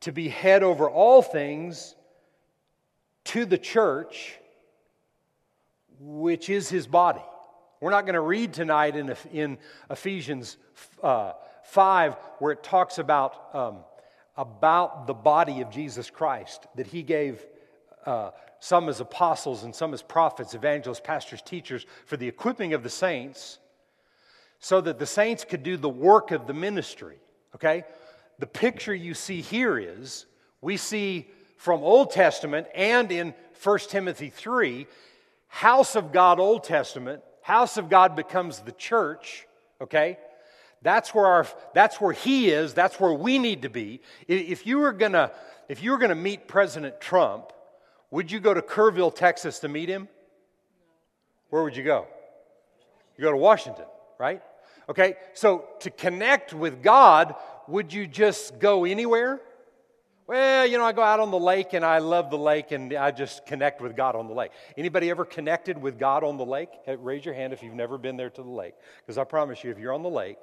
to 0.01 0.11
be 0.11 0.29
head 0.29 0.63
over 0.63 0.89
all 0.89 1.21
things 1.21 1.95
to 3.25 3.45
the 3.45 3.57
church, 3.57 4.35
which 5.99 6.49
is 6.49 6.69
his 6.69 6.87
body. 6.87 7.23
We're 7.81 7.91
not 7.91 8.05
going 8.05 8.15
to 8.15 8.21
read 8.21 8.53
tonight 8.53 8.95
in, 8.95 9.15
in 9.31 9.57
Ephesians 9.89 10.57
uh, 11.03 11.33
5 11.63 12.15
where 12.39 12.53
it 12.53 12.63
talks 12.63 12.97
about, 12.97 13.53
um, 13.53 13.77
about 14.35 15.07
the 15.07 15.13
body 15.13 15.61
of 15.61 15.69
Jesus 15.69 16.09
Christ, 16.09 16.65
that 16.75 16.87
he 16.87 17.03
gave 17.03 17.45
uh, 18.05 18.31
some 18.59 18.89
as 18.89 18.99
apostles 18.99 19.63
and 19.63 19.75
some 19.75 19.93
as 19.93 20.01
prophets, 20.01 20.53
evangelists, 20.53 21.01
pastors, 21.03 21.41
teachers 21.41 21.85
for 22.05 22.17
the 22.17 22.27
equipping 22.27 22.73
of 22.73 22.83
the 22.83 22.89
saints 22.89 23.59
so 24.59 24.81
that 24.81 24.97
the 24.97 25.05
saints 25.05 25.45
could 25.45 25.63
do 25.63 25.77
the 25.77 25.89
work 25.89 26.31
of 26.31 26.47
the 26.47 26.53
ministry. 26.53 27.17
Okay? 27.55 27.83
The 28.39 28.47
picture 28.47 28.93
you 28.93 29.13
see 29.13 29.41
here 29.41 29.77
is 29.77 30.25
We 30.61 30.77
see 30.77 31.27
from 31.57 31.83
Old 31.83 32.11
Testament 32.11 32.67
and 32.73 33.11
in 33.11 33.33
1 33.63 33.79
Timothy 33.89 34.29
3, 34.29 34.87
house 35.47 35.95
of 35.95 36.11
God, 36.11 36.39
Old 36.39 36.63
Testament, 36.63 37.23
house 37.41 37.77
of 37.77 37.89
God 37.89 38.15
becomes 38.15 38.59
the 38.59 38.71
church, 38.73 39.47
okay? 39.81 40.17
That's 40.81 41.13
where, 41.13 41.25
our, 41.25 41.47
that's 41.73 41.99
where 41.99 42.13
he 42.13 42.49
is. 42.49 42.73
That's 42.73 42.99
where 42.99 43.13
we 43.13 43.39
need 43.39 43.63
to 43.63 43.69
be. 43.69 44.01
If 44.27 44.67
you 44.67 44.77
were 44.77 44.93
gonna, 44.93 45.31
if 45.67 45.81
you 45.81 45.91
were 45.91 45.97
gonna 45.97 46.15
meet 46.15 46.47
President 46.47 47.01
Trump, 47.01 47.51
would 48.11 48.31
you 48.31 48.39
go 48.39 48.53
to 48.53 48.61
Kerrville, 48.61 49.13
Texas 49.13 49.59
to 49.59 49.67
meet 49.67 49.89
him? 49.89 50.07
Where 51.49 51.63
would 51.63 51.75
you 51.75 51.83
go? 51.83 52.07
You 53.17 53.23
go 53.23 53.31
to 53.31 53.37
Washington, 53.37 53.85
right? 54.19 54.41
Okay, 54.89 55.15
so 55.33 55.65
to 55.79 55.89
connect 55.89 56.53
with 56.53 56.81
God, 56.81 57.35
would 57.67 57.93
you 57.93 58.07
just 58.07 58.59
go 58.59 58.85
anywhere? 58.85 59.41
Well, 60.27 60.65
you 60.65 60.77
know, 60.77 60.83
I 60.83 60.91
go 60.91 61.03
out 61.03 61.21
on 61.21 61.31
the 61.31 61.39
lake 61.39 61.71
and 61.71 61.85
I 61.85 61.99
love 61.99 62.29
the 62.29 62.37
lake 62.37 62.73
and 62.73 62.93
I 62.93 63.11
just 63.11 63.45
connect 63.45 63.79
with 63.79 63.95
God 63.95 64.13
on 64.13 64.27
the 64.27 64.33
lake. 64.33 64.51
Anybody 64.75 65.09
ever 65.09 65.23
connected 65.23 65.81
with 65.81 65.97
God 65.97 66.21
on 66.25 66.35
the 66.35 66.45
lake? 66.45 66.69
Raise 66.85 67.23
your 67.23 67.33
hand 67.33 67.53
if 67.53 67.63
you've 67.63 67.73
never 67.73 67.97
been 67.97 68.17
there 68.17 68.29
to 68.31 68.43
the 68.43 68.49
lake. 68.49 68.73
Because 68.99 69.17
I 69.17 69.23
promise 69.23 69.63
you, 69.63 69.71
if 69.71 69.79
you're 69.79 69.93
on 69.93 70.03
the 70.03 70.09
lake 70.09 70.39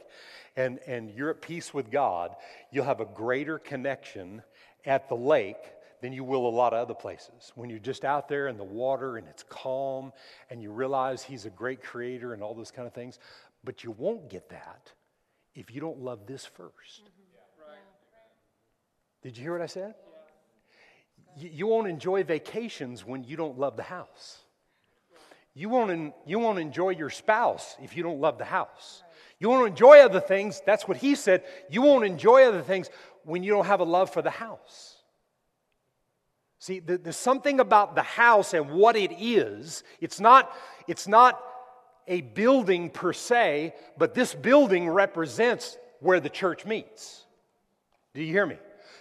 and, 0.57 0.79
and 0.87 1.11
you're 1.11 1.29
at 1.29 1.43
peace 1.43 1.75
with 1.75 1.91
God, 1.91 2.35
you'll 2.71 2.87
have 2.87 3.01
a 3.01 3.05
greater 3.05 3.59
connection 3.59 4.43
at 4.87 5.11
the 5.11 5.17
lake 5.17 5.63
than 6.01 6.15
you 6.15 6.25
will 6.25 6.47
a 6.47 6.49
lot 6.49 6.73
of 6.73 6.79
other 6.79 6.95
places. 6.95 7.53
When 7.55 7.69
you're 7.69 7.79
just 7.79 8.07
out 8.07 8.27
there 8.27 8.49
in 8.49 8.57
the 8.57 8.65
water 8.65 9.19
and 9.19 9.29
it's 9.29 9.43
calm 9.43 10.15
and 10.49 10.63
you 10.63 10.71
realize 10.71 11.23
He's 11.23 11.45
a 11.45 11.51
great 11.51 11.83
creator 11.83 12.33
and 12.33 12.43
all 12.43 12.55
those 12.55 12.71
kind 12.71 12.87
of 12.87 12.95
things. 12.95 13.19
But 13.65 13.85
you 13.85 13.91
won't 13.91 14.31
get 14.31 14.49
that 14.49 14.93
if 15.55 15.75
you 15.75 15.81
don't 15.83 16.01
love 16.01 16.27
this 16.27 16.49
1st 16.59 17.14
did 19.25 19.39
you 19.39 19.43
hear 19.43 19.53
what 19.53 19.63
I 19.63 19.67
said? 19.67 19.95
You, 21.37 21.67
won't 21.67 21.89
enjoy 21.89 22.23
vacations 22.23 23.05
when 23.05 23.25
you 23.25 23.37
don't 23.37 23.59
love 23.59 23.77
the 23.77 23.83
house. 23.83 24.39
You 25.55 25.69
won't, 25.69 26.13
you 26.27 26.39
won't 26.39 26.59
enjoy 26.59 26.91
your 26.91 27.11
spouse 27.11 27.77
if 27.83 27.97
you 27.97 28.03
don't 28.03 28.21
love 28.21 28.39
the 28.39 28.45
house. 28.45 29.03
You 29.41 29.49
won't 29.49 29.67
enjoy 29.67 30.01
other 30.01 30.21
things. 30.21 30.61
That's 30.65 30.87
what 30.87 30.99
he 30.99 31.15
said. 31.15 31.43
You 31.71 31.83
won't 31.83 32.05
enjoy 32.05 32.45
other 32.45 32.61
things 32.61 32.91
when 33.25 33.43
you 33.43 33.53
don't 33.53 33.65
have 33.65 33.81
a 33.81 33.85
love 33.85 34.11
for 34.11 34.23
the 34.23 34.31
house. 34.31 34.97
See, 36.59 36.79
there's 36.79 37.17
something 37.17 37.61
about 37.61 37.95
the 37.95 38.03
house 38.03 38.55
and 38.55 38.71
what 38.71 38.95
it 38.95 39.13
is. 39.19 39.85
It's 40.01 40.21
not, 40.21 40.55
it's 40.87 41.09
not 41.09 41.43
a 42.07 42.21
building 42.21 42.91
per 42.91 43.13
se, 43.13 43.75
but 43.97 44.15
this 44.15 44.35
building 44.35 44.89
represents 44.89 45.79
where 46.01 46.21
the 46.21 46.29
church 46.29 46.67
meets. 46.67 47.25
Do 48.15 48.23
you 48.23 48.33
hear 48.33 48.47
me? 48.47 48.57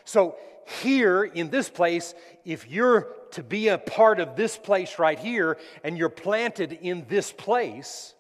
So, 0.06 0.36
here 0.82 1.24
in 1.24 1.50
this 1.50 1.70
place, 1.70 2.14
if 2.46 2.70
you're 2.70 3.14
to 3.32 3.44
be 3.44 3.68
a 3.68 3.78
part 3.78 4.20
of 4.20 4.36
this 4.36 4.58
place 4.58 4.98
right 5.00 5.20
here 5.20 5.58
and 5.84 5.98
you're 5.98 6.10
planted 6.10 6.72
in 6.72 7.06
this 7.10 7.32
place, 7.32 8.14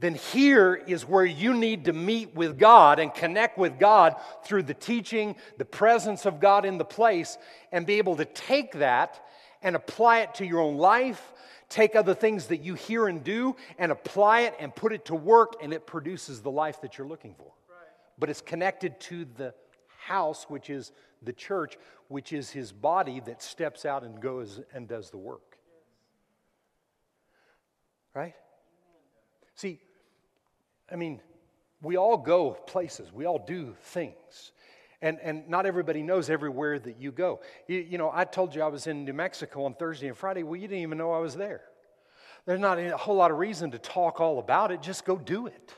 then 0.00 0.14
here 0.14 0.74
is 0.74 1.06
where 1.06 1.26
you 1.26 1.52
need 1.52 1.84
to 1.84 1.92
meet 1.92 2.34
with 2.34 2.58
God 2.58 2.98
and 2.98 3.14
connect 3.14 3.58
with 3.58 3.78
God 3.78 4.16
through 4.44 4.62
the 4.62 4.74
teaching, 4.74 5.36
the 5.58 5.64
presence 5.64 6.24
of 6.24 6.40
God 6.40 6.64
in 6.64 6.78
the 6.78 6.84
place, 6.84 7.36
and 7.70 7.86
be 7.86 7.98
able 7.98 8.16
to 8.16 8.24
take 8.24 8.72
that 8.72 9.22
and 9.62 9.76
apply 9.76 10.20
it 10.20 10.34
to 10.36 10.46
your 10.46 10.60
own 10.60 10.78
life, 10.78 11.34
take 11.68 11.94
other 11.94 12.14
things 12.14 12.46
that 12.46 12.62
you 12.62 12.74
hear 12.74 13.08
and 13.08 13.22
do, 13.22 13.54
and 13.78 13.92
apply 13.92 14.40
it 14.42 14.54
and 14.58 14.74
put 14.74 14.92
it 14.94 15.04
to 15.04 15.14
work, 15.14 15.56
and 15.62 15.74
it 15.74 15.86
produces 15.86 16.40
the 16.40 16.50
life 16.50 16.80
that 16.80 16.96
you're 16.96 17.06
looking 17.06 17.34
for. 17.34 17.52
Right. 17.68 17.88
But 18.18 18.30
it's 18.30 18.40
connected 18.40 18.98
to 19.00 19.26
the 19.36 19.54
house, 20.00 20.46
which 20.48 20.70
is 20.70 20.92
the 21.22 21.32
church, 21.32 21.76
which 22.08 22.32
is 22.32 22.50
his 22.50 22.72
body 22.72 23.20
that 23.26 23.42
steps 23.42 23.84
out 23.84 24.02
and 24.02 24.20
goes 24.20 24.60
and 24.74 24.88
does 24.88 25.10
the 25.10 25.18
work. 25.18 25.58
Right? 28.14 28.34
See, 29.54 29.80
I 30.90 30.96
mean, 30.96 31.20
we 31.82 31.96
all 31.96 32.16
go 32.16 32.52
places, 32.52 33.12
we 33.12 33.26
all 33.26 33.44
do 33.46 33.76
things. 33.82 34.52
And, 35.02 35.18
and 35.22 35.48
not 35.48 35.64
everybody 35.64 36.02
knows 36.02 36.28
everywhere 36.28 36.78
that 36.78 37.00
you 37.00 37.10
go. 37.10 37.40
You, 37.66 37.78
you 37.78 37.96
know, 37.96 38.10
I 38.12 38.24
told 38.24 38.54
you 38.54 38.62
I 38.62 38.66
was 38.66 38.86
in 38.86 39.06
New 39.06 39.14
Mexico 39.14 39.64
on 39.64 39.72
Thursday 39.72 40.08
and 40.08 40.16
Friday. 40.16 40.42
Well, 40.42 40.56
you 40.56 40.68
didn't 40.68 40.82
even 40.82 40.98
know 40.98 41.12
I 41.12 41.20
was 41.20 41.34
there. 41.36 41.62
There's 42.44 42.60
not 42.60 42.78
a 42.78 42.96
whole 42.98 43.16
lot 43.16 43.30
of 43.30 43.38
reason 43.38 43.70
to 43.70 43.78
talk 43.78 44.20
all 44.20 44.38
about 44.38 44.72
it. 44.72 44.82
Just 44.82 45.06
go 45.06 45.16
do 45.16 45.46
it. 45.46 45.74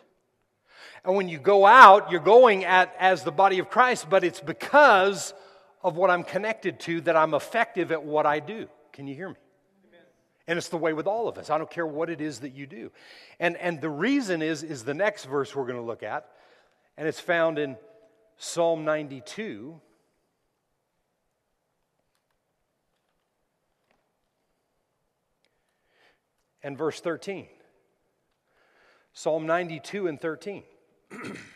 And 1.05 1.17
when 1.17 1.29
you 1.29 1.39
go 1.39 1.67
out, 1.67 2.11
you're 2.11 2.21
going 2.21 2.65
at, 2.65 2.95
as 2.99 3.25
the 3.25 3.33
body 3.33 3.59
of 3.59 3.69
Christ, 3.69 4.09
but 4.09 4.23
it's 4.23 4.41
because 4.41 5.35
of 5.83 5.97
what 5.97 6.11
I'm 6.11 6.23
connected 6.23 6.79
to 6.81 7.01
that 7.03 7.17
I'm 7.17 7.35
effective 7.35 7.91
at 7.91 8.05
what 8.05 8.25
I 8.25 8.39
do. 8.39 8.69
Can 8.93 9.09
you 9.09 9.15
hear 9.15 9.31
me? 9.31 9.37
And 10.47 10.59
it's 10.59 10.69
the 10.69 10.77
way 10.77 10.93
with 10.93 11.07
all 11.07 11.29
of 11.29 11.39
us. 11.39 11.51
I 11.51 11.59
don't 11.59 11.71
care 11.71 11.87
what 11.87 12.11
it 12.11 12.21
is 12.21 12.41
that 12.41 12.53
you 12.55 12.67
do. 12.67 12.91
And, 13.39 13.57
and 13.57 13.81
the 13.81 13.89
reason 13.89 14.43
is, 14.43 14.63
is 14.63 14.85
the 14.85 14.95
next 14.95 15.25
verse 15.25 15.55
we're 15.55 15.67
going 15.67 15.77
to 15.79 15.85
look 15.85 16.03
at, 16.03 16.29
and 16.97 17.07
it's 17.07 17.21
found 17.21 17.59
in 17.59 17.77
Psalm 18.37 18.85
92. 18.85 19.81
And 26.65 26.77
verse 26.77 27.01
13. 27.01 27.47
Psalm 29.13 29.47
92 29.47 30.07
and 30.07 30.21
13. 30.21 30.63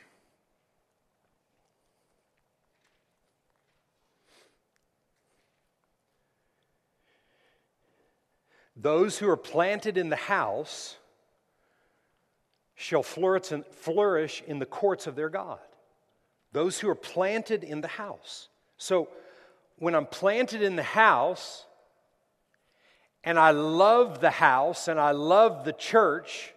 Those 8.77 9.19
who 9.19 9.29
are 9.31 9.39
planted 9.39 9.97
in 9.97 10.11
the 10.11 10.17
house 10.17 10.97
shall 12.75 13.03
flourish 13.03 14.43
in 14.47 14.59
the 14.59 14.67
courts 14.67 15.07
of 15.07 15.17
their 15.17 15.31
God. 15.31 15.59
Those 16.53 16.79
who 16.79 16.91
are 16.91 16.95
planted 16.95 17.65
in 17.65 17.81
the 17.81 17.89
house. 17.89 18.49
So, 18.77 19.09
when 19.79 19.95
I'm 19.95 20.07
planted 20.07 20.63
in 20.63 20.77
the 20.77 20.83
house 20.83 21.65
and 23.25 23.39
I 23.39 23.51
love 23.51 24.21
the 24.21 24.31
house 24.31 24.89
and 24.89 24.99
I 25.01 25.11
love 25.11 25.65
the 25.65 25.73
church, 25.73 26.53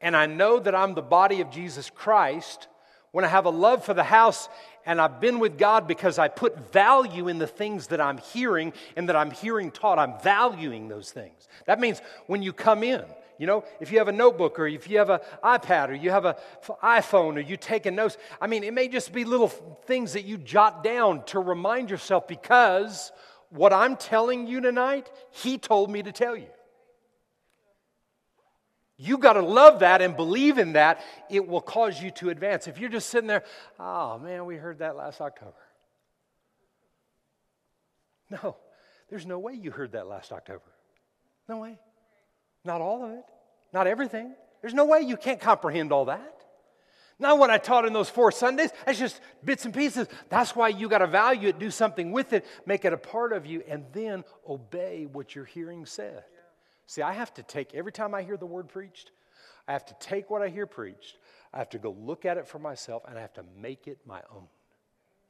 and 0.00 0.16
I 0.16 0.26
know 0.26 0.58
that 0.58 0.74
I'm 0.74 0.94
the 0.94 1.02
body 1.02 1.40
of 1.40 1.50
Jesus 1.50 1.90
Christ, 1.90 2.68
when 3.12 3.24
I 3.24 3.28
have 3.28 3.44
a 3.44 3.50
love 3.50 3.84
for 3.84 3.94
the 3.94 4.04
house 4.04 4.48
and 4.86 5.00
I've 5.00 5.20
been 5.20 5.40
with 5.40 5.58
God 5.58 5.86
because 5.86 6.18
I 6.18 6.28
put 6.28 6.72
value 6.72 7.28
in 7.28 7.38
the 7.38 7.46
things 7.46 7.88
that 7.88 8.00
I'm 8.00 8.18
hearing 8.18 8.72
and 8.96 9.08
that 9.08 9.16
I'm 9.16 9.30
hearing 9.30 9.70
taught, 9.70 9.98
I'm 9.98 10.14
valuing 10.22 10.88
those 10.88 11.10
things. 11.10 11.48
That 11.66 11.80
means 11.80 12.00
when 12.26 12.42
you 12.42 12.52
come 12.52 12.82
in, 12.82 13.02
you 13.38 13.46
know, 13.46 13.64
if 13.80 13.90
you 13.90 13.98
have 13.98 14.08
a 14.08 14.12
notebook 14.12 14.58
or 14.58 14.66
if 14.66 14.88
you 14.88 14.98
have 14.98 15.10
an 15.10 15.20
iPad 15.42 15.88
or 15.88 15.94
you 15.94 16.10
have 16.10 16.24
an 16.24 16.34
iPhone 16.82 17.36
or 17.36 17.40
you 17.40 17.56
take 17.56 17.86
a 17.86 17.90
notes, 17.90 18.16
I 18.40 18.46
mean, 18.46 18.64
it 18.64 18.74
may 18.74 18.86
just 18.86 19.12
be 19.12 19.24
little 19.24 19.48
things 19.48 20.12
that 20.12 20.24
you 20.24 20.36
jot 20.36 20.84
down 20.84 21.24
to 21.26 21.40
remind 21.40 21.90
yourself 21.90 22.28
because 22.28 23.12
what 23.48 23.72
I'm 23.72 23.96
telling 23.96 24.46
you 24.46 24.60
tonight, 24.60 25.10
He 25.30 25.58
told 25.58 25.90
me 25.90 26.02
to 26.02 26.12
tell 26.12 26.36
you. 26.36 26.46
You 29.02 29.16
got 29.16 29.32
to 29.32 29.40
love 29.40 29.78
that 29.78 30.02
and 30.02 30.14
believe 30.14 30.58
in 30.58 30.74
that. 30.74 31.00
It 31.30 31.48
will 31.48 31.62
cause 31.62 32.02
you 32.02 32.10
to 32.12 32.28
advance. 32.28 32.68
If 32.68 32.78
you're 32.78 32.90
just 32.90 33.08
sitting 33.08 33.28
there, 33.28 33.44
oh 33.78 34.18
man, 34.18 34.44
we 34.44 34.56
heard 34.56 34.80
that 34.80 34.94
last 34.94 35.22
October. 35.22 35.56
No, 38.30 38.58
there's 39.08 39.24
no 39.24 39.38
way 39.38 39.54
you 39.54 39.70
heard 39.70 39.92
that 39.92 40.06
last 40.06 40.32
October. 40.32 40.70
No 41.48 41.56
way. 41.56 41.78
Not 42.62 42.82
all 42.82 43.02
of 43.02 43.12
it, 43.12 43.24
not 43.72 43.86
everything. 43.86 44.34
There's 44.60 44.74
no 44.74 44.84
way 44.84 45.00
you 45.00 45.16
can't 45.16 45.40
comprehend 45.40 45.92
all 45.92 46.04
that. 46.04 46.36
Not 47.18 47.38
what 47.38 47.48
I 47.48 47.56
taught 47.56 47.86
in 47.86 47.94
those 47.94 48.10
four 48.10 48.30
Sundays. 48.30 48.70
That's 48.84 48.98
just 48.98 49.18
bits 49.42 49.64
and 49.64 49.72
pieces. 49.72 50.08
That's 50.28 50.54
why 50.54 50.68
you 50.68 50.90
got 50.90 50.98
to 50.98 51.06
value 51.06 51.48
it, 51.48 51.58
do 51.58 51.70
something 51.70 52.12
with 52.12 52.34
it, 52.34 52.44
make 52.66 52.84
it 52.84 52.92
a 52.92 52.98
part 52.98 53.32
of 53.32 53.46
you, 53.46 53.62
and 53.66 53.86
then 53.92 54.24
obey 54.46 55.06
what 55.10 55.34
your 55.34 55.46
hearing 55.46 55.86
said. 55.86 56.22
See, 56.90 57.02
I 57.02 57.12
have 57.12 57.32
to 57.34 57.44
take, 57.44 57.72
every 57.72 57.92
time 57.92 58.16
I 58.16 58.22
hear 58.22 58.36
the 58.36 58.46
word 58.46 58.68
preached, 58.68 59.12
I 59.68 59.72
have 59.74 59.86
to 59.86 59.94
take 60.00 60.28
what 60.28 60.42
I 60.42 60.48
hear 60.48 60.66
preached, 60.66 61.18
I 61.54 61.58
have 61.58 61.68
to 61.68 61.78
go 61.78 61.94
look 61.96 62.24
at 62.24 62.36
it 62.36 62.48
for 62.48 62.58
myself, 62.58 63.04
and 63.06 63.16
I 63.16 63.20
have 63.20 63.32
to 63.34 63.44
make 63.56 63.86
it 63.86 63.98
my 64.04 64.20
own. 64.34 64.48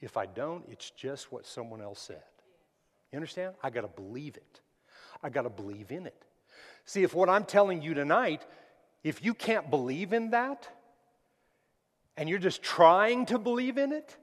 If 0.01 0.17
I 0.17 0.25
don't, 0.25 0.65
it's 0.71 0.89
just 0.89 1.31
what 1.31 1.45
someone 1.45 1.83
else 1.83 2.01
said. 2.01 2.23
You 3.13 3.17
understand? 3.17 3.57
I 3.63 3.69
got 3.69 3.83
to 3.83 3.89
believe 3.89 4.39
it. 4.39 4.63
I 5.23 5.29
got 5.29 5.43
to 5.43 5.51
believe 5.51 5.93
in 5.93 6.07
it. 6.07 6.25
See, 6.87 7.03
if 7.03 7.15
what 7.15 7.29
I'm 7.29 7.45
telling 7.45 7.83
you 7.83 7.93
tonight, 7.93 8.47
if 9.05 9.23
you 9.23 9.35
can't 9.35 9.69
believe 9.69 10.15
in 10.15 10.31
that, 10.31 10.67
and 12.17 12.27
you're 12.27 12.39
just 12.39 12.63
trying 12.63 13.27
to 13.27 13.39
believe 13.39 13.77
in 13.77 13.93
it, 13.93 14.17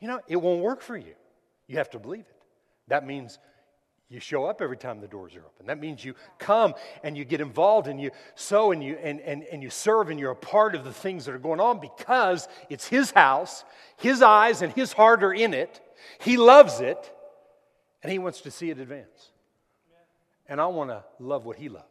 you 0.00 0.08
know, 0.08 0.18
it 0.26 0.38
won't 0.38 0.60
work 0.60 0.82
for 0.82 0.96
you. 0.96 1.14
You 1.68 1.76
have 1.76 1.90
to 1.90 2.00
believe 2.00 2.26
it. 2.28 2.42
That 2.88 3.06
means 3.06 3.38
you 4.10 4.18
show 4.18 4.44
up 4.44 4.60
every 4.60 4.76
time 4.76 5.00
the 5.00 5.06
doors 5.06 5.36
are 5.36 5.44
open. 5.46 5.66
That 5.66 5.78
means 5.78 6.04
you 6.04 6.16
come 6.38 6.74
and 7.04 7.16
you 7.16 7.24
get 7.24 7.40
involved 7.40 7.86
and 7.86 8.00
you 8.00 8.10
sow 8.34 8.72
and 8.72 8.82
you, 8.82 8.98
and, 9.00 9.20
and, 9.20 9.44
and 9.44 9.62
you 9.62 9.70
serve 9.70 10.10
and 10.10 10.18
you're 10.18 10.32
a 10.32 10.36
part 10.36 10.74
of 10.74 10.82
the 10.82 10.92
things 10.92 11.24
that 11.26 11.34
are 11.34 11.38
going 11.38 11.60
on 11.60 11.78
because 11.78 12.48
it's 12.68 12.88
His 12.88 13.12
house, 13.12 13.64
His 13.98 14.20
eyes 14.20 14.62
and 14.62 14.72
His 14.72 14.92
heart 14.92 15.22
are 15.22 15.32
in 15.32 15.54
it. 15.54 15.80
He 16.20 16.36
loves 16.36 16.80
it. 16.80 17.16
And 18.02 18.10
He 18.10 18.18
wants 18.18 18.40
to 18.40 18.50
see 18.50 18.70
it 18.70 18.78
advance. 18.78 19.30
And 20.48 20.60
I 20.60 20.66
want 20.66 20.90
to 20.90 21.04
love 21.20 21.44
what 21.44 21.56
He 21.56 21.68
loves. 21.68 21.86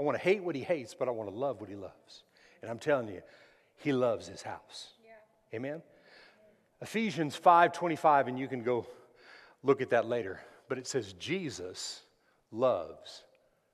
I 0.00 0.04
want 0.04 0.16
to 0.16 0.24
hate 0.24 0.42
what 0.42 0.54
He 0.54 0.62
hates, 0.62 0.94
but 0.94 1.06
I 1.06 1.10
want 1.10 1.28
to 1.28 1.36
love 1.36 1.60
what 1.60 1.68
He 1.68 1.76
loves. 1.76 2.22
And 2.62 2.70
I'm 2.70 2.78
telling 2.78 3.08
you, 3.08 3.20
He 3.76 3.92
loves 3.92 4.26
His 4.26 4.40
house. 4.40 4.88
Yeah. 5.04 5.56
Amen? 5.56 5.82
Ephesians 6.80 7.36
5 7.36 7.72
25, 7.72 8.28
and 8.28 8.38
you 8.38 8.48
can 8.48 8.62
go 8.62 8.86
look 9.62 9.82
at 9.82 9.90
that 9.90 10.06
later. 10.06 10.40
But 10.72 10.78
it 10.78 10.86
says, 10.86 11.12
Jesus 11.12 12.00
loves 12.50 13.24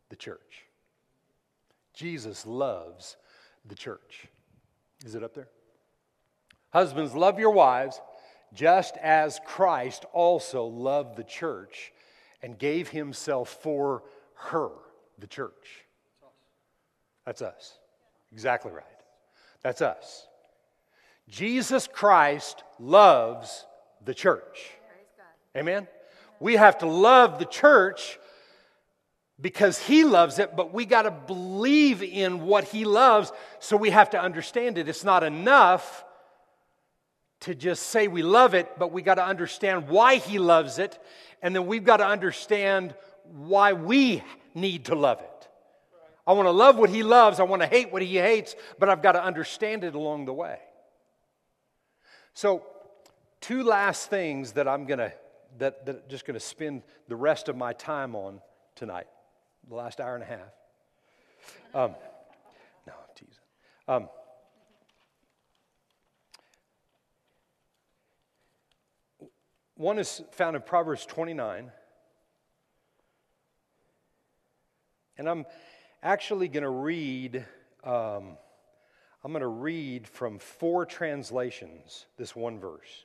the 0.09 0.17
church. 0.17 0.65
Jesus 1.95 2.45
loves 2.45 3.17
the 3.65 3.77
church. 3.77 4.27
Is 5.07 5.15
it 5.15 5.23
up 5.23 5.33
there? 5.33 5.47
Husbands, 6.71 7.15
love 7.15 7.39
your 7.39 7.53
wives 7.53 8.01
just 8.53 8.97
as 8.97 9.39
Christ 9.47 10.07
also 10.13 10.65
loved 10.65 11.17
the 11.17 11.23
church 11.23 11.93
and 12.43 12.59
gave 12.59 12.89
himself 12.89 13.61
for 13.63 14.03
her, 14.35 14.71
the 15.21 15.29
church. 15.29 15.85
That's 17.25 17.43
us. 17.43 17.79
Exactly 18.33 18.73
right. 18.73 18.85
That's 19.63 19.83
us. 19.83 20.27
Jesus 21.29 21.87
Christ 21.87 22.65
loves 22.81 23.67
the 24.05 24.15
church. 24.15 24.73
Amen? 25.57 25.87
We 26.41 26.57
have 26.57 26.79
to 26.79 26.87
love 26.87 27.39
the 27.39 27.45
church 27.45 28.19
because 29.41 29.79
he 29.79 30.05
loves 30.05 30.39
it, 30.39 30.57
but 30.57 30.75
we 30.75 30.85
got 30.85 31.03
to 31.03 31.11
believe 31.11 32.03
in 32.03 32.45
what 32.47 32.65
he 32.65 32.85
loves, 32.85 33.33
so 33.61 33.77
we 33.77 33.91
have 33.91 34.11
to 34.11 34.21
understand 34.21 34.79
it. 34.79 34.89
It's 34.89 35.05
not 35.05 35.23
enough 35.23 36.05
to 37.41 37.55
just 37.55 37.85
say 37.85 38.09
we 38.09 38.23
love 38.23 38.55
it, 38.55 38.79
but 38.79 38.91
we 38.91 39.01
got 39.01 39.15
to 39.15 39.25
understand 39.25 39.89
why 39.89 40.17
he 40.17 40.39
loves 40.39 40.79
it, 40.79 40.99
and 41.41 41.55
then 41.55 41.67
we've 41.67 41.85
got 41.85 41.99
to 41.99 42.07
understand 42.07 42.95
why 43.25 43.73
we 43.75 44.23
need 44.55 44.87
to 44.87 44.97
love 44.97 45.21
it. 45.21 45.49
I 46.27 46.33
want 46.33 46.47
to 46.47 46.53
love 46.53 46.77
what 46.77 46.91
he 46.91 47.03
loves, 47.03 47.39
I 47.39 47.45
want 47.45 47.63
to 47.63 47.69
hate 47.69 47.93
what 47.93 48.03
he 48.03 48.17
hates, 48.17 48.57
but 48.79 48.89
I've 48.89 49.03
got 49.03 49.13
to 49.13 49.23
understand 49.23 49.85
it 49.85 49.95
along 49.95 50.25
the 50.25 50.33
way. 50.33 50.59
So, 52.35 52.65
two 53.41 53.63
last 53.63 54.11
things 54.11 54.53
that 54.53 54.67
I'm 54.67 54.85
going 54.85 54.99
to 54.99 55.13
that, 55.59 55.87
that 55.87 55.97
I'm 55.97 56.11
just 56.11 56.27
going 56.27 56.35
to 56.35 56.45
spend 56.45 56.83
the 57.09 57.17
rest 57.17 57.49
of 57.49 57.57
my 57.57 57.73
time 57.73 58.15
on 58.15 58.41
tonight, 58.75 59.07
the 59.69 59.75
last 59.75 60.01
hour 60.01 60.15
and 60.15 60.23
a 60.23 60.27
half. 60.27 60.53
Um, 61.75 61.95
no, 62.87 62.93
I'm 62.93 63.15
teasing. 63.15 63.35
Um, 63.89 64.09
one 69.75 69.99
is 69.99 70.23
found 70.33 70.57
in 70.57 70.63
Proverbs 70.63 71.07
29. 71.07 71.71
And 75.17 75.29
I'm 75.29 75.47
actually 76.03 76.49
going 76.49 76.63
to 76.63 76.71
read. 76.71 77.45
Um, 77.83 78.37
I'm 79.25 79.33
going 79.33 79.41
to 79.41 79.49
read 79.49 80.07
from 80.07 80.39
four 80.39 80.87
translations 80.87 82.07
this 82.17 82.37
one 82.37 82.61
verse. 82.61 83.05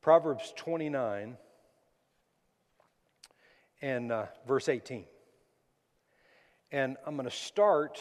Proverbs 0.00 0.52
29 0.56 1.36
and 3.82 4.12
uh, 4.12 4.26
verse 4.46 4.68
18. 4.68 5.04
And 6.70 6.96
I'm 7.06 7.16
going 7.16 7.28
to 7.28 7.34
start. 7.34 7.98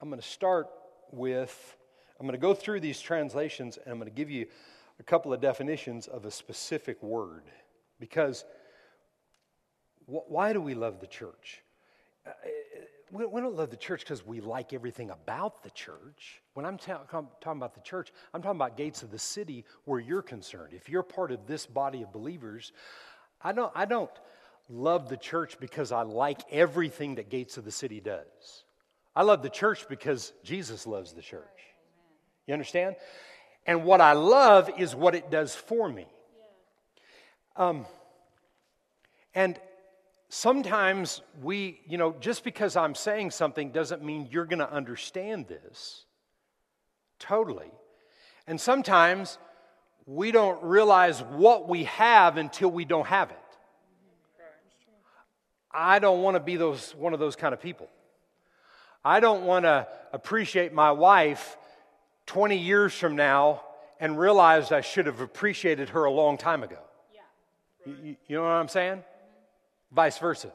I'm 0.00 0.08
going 0.08 0.20
to 0.20 0.26
start 0.26 0.68
with. 1.10 1.76
I'm 2.20 2.26
going 2.26 2.38
to 2.38 2.42
go 2.42 2.52
through 2.52 2.80
these 2.80 3.00
translations 3.00 3.78
and 3.78 3.92
I'm 3.92 3.98
going 3.98 4.10
to 4.10 4.16
give 4.16 4.30
you 4.30 4.46
a 4.98 5.02
couple 5.02 5.32
of 5.32 5.40
definitions 5.40 6.06
of 6.06 6.24
a 6.24 6.30
specific 6.30 7.02
word. 7.02 7.44
Because 8.00 8.44
wh- 10.06 10.28
why 10.28 10.52
do 10.52 10.60
we 10.60 10.74
love 10.74 11.00
the 11.00 11.06
church? 11.06 11.62
We, 13.10 13.26
we 13.26 13.40
don't 13.40 13.56
love 13.56 13.70
the 13.70 13.76
church 13.76 14.00
because 14.00 14.26
we 14.26 14.40
like 14.40 14.72
everything 14.72 15.10
about 15.10 15.62
the 15.62 15.70
church. 15.70 16.42
When 16.54 16.66
I'm 16.66 16.78
ta- 16.78 17.02
talking 17.04 17.58
about 17.58 17.74
the 17.74 17.80
church, 17.80 18.12
I'm 18.34 18.42
talking 18.42 18.58
about 18.58 18.76
gates 18.76 19.02
of 19.02 19.10
the 19.10 19.18
city 19.18 19.64
where 19.84 20.00
you're 20.00 20.22
concerned. 20.22 20.72
If 20.72 20.88
you're 20.88 21.02
part 21.02 21.32
of 21.32 21.46
this 21.46 21.66
body 21.66 22.02
of 22.02 22.12
believers, 22.12 22.72
I 23.42 23.52
don't, 23.52 23.72
I 23.74 23.84
don't 23.84 24.10
love 24.68 25.08
the 25.08 25.16
church 25.16 25.58
because 25.58 25.92
I 25.92 26.02
like 26.02 26.40
everything 26.50 27.16
that 27.16 27.30
Gates 27.30 27.56
of 27.56 27.64
the 27.64 27.70
City 27.70 28.00
does. 28.00 28.64
I 29.16 29.22
love 29.22 29.42
the 29.42 29.50
church 29.50 29.88
because 29.88 30.32
Jesus 30.44 30.86
loves 30.86 31.12
the 31.12 31.22
church. 31.22 31.44
You 32.46 32.54
understand? 32.54 32.96
And 33.66 33.84
what 33.84 34.00
I 34.00 34.12
love 34.12 34.70
is 34.78 34.94
what 34.94 35.14
it 35.14 35.30
does 35.30 35.54
for 35.54 35.88
me. 35.88 36.06
Um, 37.56 37.86
and 39.34 39.58
sometimes 40.28 41.22
we, 41.42 41.80
you 41.86 41.98
know, 41.98 42.14
just 42.20 42.44
because 42.44 42.76
I'm 42.76 42.94
saying 42.94 43.30
something 43.30 43.70
doesn't 43.70 44.02
mean 44.02 44.28
you're 44.30 44.44
going 44.44 44.58
to 44.58 44.70
understand 44.70 45.48
this 45.48 46.04
totally. 47.18 47.70
And 48.46 48.60
sometimes 48.60 49.38
we 50.06 50.30
don't 50.30 50.62
realize 50.62 51.20
what 51.20 51.68
we 51.68 51.84
have 51.84 52.36
until 52.36 52.70
we 52.70 52.84
don't 52.84 53.06
have 53.06 53.30
it. 53.30 53.36
I 55.70 55.98
don't 55.98 56.22
want 56.22 56.34
to 56.34 56.40
be 56.40 56.56
those, 56.56 56.94
one 56.94 57.12
of 57.12 57.20
those 57.20 57.36
kind 57.36 57.52
of 57.52 57.60
people. 57.60 57.88
I 59.04 59.20
don't 59.20 59.44
want 59.44 59.64
to 59.64 59.86
appreciate 60.12 60.72
my 60.72 60.92
wife 60.92 61.56
20 62.26 62.56
years 62.56 62.94
from 62.94 63.16
now 63.16 63.62
and 64.00 64.18
realize 64.18 64.72
I 64.72 64.80
should 64.80 65.06
have 65.06 65.20
appreciated 65.20 65.90
her 65.90 66.04
a 66.04 66.10
long 66.10 66.38
time 66.38 66.62
ago. 66.62 66.78
Yeah. 67.14 67.92
You, 67.92 68.16
you 68.26 68.36
know 68.36 68.42
what 68.42 68.48
I'm 68.48 68.68
saying? 68.68 69.04
Vice 69.92 70.18
versa. 70.18 70.52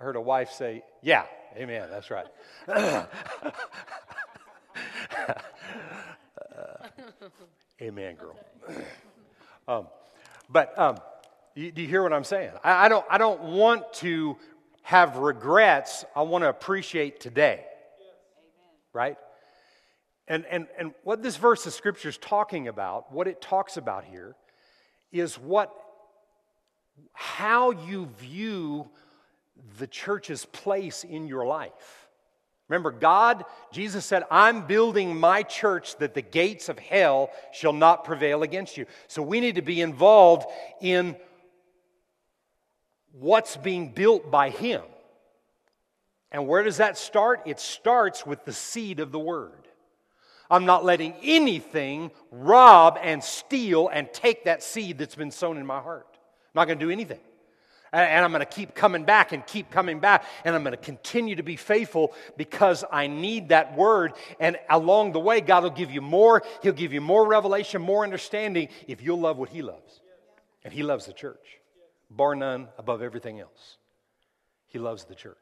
I 0.00 0.04
heard 0.04 0.16
a 0.16 0.20
wife 0.20 0.50
say, 0.50 0.82
Yeah, 1.02 1.24
amen, 1.56 1.88
that's 1.90 2.10
right. 2.10 2.26
uh, 2.68 3.06
amen, 7.82 8.16
girl. 8.16 8.36
um, 9.68 9.86
but 10.48 10.78
um, 10.78 10.98
you, 11.54 11.72
do 11.72 11.82
you 11.82 11.88
hear 11.88 12.02
what 12.02 12.12
I'm 12.12 12.24
saying? 12.24 12.52
I, 12.62 12.86
I, 12.86 12.88
don't, 12.88 13.04
I 13.10 13.18
don't 13.18 13.40
want 13.42 13.92
to 13.94 14.36
have 14.82 15.16
regrets. 15.16 16.04
I 16.14 16.22
want 16.22 16.42
to 16.42 16.48
appreciate 16.48 17.20
today. 17.20 17.64
Right? 18.92 19.16
And, 20.26 20.44
and, 20.46 20.66
and 20.78 20.92
what 21.04 21.22
this 21.22 21.36
verse 21.36 21.66
of 21.66 21.72
scripture 21.72 22.08
is 22.08 22.18
talking 22.18 22.68
about, 22.68 23.12
what 23.12 23.26
it 23.26 23.40
talks 23.40 23.76
about 23.76 24.04
here, 24.04 24.36
is 25.10 25.38
what 25.38 25.72
how 27.12 27.70
you 27.70 28.06
view 28.18 28.88
the 29.78 29.86
church's 29.86 30.44
place 30.44 31.04
in 31.04 31.26
your 31.26 31.46
life. 31.46 32.08
Remember, 32.68 32.90
God, 32.90 33.44
Jesus 33.72 34.04
said, 34.04 34.24
I'm 34.30 34.66
building 34.66 35.18
my 35.18 35.42
church 35.42 35.96
that 35.98 36.14
the 36.14 36.22
gates 36.22 36.68
of 36.68 36.78
hell 36.78 37.30
shall 37.52 37.72
not 37.72 38.04
prevail 38.04 38.42
against 38.42 38.76
you. 38.76 38.86
So 39.06 39.22
we 39.22 39.40
need 39.40 39.54
to 39.54 39.62
be 39.62 39.80
involved 39.80 40.46
in 40.80 41.16
what's 43.12 43.56
being 43.56 43.92
built 43.92 44.30
by 44.30 44.50
Him. 44.50 44.82
And 46.30 46.46
where 46.46 46.62
does 46.62 46.76
that 46.76 46.98
start? 46.98 47.42
It 47.46 47.58
starts 47.58 48.26
with 48.26 48.44
the 48.44 48.52
seed 48.52 49.00
of 49.00 49.12
the 49.12 49.18
Word. 49.18 49.66
I'm 50.50 50.66
not 50.66 50.84
letting 50.84 51.14
anything 51.22 52.10
rob 52.30 52.98
and 53.02 53.22
steal 53.22 53.88
and 53.88 54.12
take 54.12 54.44
that 54.44 54.62
seed 54.62 54.98
that's 54.98 55.14
been 55.14 55.30
sown 55.30 55.58
in 55.58 55.66
my 55.66 55.80
heart. 55.80 56.07
I'm 56.58 56.62
not 56.62 56.66
going 56.66 56.80
to 56.80 56.86
do 56.86 56.90
anything. 56.90 57.20
And 57.92 58.24
I'm 58.24 58.32
going 58.32 58.40
to 58.40 58.46
keep 58.46 58.74
coming 58.74 59.04
back 59.04 59.30
and 59.30 59.46
keep 59.46 59.70
coming 59.70 60.00
back. 60.00 60.24
And 60.44 60.56
I'm 60.56 60.64
going 60.64 60.76
to 60.76 60.76
continue 60.76 61.36
to 61.36 61.44
be 61.44 61.54
faithful 61.54 62.12
because 62.36 62.84
I 62.90 63.06
need 63.06 63.50
that 63.50 63.76
word. 63.76 64.14
And 64.40 64.58
along 64.68 65.12
the 65.12 65.20
way, 65.20 65.40
God 65.40 65.62
will 65.62 65.70
give 65.70 65.92
you 65.92 66.02
more. 66.02 66.42
He'll 66.62 66.72
give 66.72 66.92
you 66.92 67.00
more 67.00 67.26
revelation, 67.26 67.80
more 67.80 68.02
understanding 68.02 68.68
if 68.88 69.02
you'll 69.02 69.20
love 69.20 69.38
what 69.38 69.50
He 69.50 69.62
loves. 69.62 70.00
And 70.64 70.72
He 70.72 70.82
loves 70.82 71.06
the 71.06 71.12
church, 71.12 71.60
bar 72.10 72.34
none 72.34 72.66
above 72.76 73.02
everything 73.02 73.38
else. 73.38 73.78
He 74.66 74.80
loves 74.80 75.04
the 75.04 75.14
church. 75.14 75.36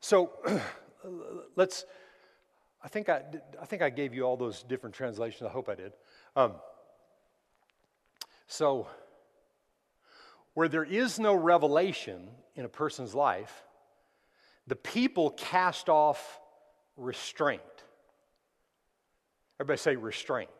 So 0.00 0.32
let's, 1.56 1.86
I 2.84 2.88
think 2.88 3.08
I, 3.08 3.22
I 3.60 3.64
think 3.64 3.80
I 3.80 3.88
gave 3.88 4.14
you 4.14 4.24
all 4.24 4.36
those 4.36 4.62
different 4.64 4.94
translations. 4.94 5.48
I 5.48 5.50
hope 5.50 5.70
I 5.70 5.74
did. 5.74 5.92
Um, 6.36 6.52
so, 8.48 8.88
where 10.54 10.68
there 10.68 10.84
is 10.84 11.18
no 11.18 11.34
revelation 11.34 12.28
in 12.56 12.64
a 12.64 12.68
person's 12.68 13.14
life, 13.14 13.62
the 14.66 14.74
people 14.74 15.30
cast 15.30 15.88
off 15.88 16.40
restraint. 16.96 17.62
Everybody 19.60 19.78
say 19.78 19.96
restraint. 19.96 20.50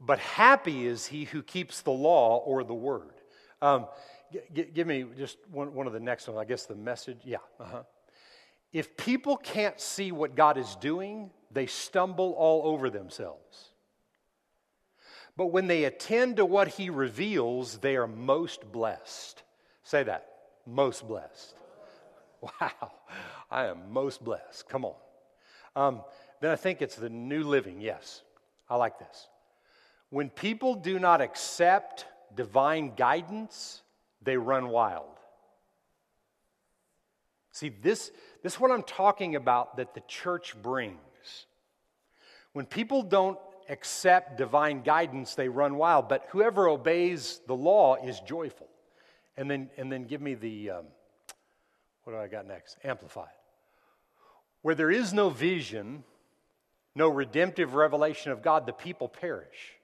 But 0.00 0.18
happy 0.18 0.86
is 0.86 1.06
he 1.06 1.24
who 1.24 1.42
keeps 1.42 1.82
the 1.82 1.92
law 1.92 2.38
or 2.38 2.64
the 2.64 2.74
word. 2.74 3.14
Um, 3.60 3.86
g- 4.32 4.64
give 4.74 4.86
me 4.86 5.06
just 5.16 5.38
one, 5.50 5.72
one 5.72 5.86
of 5.86 5.92
the 5.92 6.00
next 6.00 6.26
ones, 6.26 6.38
I 6.38 6.44
guess 6.44 6.66
the 6.66 6.74
message. 6.74 7.18
Yeah, 7.24 7.38
uh-huh. 7.60 7.84
If 8.72 8.96
people 8.96 9.36
can't 9.36 9.80
see 9.80 10.10
what 10.10 10.34
God 10.34 10.58
is 10.58 10.76
doing, 10.76 11.30
they 11.52 11.66
stumble 11.66 12.32
all 12.32 12.62
over 12.64 12.90
themselves. 12.90 13.71
But 15.36 15.46
when 15.46 15.66
they 15.66 15.84
attend 15.84 16.36
to 16.36 16.44
what 16.44 16.68
He 16.68 16.90
reveals, 16.90 17.78
they 17.78 17.96
are 17.96 18.06
most 18.06 18.70
blessed. 18.70 19.42
Say 19.82 20.02
that 20.04 20.28
most 20.66 21.06
blessed. 21.06 21.54
Wow, 22.60 22.90
I 23.52 23.66
am 23.66 23.92
most 23.92 24.24
blessed. 24.24 24.68
Come 24.68 24.84
on. 24.84 24.94
Um, 25.76 26.02
then 26.40 26.50
I 26.50 26.56
think 26.56 26.82
it's 26.82 26.96
the 26.96 27.08
new 27.08 27.44
living. 27.44 27.80
Yes, 27.80 28.22
I 28.68 28.74
like 28.74 28.98
this. 28.98 29.28
When 30.10 30.28
people 30.28 30.74
do 30.74 30.98
not 30.98 31.20
accept 31.20 32.04
divine 32.34 32.96
guidance, 32.96 33.82
they 34.22 34.36
run 34.36 34.70
wild. 34.70 35.06
See, 37.52 37.68
this, 37.68 38.10
this 38.42 38.54
is 38.54 38.60
what 38.60 38.72
I'm 38.72 38.82
talking 38.82 39.36
about 39.36 39.76
that 39.76 39.94
the 39.94 40.02
church 40.08 40.60
brings. 40.60 40.98
When 42.54 42.66
people 42.66 43.02
don't 43.04 43.38
accept 43.68 44.36
divine 44.36 44.82
guidance, 44.82 45.34
they 45.34 45.48
run 45.48 45.76
wild, 45.76 46.08
but 46.08 46.26
whoever 46.30 46.68
obeys 46.68 47.40
the 47.46 47.54
law 47.54 47.96
is 47.96 48.20
joyful. 48.20 48.68
And 49.36 49.50
then, 49.50 49.70
and 49.76 49.90
then 49.90 50.04
give 50.04 50.20
me 50.20 50.34
the, 50.34 50.70
um, 50.70 50.84
what 52.04 52.12
do 52.12 52.18
I 52.18 52.28
got 52.28 52.46
next? 52.46 52.76
Amplified. 52.84 53.28
Where 54.62 54.74
there 54.74 54.90
is 54.90 55.12
no 55.12 55.30
vision, 55.30 56.04
no 56.94 57.08
redemptive 57.08 57.74
revelation 57.74 58.32
of 58.32 58.42
God, 58.42 58.66
the 58.66 58.72
people 58.72 59.08
perish. 59.08 59.74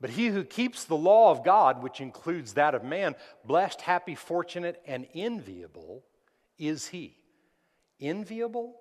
But 0.00 0.10
he 0.10 0.28
who 0.28 0.44
keeps 0.44 0.84
the 0.84 0.96
law 0.96 1.30
of 1.30 1.44
God, 1.44 1.82
which 1.82 2.00
includes 2.00 2.54
that 2.54 2.74
of 2.74 2.84
man, 2.84 3.16
blessed, 3.44 3.80
happy, 3.80 4.14
fortunate, 4.14 4.80
and 4.86 5.06
enviable 5.14 6.04
is 6.56 6.88
he. 6.88 7.16
Enviable? 8.00 8.76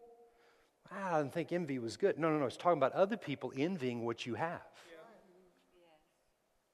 I 0.92 1.18
didn't 1.20 1.34
think 1.34 1.52
envy 1.52 1.80
was 1.80 1.98
good. 1.98 2.18
No, 2.18 2.30
no, 2.30 2.40
no. 2.40 2.46
It's 2.46 2.58
talking 2.58 2.78
about 2.78 2.94
other 2.94 3.18
people 3.18 3.52
envying 3.56 4.06
what 4.06 4.26
you 4.26 4.36
have. 4.36 4.62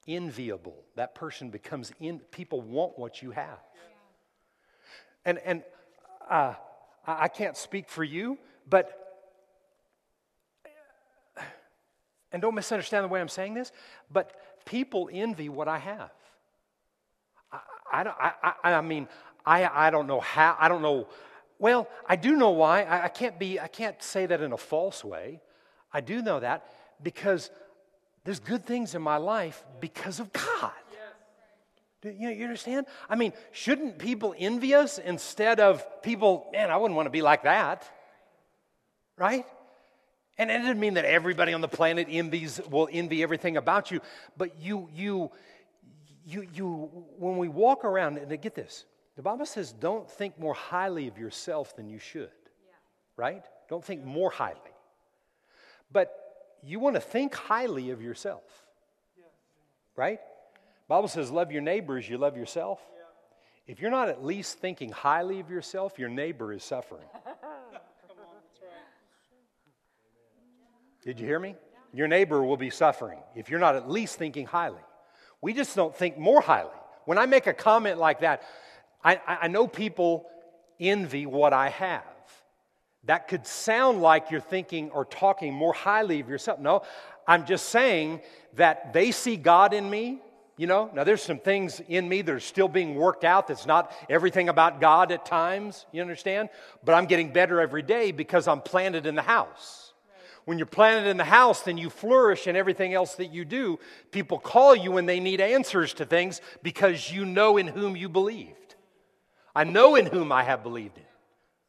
Yeah. 0.08 0.15
Enviable. 0.15 0.84
That 0.95 1.15
person 1.15 1.49
becomes 1.49 1.91
in. 1.99 2.19
People 2.32 2.62
want 2.62 2.97
what 2.97 3.21
you 3.21 3.32
have. 3.32 3.60
Yeah. 3.76 3.82
And 5.26 5.39
and 5.39 5.63
uh, 6.30 6.54
I 7.06 7.28
can't 7.28 7.58
speak 7.58 7.89
for 7.89 8.04
you, 8.04 8.38
but 8.69 8.99
and 12.32 12.41
don't 12.41 12.56
misunderstand 12.56 13.04
the 13.04 13.08
way 13.08 13.21
I'm 13.21 13.30
saying 13.30 13.54
this, 13.54 13.71
but 14.12 14.34
people 14.65 15.10
envy 15.13 15.49
what 15.49 15.67
I 15.67 15.78
have. 15.78 16.10
I, 17.52 17.62
I, 17.93 18.54
I, 18.63 18.73
I 18.73 18.82
mean, 18.82 19.08
I, 19.45 19.69
I 19.88 19.91
don't 19.91 20.08
know 20.08 20.19
how, 20.19 20.58
I 20.60 20.67
don't 20.67 20.82
know. 20.82 21.08
Well, 21.63 21.88
I 22.06 22.17
do 22.17 22.36
know 22.36 22.49
why. 22.49 22.84
I, 22.84 23.06
I 23.06 23.08
can't 23.08 23.39
be, 23.39 23.58
I 23.58 23.67
can't 23.67 24.04
say 24.04 24.26
that 24.26 24.41
in 24.41 24.52
a 24.52 24.58
false 24.58 25.02
way. 25.02 25.39
I 25.93 26.02
do 26.02 26.21
know 26.21 26.41
that 26.41 26.69
because 27.02 27.49
there's 28.26 28.41
good 28.41 28.65
things 28.65 28.95
in 28.95 29.02
my 29.02 29.15
life 29.15 29.63
because 29.80 30.19
of 30.19 30.34
God. 30.34 30.73
Do 32.02 32.10
you, 32.10 32.28
you 32.32 32.43
understand? 32.43 32.86
I 33.10 33.15
mean, 33.15 33.32
shouldn't 33.54 33.97
people 33.97 34.36
envy 34.38 34.76
us 34.76 34.97
instead 34.97 35.62
of 35.62 35.86
people, 36.02 36.49
man, 36.52 36.69
I 36.69 36.76
wouldn't 36.76 36.97
want 36.97 37.06
to 37.06 37.12
be 37.12 37.21
like 37.21 37.43
that? 37.43 37.89
Right? 39.15 39.45
And 40.38 40.52
it 40.52 40.58
doesn't 40.58 40.82
mean 40.82 40.95
that 40.95 41.06
everybody 41.06 41.54
on 41.54 41.62
the 41.62 41.69
planet 41.69 42.08
envies, 42.10 42.60
will 42.69 42.89
envy 42.91 43.23
everything 43.23 43.56
about 43.56 43.89
you, 43.89 44.02
but 44.36 44.60
you, 44.60 44.89
you, 44.93 45.32
you, 46.26 46.45
you, 46.54 46.89
when 47.17 47.38
we 47.38 47.47
walk 47.47 47.86
around, 47.86 48.17
and 48.17 48.41
get 48.41 48.54
this, 48.54 48.84
the 49.15 49.21
Bible 49.21 49.45
says 49.45 49.71
don't 49.71 50.10
think 50.10 50.39
more 50.39 50.54
highly 50.54 51.08
of 51.08 51.17
yourself 51.17 51.76
than 51.76 51.88
you 51.88 51.99
should, 51.99 52.30
yeah. 52.65 52.73
right? 53.15 53.43
Don't 53.69 53.84
think 53.84 54.04
more 54.04 54.32
highly. 54.32 54.58
But 55.91 56.13
you 56.63 56.80
want 56.80 56.95
to 56.95 57.02
think 57.02 57.36
highly 57.36 57.91
of 57.91 58.02
yourself, 58.02 58.43
yeah. 59.17 59.26
right? 59.95 60.19
Bible 60.88 61.08
says 61.08 61.32
love 61.32 61.52
your 61.52 61.62
neighbors, 61.62 62.10
you 62.10 62.17
love 62.17 62.36
yourself. 62.38 62.80
Yeah. 62.95 63.71
If 63.71 63.82
you're 63.82 63.91
not 63.91 64.10
at 64.10 64.23
least 64.23 64.60
thinking 64.60 64.89
highly 64.89 65.39
of 65.39 65.49
yourself, 65.49 65.99
your 65.99 66.10
neighbor 66.10 66.52
is 66.52 66.63
suffering. 66.63 67.06
Did 71.04 71.19
you 71.19 71.28
hear 71.28 71.39
me? 71.39 71.56
Your 71.93 72.08
neighbor 72.08 72.43
will 72.43 72.58
be 72.58 72.69
suffering 72.69 73.19
if 73.36 73.49
you're 73.49 73.60
not 73.60 73.76
at 73.76 73.89
least 73.89 74.17
thinking 74.17 74.45
highly. 74.45 74.82
We 75.41 75.54
just 75.54 75.76
don't 75.76 75.95
think 75.95 76.17
more 76.17 76.41
highly. 76.41 76.69
When 77.06 77.17
I 77.17 77.26
make 77.26 77.47
a 77.47 77.54
comment 77.54 77.99
like 77.99 78.21
that, 78.21 78.43
I, 79.03 79.19
I 79.27 79.47
know 79.47 79.67
people 79.67 80.27
envy 80.79 81.25
what 81.25 81.53
I 81.53 81.69
have. 81.69 82.03
That 83.05 83.27
could 83.27 83.45
sound 83.45 84.01
like 84.01 84.31
you're 84.31 84.39
thinking 84.39 84.89
or 84.91 85.05
talking 85.05 85.53
more 85.53 85.73
highly 85.73 86.21
of 86.21 86.29
yourself. 86.29 86.59
No, 86.59 86.83
I'm 87.27 87.45
just 87.45 87.69
saying 87.69 88.21
that 88.55 88.93
they 88.93 89.11
see 89.11 89.35
God 89.35 89.73
in 89.73 89.89
me. 89.89 90.21
You 90.55 90.67
know, 90.67 90.89
now 90.93 91.03
there's 91.03 91.21
some 91.21 91.39
things 91.39 91.81
in 91.87 92.07
me 92.07 92.21
that 92.21 92.31
are 92.31 92.39
still 92.39 92.67
being 92.67 92.95
worked 92.95 93.23
out 93.23 93.47
that's 93.47 93.65
not 93.65 93.91
everything 94.07 94.49
about 94.49 94.79
God 94.79 95.11
at 95.11 95.25
times, 95.25 95.87
you 95.91 96.01
understand? 96.01 96.49
But 96.85 96.93
I'm 96.93 97.07
getting 97.07 97.33
better 97.33 97.59
every 97.59 97.81
day 97.81 98.11
because 98.11 98.47
I'm 98.47 98.61
planted 98.61 99.07
in 99.07 99.15
the 99.15 99.23
house. 99.23 99.93
When 100.45 100.57
you're 100.57 100.67
planted 100.67 101.09
in 101.09 101.17
the 101.17 101.23
house, 101.23 101.61
then 101.61 101.77
you 101.77 101.89
flourish 101.89 102.47
in 102.47 102.55
everything 102.55 102.93
else 102.93 103.15
that 103.15 103.33
you 103.33 103.45
do. 103.45 103.79
People 104.11 104.37
call 104.37 104.75
you 104.75 104.91
when 104.91 105.05
they 105.05 105.19
need 105.19 105.41
answers 105.41 105.93
to 105.95 106.05
things 106.05 106.41
because 106.61 107.11
you 107.11 107.25
know 107.25 107.57
in 107.57 107.67
whom 107.67 107.95
you 107.95 108.07
believed. 108.07 108.62
I 109.55 109.63
know 109.63 109.95
in 109.95 110.05
whom 110.05 110.31
I 110.31 110.43
have 110.43 110.63
believed 110.63 110.97
in. 110.97 111.03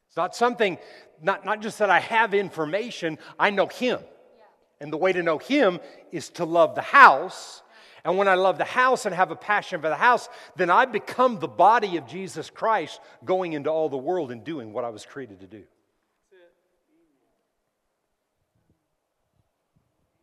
It's 0.09 0.16
not 0.16 0.35
something, 0.35 0.79
not, 1.23 1.44
not 1.44 1.61
just 1.61 1.79
that 1.81 1.90
I 1.90 2.01
have 2.01 2.35
information, 2.35 3.18
I 3.38 3.51
know 3.51 3.66
Him. 3.66 4.01
And 4.81 4.92
the 4.92 4.97
way 4.97 5.12
to 5.12 5.23
know 5.23 5.38
Him 5.38 5.81
is 6.12 6.31
to 6.31 6.44
love 6.44 6.75
the 6.75 6.83
house. 6.83 7.62
And 8.05 8.18
when 8.18 8.29
I 8.29 8.35
love 8.35 8.59
the 8.59 8.64
house 8.64 9.07
and 9.07 9.14
have 9.14 9.31
a 9.31 9.37
passion 9.37 9.81
for 9.81 9.88
the 9.88 9.97
house, 9.97 10.29
then 10.57 10.70
I 10.70 10.85
become 10.85 11.38
the 11.38 11.49
body 11.49 11.97
of 11.97 12.07
Jesus 12.07 12.51
Christ 12.51 13.01
going 13.25 13.55
into 13.55 13.70
all 13.70 13.88
the 13.88 13.97
world 13.97 14.31
and 14.31 14.44
doing 14.44 14.73
what 14.73 14.85
I 14.85 14.90
was 14.90 15.07
created 15.07 15.40
to 15.40 15.47
do. 15.47 15.64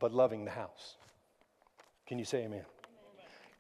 but 0.02 0.12
loving 0.12 0.44
the 0.44 0.52
house. 0.52 0.98
Can 2.08 2.20
you 2.20 2.26
say 2.26 2.40
amen? 2.40 2.50
amen? 2.60 2.66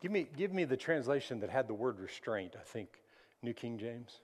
Give 0.01 0.11
me, 0.11 0.27
give 0.35 0.51
me 0.51 0.65
the 0.65 0.75
translation 0.75 1.39
that 1.41 1.49
had 1.51 1.67
the 1.67 1.73
word 1.73 1.99
restraint, 1.99 2.55
I 2.59 2.63
think, 2.63 2.89
New 3.43 3.54
King 3.54 3.77
James, 3.77 4.19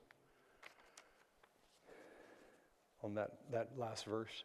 on 3.04 3.16
that, 3.16 3.32
that 3.52 3.70
last 3.78 4.06
verse. 4.06 4.44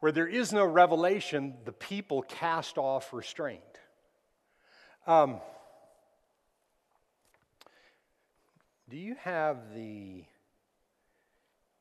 Where 0.00 0.12
there 0.12 0.28
is 0.28 0.52
no 0.52 0.64
revelation, 0.64 1.54
the 1.64 1.72
people 1.72 2.22
cast 2.22 2.78
off 2.78 3.12
restraint. 3.12 3.62
Um, 5.06 5.40
do 8.88 8.96
you 8.96 9.16
have 9.22 9.74
the, 9.74 10.24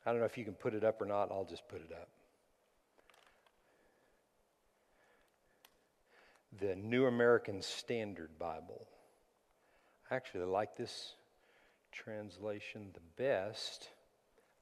I 0.06 0.12
don't 0.12 0.20
know 0.20 0.26
if 0.26 0.38
you 0.38 0.46
can 0.46 0.54
put 0.54 0.74
it 0.74 0.84
up 0.84 1.02
or 1.02 1.06
not, 1.06 1.32
I'll 1.32 1.46
just 1.46 1.68
put 1.68 1.82
it 1.82 1.92
up. 1.92 2.10
the 6.60 6.76
New 6.76 7.06
American 7.06 7.62
Standard 7.62 8.38
Bible. 8.40 8.88
I 10.10 10.16
actually 10.16 10.46
like 10.46 10.76
this 10.76 11.14
translation 12.04 12.88
the 12.94 13.24
best. 13.24 13.90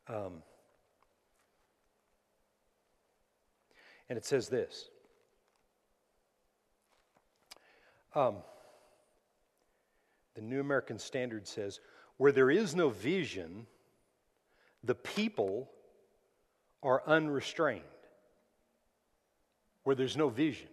Um, 0.07 0.41
and 4.09 4.17
it 4.17 4.25
says 4.25 4.47
this 4.47 4.89
um, 8.13 8.37
The 10.35 10.41
New 10.41 10.59
American 10.59 10.97
Standard 10.97 11.47
says, 11.47 11.79
Where 12.17 12.31
there 12.31 12.51
is 12.51 12.75
no 12.75 12.89
vision, 12.89 13.67
the 14.83 14.95
people 14.95 15.69
are 16.81 17.03
unrestrained. 17.05 17.83
Where 19.83 19.95
there's 19.95 20.17
no 20.17 20.29
vision. 20.29 20.67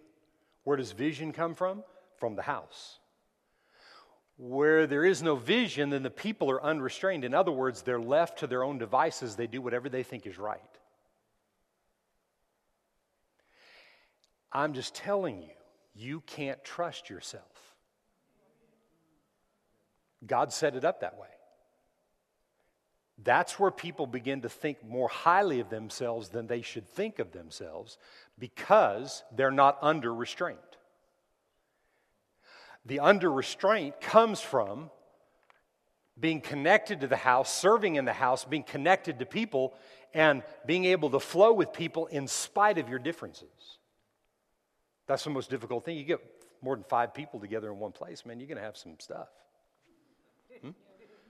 Where 0.65 0.77
does 0.77 0.93
vision 0.93 1.33
come 1.33 1.55
from? 1.55 1.83
From 2.19 2.37
the 2.37 2.43
house. 2.43 2.99
Where 4.39 4.87
there 4.87 5.05
is 5.05 5.23
no 5.23 5.37
vision, 5.37 5.91
then 5.91 6.03
the 6.03 6.11
people 6.11 6.51
are 6.51 6.63
unrestrained. 6.63 7.25
In 7.25 7.35
other 7.35 7.53
words, 7.53 7.83
they're 7.83 8.01
left 8.01 8.41
to 8.41 8.47
their 8.47 8.65
own 8.65 8.79
devices. 8.79 9.37
They 9.37 9.47
do 9.47 9.61
whatever 9.61 9.89
they 9.89 10.03
think 10.03 10.27
is 10.27 10.39
right. 10.39 10.61
I'm 14.53 14.75
just 14.75 14.95
telling 14.95 15.43
you, 15.43 15.55
you 15.95 16.21
can't 16.21 16.63
trust 16.65 17.09
yourself. 17.09 17.45
God 20.27 20.53
set 20.53 20.77
it 20.77 20.85
up 20.85 21.01
that 21.01 21.19
way. 21.19 21.29
That's 23.25 23.59
where 23.59 23.71
people 23.71 24.07
begin 24.07 24.43
to 24.43 24.49
think 24.49 24.85
more 24.85 25.09
highly 25.09 25.61
of 25.61 25.71
themselves 25.71 26.29
than 26.29 26.47
they 26.47 26.63
should 26.63 26.89
think 26.89 27.19
of 27.19 27.33
themselves 27.33 27.99
because 28.39 29.23
they're 29.35 29.51
not 29.51 29.79
under 29.81 30.13
restraint. 30.13 30.59
The 32.85 33.01
under 33.01 33.31
restraint 33.31 34.01
comes 34.01 34.41
from 34.41 34.91
being 36.19 36.41
connected 36.41 37.01
to 37.01 37.07
the 37.07 37.17
house, 37.17 37.53
serving 37.53 37.97
in 37.97 38.05
the 38.05 38.13
house, 38.13 38.45
being 38.45 38.63
connected 38.63 39.19
to 39.19 39.27
people, 39.27 39.75
and 40.15 40.43
being 40.67 40.85
able 40.85 41.11
to 41.11 41.21
flow 41.21 41.53
with 41.53 41.73
people 41.73 42.07
in 42.07 42.27
spite 42.27 42.79
of 42.79 42.89
your 42.89 42.99
differences. 42.99 43.79
That's 45.07 45.25
the 45.25 45.31
most 45.31 45.51
difficult 45.51 45.85
thing. 45.85 45.97
You 45.97 46.05
get 46.05 46.21
more 46.61 46.77
than 46.77 46.85
five 46.85 47.15
people 47.15 47.41
together 47.41 47.71
in 47.73 47.79
one 47.79 47.93
place, 47.93 48.25
man, 48.25 48.39
you're 48.39 48.47
going 48.47 48.59
to 48.59 48.65
have 48.65 48.77
some 48.77 48.97
stuff. 48.99 49.29
Hmm? 50.61 50.71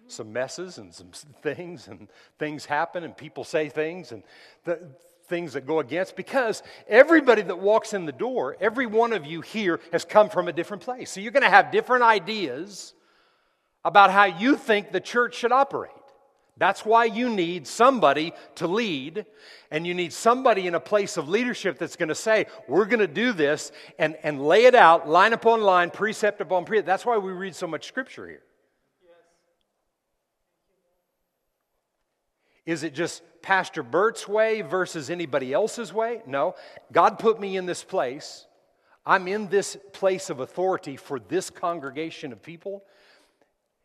Some 0.08 0.32
messes 0.32 0.78
and 0.78 0.92
some 0.92 1.10
things, 1.42 1.88
and 1.88 2.08
things 2.38 2.66
happen, 2.66 3.04
and 3.04 3.16
people 3.16 3.44
say 3.44 3.68
things, 3.68 4.12
and 4.12 4.22
the 4.64 4.90
things 5.32 5.54
that 5.54 5.66
go 5.66 5.80
against 5.80 6.14
because 6.14 6.62
everybody 6.86 7.40
that 7.40 7.58
walks 7.58 7.94
in 7.94 8.04
the 8.04 8.12
door, 8.12 8.54
every 8.60 8.84
one 8.84 9.14
of 9.14 9.24
you 9.24 9.40
here 9.40 9.80
has 9.90 10.04
come 10.04 10.28
from 10.28 10.46
a 10.46 10.52
different 10.52 10.82
place. 10.82 11.10
So 11.10 11.20
you're 11.20 11.32
going 11.32 11.42
to 11.42 11.48
have 11.48 11.72
different 11.72 12.02
ideas 12.02 12.92
about 13.82 14.10
how 14.10 14.26
you 14.26 14.56
think 14.56 14.92
the 14.92 15.00
church 15.00 15.34
should 15.36 15.50
operate. 15.50 15.90
That's 16.58 16.84
why 16.84 17.06
you 17.06 17.30
need 17.30 17.66
somebody 17.66 18.34
to 18.56 18.66
lead, 18.66 19.24
and 19.70 19.86
you 19.86 19.94
need 19.94 20.12
somebody 20.12 20.66
in 20.66 20.74
a 20.74 20.80
place 20.80 21.16
of 21.16 21.30
leadership 21.30 21.78
that's 21.78 21.96
going 21.96 22.10
to 22.10 22.14
say, 22.14 22.44
We're 22.68 22.84
going 22.84 23.00
to 23.00 23.06
do 23.06 23.32
this, 23.32 23.72
and, 23.98 24.18
and 24.22 24.46
lay 24.46 24.66
it 24.66 24.74
out 24.74 25.08
line 25.08 25.32
upon 25.32 25.62
line, 25.62 25.90
precept 25.90 26.42
upon 26.42 26.66
precept. 26.66 26.86
That's 26.86 27.06
why 27.06 27.16
we 27.16 27.32
read 27.32 27.54
so 27.54 27.66
much 27.66 27.88
scripture 27.88 28.28
here. 28.28 28.42
Is 32.64 32.84
it 32.84 32.94
just 32.94 33.22
Pastor 33.42 33.82
Bert's 33.82 34.28
way 34.28 34.62
versus 34.62 35.10
anybody 35.10 35.52
else's 35.52 35.92
way? 35.92 36.22
No. 36.26 36.54
God 36.92 37.18
put 37.18 37.40
me 37.40 37.56
in 37.56 37.66
this 37.66 37.82
place. 37.82 38.46
I'm 39.04 39.26
in 39.26 39.48
this 39.48 39.76
place 39.92 40.30
of 40.30 40.40
authority 40.40 40.96
for 40.96 41.18
this 41.18 41.50
congregation 41.50 42.32
of 42.32 42.42
people. 42.42 42.84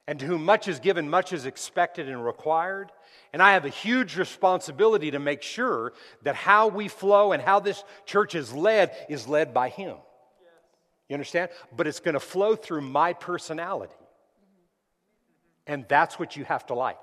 And 0.08 0.20
to 0.20 0.26
whom 0.26 0.46
much 0.46 0.68
is 0.68 0.80
given, 0.80 1.10
much 1.10 1.34
is 1.34 1.46
expected 1.46 2.08
and 2.08 2.24
required. 2.24 2.92
And 3.34 3.42
I 3.42 3.54
have 3.54 3.66
a 3.66 3.70
huge 3.70 4.16
responsibility 4.16 5.12
to 5.12 5.20
make 5.20 5.42
sure 5.42 5.92
that 6.22 6.36
how 6.36 6.68
we 6.68 6.88
flow 6.88 7.34
and 7.34 7.42
how 7.42 7.60
this 7.60 7.84
church 8.06 8.36
is 8.36 8.54
led 8.54 8.96
is 9.10 9.28
led 9.28 9.54
by 9.54 9.70
Him. 9.70 9.98
You 11.10 11.14
understand? 11.14 11.50
But 11.76 11.88
it's 11.88 12.00
going 12.00 12.14
to 12.14 12.20
flow 12.20 12.56
through 12.56 12.82
my 12.82 13.14
personality. 13.14 13.94
And 15.66 15.86
that's 15.90 16.18
what 16.18 16.36
you 16.38 16.46
have 16.46 16.66
to 16.68 16.74
like. 16.74 16.98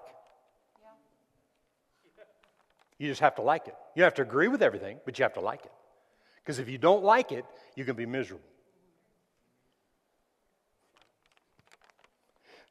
You 3.05 3.11
just 3.11 3.21
have 3.21 3.35
to 3.35 3.43
like 3.43 3.69
it. 3.69 3.75
You 3.95 4.03
have 4.05 4.15
to 4.15 4.23
agree 4.23 4.49
with 4.49 4.63
everything, 4.63 4.99
but 5.05 5.19
you 5.19 5.25
have 5.25 5.35
to 5.35 5.41
like 5.41 5.67
it. 5.67 5.73
Because 6.43 6.59
if 6.59 6.71
you 6.71 6.79
don't 6.79 7.05
like 7.05 7.33
it, 7.33 7.45
you 7.77 7.85
can 7.85 7.97
be 7.97 8.07
miserable. 8.07 8.49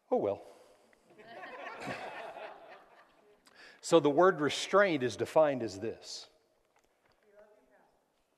Oh, 0.09 0.17
well. 0.17 0.41
so 3.81 3.99
the 3.99 4.09
word 4.09 4.41
restraint 4.41 5.03
is 5.03 5.15
defined 5.15 5.61
as 5.61 5.79
this. 5.79 6.25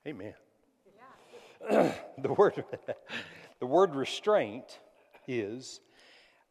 Amen. 0.06 0.34
the, 1.70 2.34
word, 2.38 2.62
the 3.62 3.66
word 3.66 3.96
restraint 3.96 4.82
is 5.30 5.80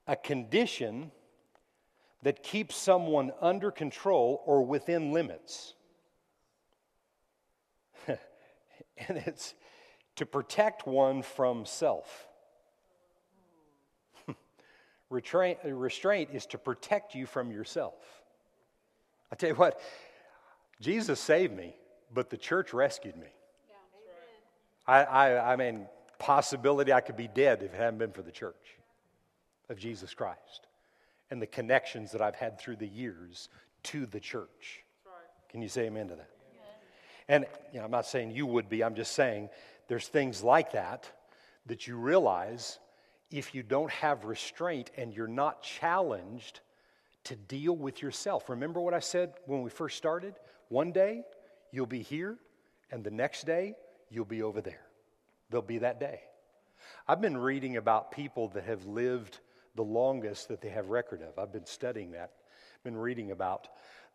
a 0.06 0.16
condition 0.16 1.12
that 2.24 2.42
keeps 2.42 2.74
someone 2.74 3.32
under 3.40 3.70
control 3.70 4.42
or 4.46 4.64
within 4.64 5.12
limits. 5.12 5.74
and 8.08 8.18
it's 8.98 9.54
to 10.16 10.24
protect 10.24 10.86
one 10.86 11.22
from 11.22 11.66
self. 11.66 12.26
Restraint 15.10 16.30
is 16.32 16.46
to 16.46 16.58
protect 16.58 17.14
you 17.14 17.26
from 17.26 17.52
yourself. 17.52 18.02
I 19.30 19.36
tell 19.36 19.50
you 19.50 19.56
what, 19.56 19.78
Jesus 20.80 21.20
saved 21.20 21.54
me, 21.54 21.76
but 22.12 22.30
the 22.30 22.38
church 22.38 22.72
rescued 22.72 23.16
me. 23.16 23.28
Yeah. 23.68 24.94
I, 24.94 25.04
I, 25.04 25.52
I 25.52 25.56
mean, 25.56 25.86
possibility 26.18 26.90
I 26.90 27.02
could 27.02 27.18
be 27.18 27.28
dead 27.28 27.62
if 27.62 27.74
it 27.74 27.76
hadn't 27.76 27.98
been 27.98 28.12
for 28.12 28.22
the 28.22 28.32
church 28.32 28.78
of 29.68 29.76
Jesus 29.76 30.14
Christ 30.14 30.68
and 31.34 31.42
the 31.42 31.48
connections 31.48 32.12
that 32.12 32.22
I've 32.22 32.36
had 32.36 32.60
through 32.60 32.76
the 32.76 32.86
years 32.86 33.48
to 33.82 34.06
the 34.06 34.20
church. 34.20 34.84
Can 35.50 35.62
you 35.62 35.68
say 35.68 35.86
amen 35.86 36.06
to 36.08 36.14
that? 36.14 36.30
And 37.26 37.44
you 37.72 37.80
know, 37.80 37.84
I'm 37.84 37.90
not 37.90 38.06
saying 38.06 38.30
you 38.30 38.46
would 38.46 38.68
be, 38.68 38.84
I'm 38.84 38.94
just 38.94 39.12
saying 39.12 39.48
there's 39.88 40.06
things 40.06 40.44
like 40.44 40.72
that 40.72 41.10
that 41.66 41.88
you 41.88 41.96
realize 41.96 42.78
if 43.32 43.52
you 43.52 43.64
don't 43.64 43.90
have 43.90 44.24
restraint 44.26 44.92
and 44.96 45.12
you're 45.12 45.26
not 45.26 45.60
challenged 45.60 46.60
to 47.24 47.34
deal 47.34 47.74
with 47.74 48.00
yourself. 48.00 48.48
Remember 48.48 48.80
what 48.80 48.94
I 48.94 49.00
said 49.00 49.32
when 49.46 49.62
we 49.62 49.70
first 49.70 49.96
started? 49.96 50.34
One 50.68 50.92
day 50.92 51.22
you'll 51.72 51.86
be 51.86 52.02
here, 52.02 52.36
and 52.92 53.02
the 53.02 53.10
next 53.10 53.44
day 53.44 53.74
you'll 54.08 54.24
be 54.24 54.42
over 54.42 54.60
there. 54.60 54.86
There'll 55.50 55.66
be 55.66 55.78
that 55.78 55.98
day. 55.98 56.20
I've 57.08 57.20
been 57.20 57.36
reading 57.36 57.76
about 57.76 58.12
people 58.12 58.48
that 58.50 58.64
have 58.64 58.86
lived 58.86 59.40
the 59.74 59.82
longest 59.82 60.48
that 60.48 60.60
they 60.60 60.68
have 60.68 60.88
record 60.88 61.22
of. 61.22 61.38
I've 61.38 61.52
been 61.52 61.66
studying 61.66 62.12
that. 62.12 62.30
Been 62.84 62.96
reading 62.96 63.30
about 63.30 63.68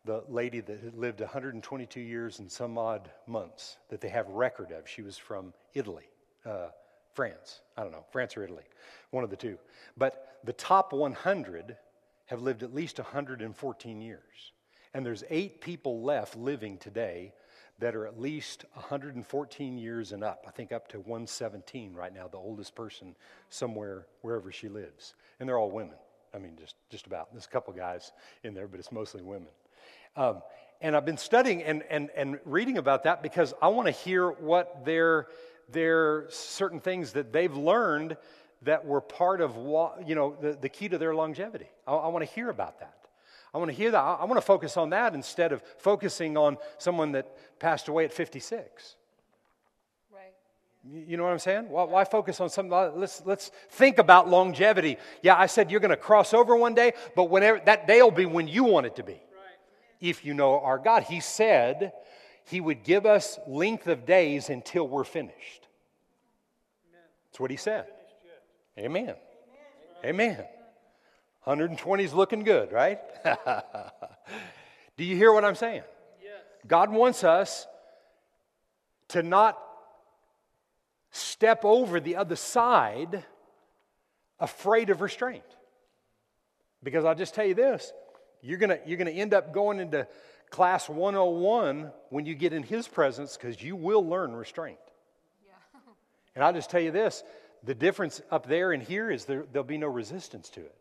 the 0.04 0.22
lady 0.28 0.60
that 0.60 0.98
lived 0.98 1.20
122 1.20 2.00
years 2.00 2.38
and 2.38 2.50
some 2.50 2.78
odd 2.78 3.10
months 3.26 3.76
that 3.88 4.00
they 4.00 4.08
have 4.08 4.28
record 4.28 4.70
of. 4.72 4.88
She 4.88 5.02
was 5.02 5.18
from 5.18 5.52
Italy. 5.74 6.08
Uh, 6.46 6.68
France. 7.14 7.60
I 7.76 7.82
don't 7.82 7.92
know, 7.92 8.04
France 8.10 8.36
or 8.36 8.44
Italy, 8.44 8.62
one 9.10 9.24
of 9.24 9.30
the 9.30 9.36
two. 9.36 9.58
But 9.96 10.38
the 10.44 10.52
top 10.52 10.92
100 10.92 11.76
have 12.26 12.40
lived 12.40 12.62
at 12.62 12.74
least 12.74 12.98
114 12.98 14.00
years. 14.00 14.52
And 14.94 15.04
there's 15.04 15.24
eight 15.30 15.60
people 15.60 16.02
left 16.02 16.36
living 16.36 16.78
today 16.78 17.32
that 17.80 17.96
are 17.96 18.06
at 18.06 18.20
least 18.20 18.64
114 18.74 19.78
years 19.78 20.12
and 20.12 20.22
up. 20.22 20.44
I 20.46 20.50
think 20.50 20.72
up 20.72 20.88
to 20.88 20.98
117 20.98 21.94
right 21.94 22.14
now, 22.14 22.28
the 22.28 22.36
oldest 22.36 22.74
person 22.74 23.16
somewhere, 23.48 24.06
wherever 24.22 24.52
she 24.52 24.68
lives. 24.68 25.14
And 25.38 25.48
they're 25.48 25.58
all 25.58 25.70
women. 25.70 25.96
I 26.34 26.38
mean, 26.38 26.56
just, 26.58 26.76
just 26.90 27.06
about. 27.06 27.32
There's 27.32 27.46
a 27.46 27.50
couple 27.50 27.72
guys 27.72 28.12
in 28.44 28.54
there, 28.54 28.68
but 28.68 28.78
it's 28.78 28.92
mostly 28.92 29.22
women. 29.22 29.48
Um, 30.16 30.42
and 30.80 30.96
I've 30.96 31.04
been 31.04 31.18
studying 31.18 31.62
and, 31.62 31.82
and, 31.90 32.10
and 32.16 32.38
reading 32.44 32.78
about 32.78 33.04
that 33.04 33.22
because 33.22 33.52
I 33.60 33.68
want 33.68 33.86
to 33.86 33.92
hear 33.92 34.30
what 34.30 34.84
their 34.84 35.26
there 35.72 35.98
are 35.98 36.26
certain 36.30 36.80
things 36.80 37.12
that 37.12 37.32
they've 37.32 37.54
learned 37.54 38.16
that 38.62 38.84
were 38.84 39.00
part 39.00 39.40
of 39.40 39.56
you 40.06 40.14
know 40.14 40.36
the, 40.40 40.58
the 40.60 40.68
key 40.68 40.88
to 40.88 40.98
their 40.98 41.14
longevity 41.14 41.68
i, 41.86 41.92
I 41.92 42.08
want 42.08 42.26
to 42.26 42.34
hear 42.34 42.50
about 42.50 42.80
that 42.80 42.94
i 43.54 43.58
want 43.58 43.70
to 43.70 43.76
hear 43.76 43.90
that 43.90 44.00
i, 44.00 44.24
want 44.24 44.36
to 44.36 44.46
focus 44.46 44.76
on 44.76 44.90
that 44.90 45.14
instead 45.14 45.52
of 45.52 45.62
focusing 45.78 46.36
on 46.36 46.56
someone 46.78 47.12
that 47.12 47.26
passed 47.58 47.88
away 47.88 48.04
at 48.04 48.12
56 48.12 48.96
right 50.12 50.32
you 51.06 51.16
know 51.16 51.24
what 51.24 51.32
i'm 51.32 51.38
saying 51.38 51.68
why, 51.68 51.84
why 51.84 52.04
focus 52.04 52.40
on 52.40 52.48
something 52.50 52.72
let's 52.96 53.22
let's 53.24 53.50
think 53.70 53.98
about 53.98 54.28
longevity 54.28 54.96
yeah 55.22 55.36
i 55.38 55.46
said 55.46 55.70
you're 55.70 55.80
going 55.80 55.90
to 55.90 55.96
cross 55.96 56.34
over 56.34 56.56
one 56.56 56.74
day 56.74 56.92
but 57.14 57.24
whenever 57.24 57.60
that 57.66 57.86
day 57.86 58.02
will 58.02 58.10
be 58.10 58.26
when 58.26 58.48
you 58.48 58.64
want 58.64 58.86
it 58.86 58.96
to 58.96 59.02
be 59.02 59.12
right. 59.12 59.20
if 60.00 60.24
you 60.24 60.34
know 60.34 60.60
our 60.60 60.78
god 60.78 61.02
he 61.04 61.20
said 61.20 61.92
he 62.50 62.60
would 62.60 62.82
give 62.82 63.06
us 63.06 63.38
length 63.46 63.86
of 63.86 64.04
days 64.04 64.50
until 64.50 64.86
we're 64.86 65.04
finished. 65.04 65.68
That's 67.30 67.38
what 67.38 67.50
he 67.50 67.56
said. 67.56 67.86
Amen. 68.76 69.14
Amen. 70.04 70.44
120 71.44 72.04
is 72.04 72.12
looking 72.12 72.44
good, 72.44 72.70
right? 72.72 73.00
Do 74.96 75.04
you 75.04 75.16
hear 75.16 75.32
what 75.32 75.44
I'm 75.44 75.54
saying? 75.54 75.82
God 76.66 76.90
wants 76.90 77.24
us 77.24 77.66
to 79.08 79.22
not 79.22 79.58
step 81.10 81.64
over 81.64 82.00
the 82.00 82.16
other 82.16 82.36
side 82.36 83.24
afraid 84.38 84.90
of 84.90 85.00
restraint. 85.00 85.44
Because 86.82 87.04
I'll 87.04 87.14
just 87.14 87.34
tell 87.34 87.46
you 87.46 87.54
this 87.54 87.92
you're 88.42 88.58
going 88.58 88.78
you're 88.86 88.96
going 88.96 89.12
to 89.12 89.20
end 89.20 89.34
up 89.34 89.52
going 89.52 89.80
into 89.80 90.06
class 90.50 90.88
101 90.88 91.92
when 92.08 92.26
you 92.26 92.34
get 92.34 92.52
in 92.52 92.62
his 92.62 92.88
presence 92.88 93.36
because 93.36 93.62
you 93.62 93.76
will 93.76 94.06
learn 94.06 94.34
restraint. 94.34 94.78
Yeah. 95.44 95.52
and 96.34 96.44
I'll 96.44 96.52
just 96.52 96.70
tell 96.70 96.80
you 96.80 96.90
this 96.90 97.22
the 97.62 97.74
difference 97.74 98.22
up 98.30 98.46
there 98.46 98.72
and 98.72 98.82
here 98.82 99.10
is 99.10 99.26
there, 99.26 99.44
there'll 99.52 99.64
be 99.64 99.78
no 99.78 99.88
resistance 99.88 100.48
to 100.50 100.60
it. 100.60 100.74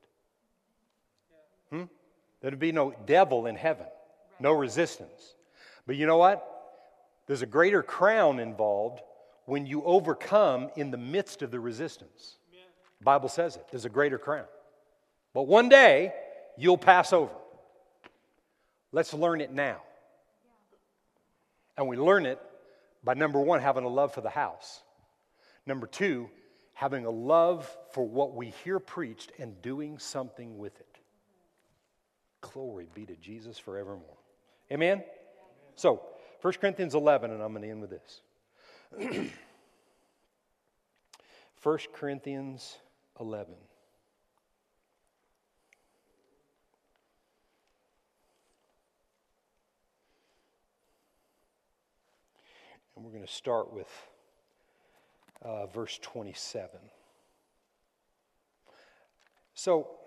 There'll 2.41 2.57
be 2.57 2.71
no 2.71 2.93
devil 3.05 3.45
in 3.45 3.55
heaven, 3.55 3.87
no 4.39 4.51
resistance. 4.51 5.35
But 5.85 5.95
you 5.95 6.05
know 6.05 6.17
what? 6.17 6.45
There's 7.27 7.41
a 7.41 7.47
greater 7.47 7.83
crown 7.83 8.39
involved 8.39 9.01
when 9.45 9.65
you 9.65 9.83
overcome 9.83 10.69
in 10.75 10.91
the 10.91 10.97
midst 10.97 11.41
of 11.41 11.51
the 11.51 11.59
resistance. 11.59 12.37
Yeah. 12.51 12.59
Bible 13.03 13.29
says 13.29 13.55
it. 13.55 13.65
There's 13.71 13.85
a 13.85 13.89
greater 13.89 14.17
crown. 14.17 14.45
But 15.33 15.43
one 15.43 15.69
day, 15.69 16.13
you'll 16.57 16.77
pass 16.77 17.13
over. 17.13 17.33
Let's 18.91 19.13
learn 19.13 19.41
it 19.41 19.51
now. 19.51 19.81
And 21.77 21.87
we 21.87 21.97
learn 21.97 22.25
it 22.25 22.39
by 23.03 23.13
number 23.13 23.39
one, 23.39 23.61
having 23.61 23.85
a 23.85 23.89
love 23.89 24.13
for 24.13 24.21
the 24.21 24.29
house. 24.29 24.81
Number 25.65 25.87
two, 25.87 26.29
having 26.73 27.05
a 27.05 27.11
love 27.11 27.69
for 27.91 28.05
what 28.05 28.33
we 28.33 28.53
hear 28.63 28.79
preached 28.79 29.31
and 29.37 29.61
doing 29.61 29.99
something 29.99 30.57
with 30.57 30.77
it. 30.79 30.88
Glory 32.41 32.87
be 32.93 33.05
to 33.05 33.15
Jesus 33.15 33.57
forevermore. 33.57 34.17
Amen? 34.71 35.03
So, 35.75 36.01
1 36.41 36.53
Corinthians 36.53 36.95
11, 36.95 37.31
and 37.31 37.41
I'm 37.41 37.51
going 37.51 37.63
to 37.63 37.69
end 37.69 37.81
with 37.81 37.89
this. 37.89 38.21
1 41.63 41.77
Corinthians 41.93 42.77
11. 43.19 43.53
And 52.95 53.05
we're 53.05 53.11
going 53.11 53.25
to 53.25 53.31
start 53.31 53.73
with 53.73 53.87
uh, 55.41 55.67
verse 55.67 55.99
27. 56.01 56.79
So, 59.53 59.98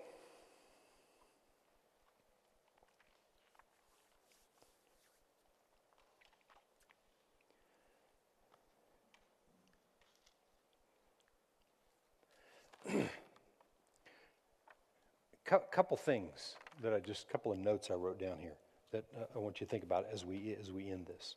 couple 15.45 15.97
things 15.97 16.55
that 16.81 16.93
I 16.93 16.99
just, 16.99 17.29
couple 17.29 17.51
of 17.51 17.57
notes 17.57 17.91
I 17.91 17.95
wrote 17.95 18.19
down 18.19 18.37
here 18.39 18.55
that 18.91 19.03
uh, 19.17 19.25
I 19.35 19.39
want 19.39 19.59
you 19.59 19.65
to 19.65 19.71
think 19.71 19.83
about 19.83 20.05
as 20.11 20.25
we, 20.25 20.55
as 20.59 20.71
we 20.71 20.89
end 20.89 21.07
this. 21.07 21.35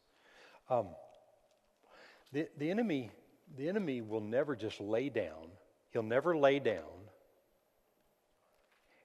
Um, 0.70 0.88
the, 2.32 2.48
the, 2.58 2.70
enemy, 2.70 3.10
the 3.56 3.68
enemy 3.68 4.02
will 4.02 4.20
never 4.20 4.54
just 4.54 4.80
lay 4.80 5.08
down, 5.08 5.48
he'll 5.92 6.02
never 6.02 6.36
lay 6.36 6.58
down 6.58 6.82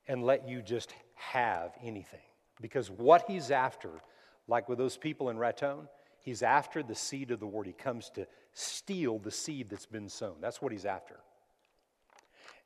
and 0.07 0.23
let 0.23 0.47
you 0.47 0.61
just 0.61 0.93
have 1.15 1.71
anything. 1.83 2.19
Because 2.59 2.89
what 2.89 3.25
he's 3.27 3.49
after, 3.51 3.89
like 4.47 4.67
with 4.67 4.77
those 4.77 4.97
people 4.97 5.29
in 5.29 5.37
Raton, 5.37 5.87
he's 6.19 6.43
after 6.43 6.83
the 6.83 6.95
seed 6.95 7.31
of 7.31 7.39
the 7.39 7.47
word. 7.47 7.67
He 7.67 7.73
comes 7.73 8.09
to 8.11 8.27
steal 8.53 9.19
the 9.19 9.31
seed 9.31 9.69
that's 9.69 9.85
been 9.85 10.09
sown. 10.09 10.35
That's 10.41 10.61
what 10.61 10.71
he's 10.71 10.85
after. 10.85 11.15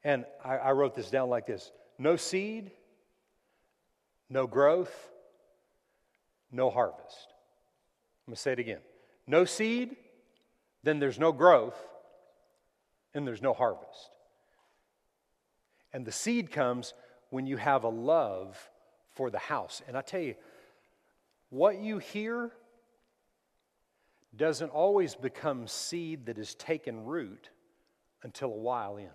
And 0.04 0.26
I, 0.44 0.58
I 0.58 0.72
wrote 0.72 0.96
this 0.96 1.10
down 1.10 1.30
like 1.30 1.46
this 1.46 1.72
no 1.98 2.16
seed, 2.16 2.72
no 4.30 4.48
growth, 4.48 4.93
no 6.52 6.70
harvest. 6.70 7.28
I'm 8.26 8.32
going 8.32 8.36
to 8.36 8.41
say 8.41 8.54
it 8.54 8.60
again. 8.60 8.80
No 9.28 9.46
seed, 9.46 9.96
then 10.84 11.00
there's 11.00 11.20
no 11.20 11.32
growth, 11.32 11.78
and 13.14 13.28
there's 13.28 13.41
no 13.41 13.54
harvest. 13.54 14.12
And 15.93 16.06
the 16.06 16.12
seed 16.12 16.52
comes 16.52 16.93
when 17.30 17.48
you 17.48 17.58
have 17.58 17.84
a 17.84 17.89
love 17.89 18.58
for 19.14 19.30
the 19.30 19.39
house. 19.39 19.82
And 19.88 19.98
I 19.98 20.02
tell 20.02 20.22
you, 20.22 20.36
what 21.50 21.80
you 21.80 22.00
hear 22.00 22.52
doesn't 24.36 24.70
always 24.70 25.16
become 25.16 25.68
seed 25.68 26.26
that 26.26 26.38
is 26.38 26.56
taken 26.56 27.06
root 27.06 27.50
until 28.24 28.50
a 28.50 28.58
while 28.58 28.98
in. 28.98 29.10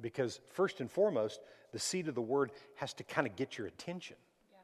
Because, 0.00 0.40
first 0.50 0.80
and 0.80 0.90
foremost, 0.90 1.40
the 1.72 1.78
seed 1.78 2.08
of 2.08 2.14
the 2.14 2.22
word 2.22 2.52
has 2.76 2.92
to 2.94 3.04
kind 3.04 3.26
of 3.26 3.36
get 3.36 3.56
your 3.58 3.66
attention. 3.66 4.16
Yeah. 4.50 4.58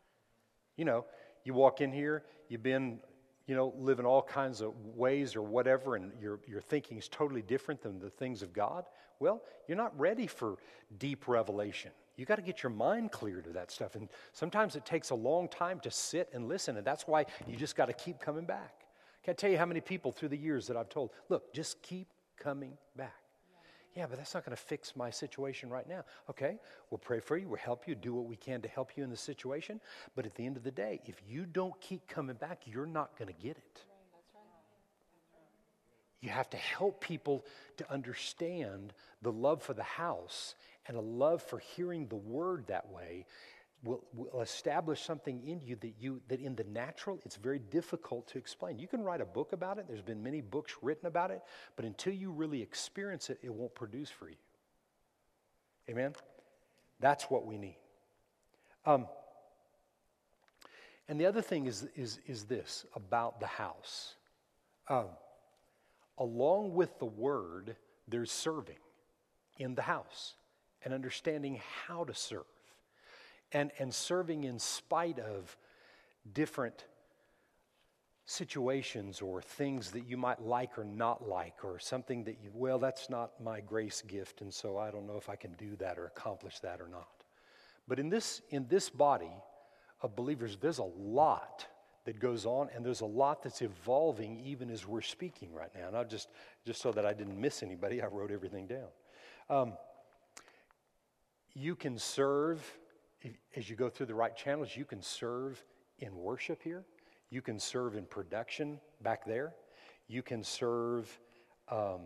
You 0.77 0.85
know, 0.85 1.05
you 1.45 1.55
walk 1.55 1.81
in 1.81 1.93
here, 1.93 2.25
you've 2.49 2.63
been, 2.63 2.99
you 3.47 3.55
know, 3.55 3.73
living 3.79 4.07
all 4.07 4.23
kinds 4.23 4.61
of 4.61 4.75
ways 4.95 5.37
or 5.37 5.43
whatever, 5.43 5.97
and 5.97 6.13
your, 6.21 6.41
your 6.47 6.61
thinking 6.61 6.99
is 6.99 7.09
totally 7.09 7.43
different 7.43 7.83
than 7.83 7.99
the 7.99 8.11
things 8.11 8.43
of 8.43 8.53
God. 8.53 8.85
Well, 9.19 9.43
you're 9.69 9.77
not 9.77 9.99
ready 9.99 10.27
for 10.27 10.57
deep 10.99 11.29
revelation. 11.29 11.91
You 12.17 12.27
got 12.27 12.37
to 12.37 12.43
get 12.43 12.63
your 12.63 12.71
mind 12.71 13.13
clear 13.13 13.41
to 13.41 13.51
that 13.51 13.71
stuff. 13.71 13.95
And 13.95 14.09
sometimes 14.33 14.77
it 14.77 14.85
takes 14.85 15.11
a 15.11 15.15
long 15.15 15.49
time 15.49 15.81
to 15.81 15.91
sit 15.91 16.29
and 16.33 16.49
listen, 16.49 16.77
and 16.77 16.87
that's 16.87 17.07
why 17.07 17.27
you 17.47 17.57
just 17.57 17.77
got 17.77 17.87
to 17.87 17.93
keep 17.93 18.21
coming 18.21 18.45
back. 18.45 18.75
Can't 19.25 19.37
tell 19.37 19.51
you 19.51 19.59
how 19.59 19.67
many 19.67 19.81
people 19.81 20.13
through 20.13 20.29
the 20.29 20.37
years 20.37 20.67
that 20.67 20.77
I've 20.77 20.89
told, 20.89 21.11
look, 21.29 21.53
just 21.53 21.83
keep 21.83 22.09
coming 22.39 22.77
back. 22.97 23.20
Yeah, 23.97 24.07
but 24.09 24.19
that's 24.19 24.35
not 24.35 24.45
going 24.45 24.57
to 24.57 24.63
fix 24.63 24.95
my 24.95 25.11
situation 25.11 25.69
right 25.69 25.89
now. 25.89 26.05
Okay, 26.29 26.59
we'll 26.91 26.99
pray 26.99 27.19
for 27.19 27.37
you, 27.37 27.49
we'll 27.49 27.59
help 27.59 27.89
you, 27.89 27.95
do 27.95 28.15
what 28.15 28.27
we 28.27 28.37
can 28.37 28.61
to 28.63 28.69
help 28.69 28.93
you 28.97 29.03
in 29.03 29.11
the 29.11 29.17
situation. 29.17 29.81
But 30.15 30.27
at 30.27 30.35
the 30.37 30.47
end 30.47 30.57
of 30.57 30.63
the 30.63 30.71
day, 30.71 31.01
if 31.07 31.21
you 31.29 31.45
don't 31.45 31.79
keep 31.81 32.07
coming 32.07 32.37
back, 32.37 32.61
you're 32.67 32.87
not 32.87 33.19
going 33.19 33.35
to 33.35 33.43
get 33.43 33.57
it. 33.57 33.85
You 36.21 36.29
have 36.29 36.51
to 36.51 36.57
help 36.57 37.01
people 37.01 37.45
to 37.79 37.91
understand 37.91 38.93
the 39.23 39.33
love 39.33 39.63
for 39.63 39.75
the 39.75 39.83
house 39.83 40.55
and 40.87 40.97
a 40.97 41.01
love 41.01 41.43
for 41.43 41.59
hearing 41.59 42.07
the 42.09 42.17
word 42.17 42.67
that 42.69 42.91
way 42.93 43.27
will, 43.83 44.05
will 44.13 44.41
establish 44.41 45.03
something 45.03 45.43
in 45.47 45.61
you 45.61 45.77
that 45.77 45.95
you 45.99 46.21
that 46.29 46.41
in 46.41 46.55
the 46.55 46.65
natural 46.65 47.19
it's 47.25 47.37
very 47.37 47.59
difficult 47.59 48.27
to 48.29 48.39
explain. 48.39 48.79
You 48.79 48.87
can 48.87 49.03
write 49.03 49.21
a 49.21 49.27
book 49.27 49.53
about 49.53 49.79
it. 49.79 49.87
There's 49.89 50.03
been 50.03 50.23
many 50.23 50.41
books 50.41 50.75
written 50.83 51.07
about 51.07 51.31
it, 51.31 51.43
but 51.77 51.85
until 51.85 52.13
you 52.13 52.31
really 52.31 52.61
experience 52.63 53.31
it, 53.31 53.39
it 53.43 53.53
won't 53.53 53.75
produce 53.75 54.11
for 54.11 54.29
you. 54.29 54.37
Amen. 55.89 56.13
That's 57.01 57.25
what 57.25 57.47
we 57.47 57.57
need. 57.57 57.77
Um, 58.85 59.07
and 61.09 61.21
the 61.21 61.27
other 61.27 61.43
thing 61.43 61.67
is, 61.67 61.89
is, 61.97 62.21
is 62.27 62.45
this 62.45 62.87
about 62.95 63.41
the 63.41 63.47
house. 63.47 64.15
Um, 64.89 65.09
along 66.19 66.75
with 66.75 66.99
the 66.99 67.07
word, 67.07 67.77
there's 68.07 68.31
serving 68.31 68.79
in 69.59 69.75
the 69.75 69.83
house 69.83 70.35
and 70.85 70.95
understanding 70.95 71.61
how 71.87 72.05
to 72.05 72.15
serve 72.15 72.45
and, 73.53 73.71
and 73.79 73.95
serving 73.95 74.45
in 74.45 74.59
spite 74.59 75.19
of 75.19 75.57
different 76.33 76.85
situations 78.27 79.21
or 79.21 79.43
things 79.43 79.91
that 79.91 80.07
you 80.07 80.17
might 80.17 80.41
like 80.41 80.79
or 80.79 80.85
not 80.85 81.29
like, 81.29 81.65
or 81.65 81.81
something 81.81 82.23
that 82.25 82.39
you, 82.43 82.51
well, 82.55 82.79
that's 82.79 83.11
not 83.11 83.33
my 83.43 83.61
grace 83.61 84.03
gift, 84.03 84.41
and 84.41 84.55
so 84.55 84.79
I 84.79 84.91
don't 84.91 85.07
know 85.07 85.17
if 85.17 85.29
I 85.29 85.35
can 85.35 85.53
do 85.55 85.75
that 85.77 85.99
or 85.99 86.07
accomplish 86.07 86.61
that 86.61 86.81
or 86.81 86.87
not. 86.87 87.09
But 87.89 87.99
in 87.99 88.09
this, 88.09 88.41
in 88.51 88.69
this 88.69 88.89
body 88.89 89.33
of 90.01 90.15
believers, 90.15 90.57
there's 90.61 90.79
a 90.79 90.85
lot 90.85 91.67
that 92.05 92.21
goes 92.21 92.47
on, 92.47 92.69
and 92.75 92.87
there's 92.87 93.01
a 93.01 93.07
lot 93.07 93.43
that's 93.43 93.63
evolving 93.63 94.41
even 94.47 94.71
as 94.71 94.87
we're 94.87 95.03
speaking 95.03 95.53
right 95.53 95.71
now. 95.75 95.89
And 95.89 95.97
I 95.97 96.05
just, 96.05 96.29
just 96.65 96.81
so 96.81 96.93
that 96.93 97.05
I 97.05 97.13
didn't 97.13 97.39
miss 97.39 97.65
anybody, 97.65 98.01
I 98.01 98.07
wrote 98.07 98.31
everything 98.31 98.69
down. 98.69 98.89
Um, 99.49 99.73
you 101.53 101.75
can 101.75 101.99
serve 101.99 102.63
as 103.57 103.69
you 103.69 103.77
go 103.77 103.89
through 103.89 104.07
the 104.07 104.15
right 104.15 104.37
channels, 104.37 104.77
you 104.77 104.85
can 104.85 105.03
serve 105.03 105.63
in 105.99 106.17
worship 106.17 106.63
here. 106.63 106.85
You 107.31 107.43
can 107.43 107.59
serve 107.59 107.97
in 107.97 108.05
production 108.05 108.81
back 109.03 109.25
there. 109.25 109.55
You 110.09 110.23
can 110.23 110.43
serve 110.43 111.19
um, 111.71 112.01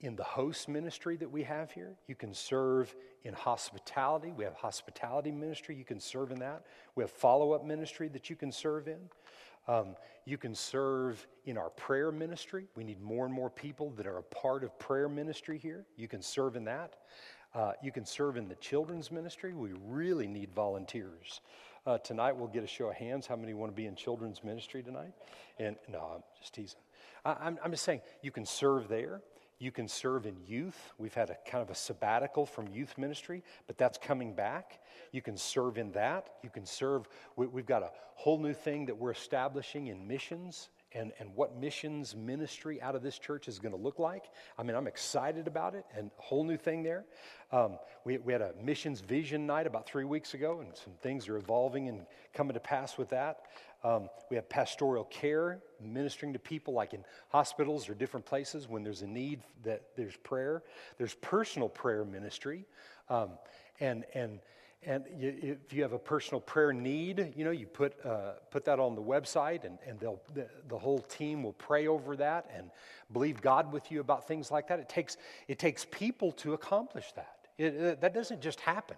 in 0.00 0.16
the 0.16 0.24
host 0.24 0.68
ministry 0.68 1.16
that 1.16 1.30
we 1.30 1.42
have 1.44 1.70
here. 1.72 1.94
You 2.06 2.14
can 2.14 2.34
serve 2.34 2.94
in 3.24 3.34
hospitality. 3.34 4.32
We 4.36 4.44
have 4.44 4.54
hospitality 4.54 5.32
ministry. 5.32 5.74
You 5.74 5.84
can 5.84 6.00
serve 6.00 6.30
in 6.30 6.40
that. 6.40 6.64
We 6.94 7.02
have 7.02 7.10
follow 7.10 7.52
up 7.52 7.64
ministry 7.64 8.08
that 8.08 8.28
you 8.28 8.36
can 8.36 8.52
serve 8.52 8.88
in. 8.88 8.98
Um, 9.66 9.96
you 10.24 10.38
can 10.38 10.54
serve 10.54 11.26
in 11.44 11.58
our 11.58 11.70
prayer 11.70 12.10
ministry. 12.10 12.66
We 12.74 12.84
need 12.84 13.00
more 13.00 13.24
and 13.24 13.34
more 13.34 13.50
people 13.50 13.90
that 13.96 14.06
are 14.06 14.18
a 14.18 14.22
part 14.22 14.64
of 14.64 14.78
prayer 14.78 15.08
ministry 15.08 15.58
here. 15.58 15.84
You 15.96 16.08
can 16.08 16.22
serve 16.22 16.56
in 16.56 16.64
that. 16.64 16.94
Uh, 17.54 17.72
you 17.82 17.90
can 17.90 18.04
serve 18.04 18.36
in 18.36 18.48
the 18.48 18.54
children's 18.56 19.10
ministry. 19.10 19.54
We 19.54 19.70
really 19.86 20.26
need 20.26 20.52
volunteers. 20.54 21.40
Uh, 21.86 21.98
tonight, 21.98 22.36
we'll 22.36 22.48
get 22.48 22.62
a 22.62 22.68
show 22.68 22.90
of 22.90 22.96
hands. 22.96 23.26
How 23.26 23.36
many 23.36 23.54
want 23.54 23.72
to 23.72 23.76
be 23.76 23.86
in 23.86 23.96
children's 23.96 24.44
ministry 24.44 24.82
tonight? 24.82 25.12
And 25.58 25.76
no, 25.88 26.00
I'm 26.16 26.22
just 26.40 26.54
teasing. 26.54 26.80
I, 27.24 27.36
I'm, 27.40 27.58
I'm 27.64 27.70
just 27.70 27.84
saying, 27.84 28.02
you 28.22 28.30
can 28.30 28.44
serve 28.44 28.88
there. 28.88 29.22
You 29.58 29.72
can 29.72 29.88
serve 29.88 30.26
in 30.26 30.36
youth. 30.46 30.78
We've 30.98 31.14
had 31.14 31.30
a 31.30 31.36
kind 31.50 31.62
of 31.62 31.70
a 31.70 31.74
sabbatical 31.74 32.46
from 32.46 32.68
youth 32.68 32.96
ministry, 32.96 33.42
but 33.66 33.76
that's 33.76 33.98
coming 33.98 34.34
back. 34.34 34.80
You 35.10 35.22
can 35.22 35.36
serve 35.36 35.78
in 35.78 35.90
that. 35.92 36.34
You 36.44 36.50
can 36.50 36.64
serve, 36.64 37.08
we, 37.36 37.46
have 37.46 37.66
got 37.66 37.82
a 37.82 37.90
whole 38.14 38.38
new 38.38 38.54
thing 38.54 38.86
that 38.86 38.96
we're 38.96 39.10
establishing 39.10 39.88
in 39.88 40.06
missions 40.06 40.68
and, 40.92 41.12
and 41.18 41.34
what 41.34 41.56
missions 41.56 42.16
ministry 42.16 42.80
out 42.80 42.94
of 42.94 43.02
this 43.02 43.18
church 43.18 43.48
is 43.48 43.58
going 43.58 43.74
to 43.74 43.80
look 43.80 43.98
like. 43.98 44.24
I 44.58 44.62
mean, 44.62 44.74
I'm 44.74 44.86
excited 44.86 45.46
about 45.46 45.74
it 45.74 45.84
and 45.96 46.10
a 46.18 46.22
whole 46.22 46.44
new 46.44 46.56
thing 46.56 46.82
there. 46.82 47.04
Um, 47.52 47.78
we, 48.04 48.18
we 48.18 48.32
had 48.32 48.42
a 48.42 48.52
missions 48.62 49.00
vision 49.00 49.46
night 49.46 49.66
about 49.66 49.86
three 49.86 50.04
weeks 50.04 50.34
ago, 50.34 50.60
and 50.60 50.74
some 50.76 50.94
things 51.02 51.28
are 51.28 51.36
evolving 51.36 51.88
and 51.88 52.06
coming 52.32 52.54
to 52.54 52.60
pass 52.60 52.96
with 52.96 53.10
that. 53.10 53.42
Um, 53.84 54.08
we 54.28 54.36
have 54.36 54.48
pastoral 54.48 55.04
care, 55.04 55.60
ministering 55.80 56.32
to 56.32 56.38
people 56.38 56.74
like 56.74 56.94
in 56.94 57.04
hospitals 57.28 57.88
or 57.88 57.94
different 57.94 58.26
places 58.26 58.68
when 58.68 58.82
there's 58.82 59.02
a 59.02 59.06
need 59.06 59.42
that 59.64 59.82
there's 59.96 60.16
prayer. 60.16 60.62
There's 60.96 61.14
personal 61.14 61.68
prayer 61.68 62.04
ministry. 62.04 62.64
Um, 63.08 63.30
and, 63.80 64.04
and 64.14 64.40
and 64.84 65.04
you, 65.18 65.56
if 65.66 65.72
you 65.72 65.82
have 65.82 65.92
a 65.92 65.98
personal 65.98 66.40
prayer 66.40 66.72
need, 66.72 67.32
you 67.36 67.44
know, 67.44 67.50
you 67.50 67.66
put, 67.66 67.94
uh, 68.04 68.32
put 68.50 68.64
that 68.66 68.78
on 68.78 68.94
the 68.94 69.02
website 69.02 69.64
and, 69.64 69.78
and 69.86 69.98
they'll, 69.98 70.20
the, 70.34 70.46
the, 70.68 70.78
whole 70.78 71.00
team 71.00 71.42
will 71.42 71.54
pray 71.54 71.88
over 71.88 72.16
that 72.16 72.48
and 72.54 72.70
believe 73.12 73.40
God 73.40 73.72
with 73.72 73.90
you 73.90 74.00
about 74.00 74.28
things 74.28 74.50
like 74.50 74.68
that. 74.68 74.78
It 74.78 74.88
takes, 74.88 75.16
it 75.48 75.58
takes 75.58 75.84
people 75.90 76.30
to 76.32 76.54
accomplish 76.54 77.12
that. 77.12 77.48
It, 77.58 77.74
it, 77.74 78.00
that 78.00 78.14
doesn't 78.14 78.40
just 78.40 78.60
happen. 78.60 78.96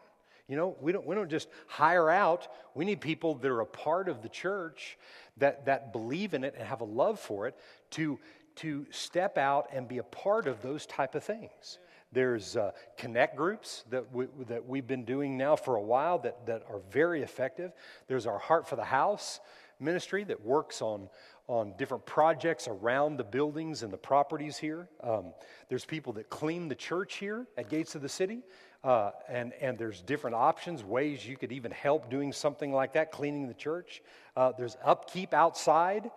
You 0.48 0.56
know, 0.56 0.76
we 0.80 0.92
don't, 0.92 1.06
we 1.06 1.14
don't 1.14 1.30
just 1.30 1.48
hire 1.66 2.10
out. 2.10 2.48
We 2.74 2.84
need 2.84 3.00
people 3.00 3.36
that 3.36 3.48
are 3.48 3.60
a 3.60 3.66
part 3.66 4.08
of 4.08 4.20
the 4.20 4.28
church 4.28 4.98
that, 5.38 5.64
that 5.66 5.92
believe 5.92 6.34
in 6.34 6.44
it 6.44 6.54
and 6.58 6.66
have 6.66 6.82
a 6.82 6.84
love 6.84 7.18
for 7.18 7.46
it 7.46 7.56
to, 7.92 8.18
to 8.56 8.86
step 8.90 9.38
out 9.38 9.68
and 9.72 9.88
be 9.88 9.98
a 9.98 10.02
part 10.02 10.46
of 10.46 10.60
those 10.60 10.84
type 10.84 11.14
of 11.14 11.24
things. 11.24 11.78
There's 12.12 12.56
uh, 12.56 12.72
connect 12.96 13.36
groups 13.36 13.84
that, 13.90 14.12
we, 14.12 14.26
that 14.48 14.66
we've 14.66 14.86
been 14.86 15.04
doing 15.04 15.36
now 15.36 15.54
for 15.56 15.76
a 15.76 15.82
while 15.82 16.18
that, 16.20 16.46
that 16.46 16.64
are 16.68 16.80
very 16.90 17.22
effective. 17.22 17.72
There's 18.08 18.26
our 18.26 18.38
Heart 18.38 18.68
for 18.68 18.76
the 18.76 18.84
House 18.84 19.40
ministry 19.78 20.24
that 20.24 20.44
works 20.44 20.82
on, 20.82 21.08
on 21.46 21.74
different 21.78 22.04
projects 22.06 22.68
around 22.68 23.16
the 23.16 23.24
buildings 23.24 23.82
and 23.82 23.92
the 23.92 23.96
properties 23.96 24.56
here. 24.56 24.88
Um, 25.02 25.32
there's 25.68 25.84
people 25.84 26.12
that 26.14 26.28
clean 26.28 26.68
the 26.68 26.74
church 26.74 27.16
here 27.16 27.46
at 27.56 27.68
Gates 27.70 27.94
of 27.94 28.02
the 28.02 28.08
City. 28.08 28.40
Uh, 28.82 29.10
and, 29.28 29.52
and 29.60 29.78
there's 29.78 30.00
different 30.00 30.34
options, 30.34 30.82
ways 30.82 31.26
you 31.26 31.36
could 31.36 31.52
even 31.52 31.70
help 31.70 32.08
doing 32.08 32.32
something 32.32 32.72
like 32.72 32.94
that, 32.94 33.12
cleaning 33.12 33.46
the 33.46 33.54
church. 33.54 34.02
Uh, 34.36 34.52
there's 34.56 34.76
upkeep 34.82 35.34
outside, 35.34 36.10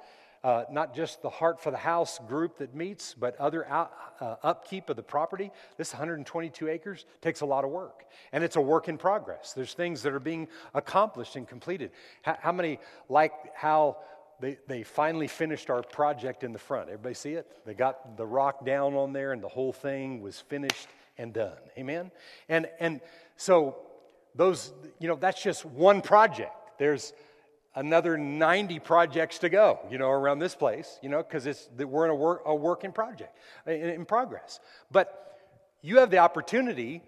uh, 0.44 0.66
not 0.70 0.94
just 0.94 1.22
the 1.22 1.30
Heart 1.30 1.62
for 1.62 1.72
the 1.72 1.78
House 1.78 2.20
group 2.28 2.58
that 2.58 2.76
meets, 2.76 3.14
but 3.14 3.36
other 3.38 3.68
out, 3.68 3.94
uh, 4.20 4.36
upkeep 4.44 4.90
of 4.90 4.96
the 4.96 5.04
property. 5.04 5.52
This 5.78 5.94
122 5.94 6.68
acres 6.68 7.06
takes 7.22 7.42
a 7.42 7.46
lot 7.46 7.64
of 7.64 7.72
work, 7.72 8.06
and 8.32 8.44
it's 8.44 8.58
a 8.58 8.62
work 8.62 8.90
in 8.90 8.98
progress. 8.98 9.54
There's 9.54 9.74
things 9.74 10.02
that 10.04 10.14
are 10.14 10.20
being 10.20 10.48
accomplished 10.74 11.36
and 11.36 11.48
completed. 11.48 11.92
How, 12.24 12.38
how 12.40 12.52
many 12.52 12.80
like 13.08 13.34
how 13.56 13.98
they, 14.40 14.58
they 14.68 14.84
finally 14.84 15.28
finished 15.28 15.70
our 15.70 15.82
project 15.82 16.44
in 16.44 16.52
the 16.52 16.60
front? 16.60 16.90
Everybody 16.90 17.16
see 17.16 17.34
it? 17.34 17.48
They 17.66 17.74
got 17.74 18.18
the 18.18 18.26
rock 18.26 18.66
down 18.66 18.96
on 18.96 19.14
there, 19.14 19.32
and 19.32 19.42
the 19.42 19.50
whole 19.50 19.72
thing 19.72 20.22
was 20.22 20.40
finished 20.40 20.88
and 21.18 21.34
done. 21.34 21.58
Amen? 21.78 22.12
And, 22.50 22.68
and 22.80 23.02
so, 23.38 23.78
those, 24.36 24.74
you 25.00 25.08
know, 25.08 25.16
that's 25.16 25.42
just 25.42 25.66
one 25.66 26.02
project. 26.02 26.54
There's 26.78 27.14
another 27.76 28.18
90 28.18 28.80
projects 28.80 29.40
to 29.40 29.50
go, 29.50 29.80
you 29.90 29.98
know, 29.98 30.10
around 30.10 30.40
this 30.40 30.56
place, 30.56 31.00
you 31.02 31.10
know, 31.10 31.24
because 31.24 31.48
it's 31.48 31.70
we're 31.78 32.06
in 32.06 32.12
a 32.12 32.16
work, 32.16 32.42
a 32.46 32.56
work 32.56 32.84
in 32.84 32.92
project, 32.92 33.38
in, 33.66 33.74
in 33.74 34.06
progress. 34.06 34.60
But 34.92 35.38
you 35.82 35.98
have 36.00 36.12
the 36.12 36.20
opportunity 36.20 37.02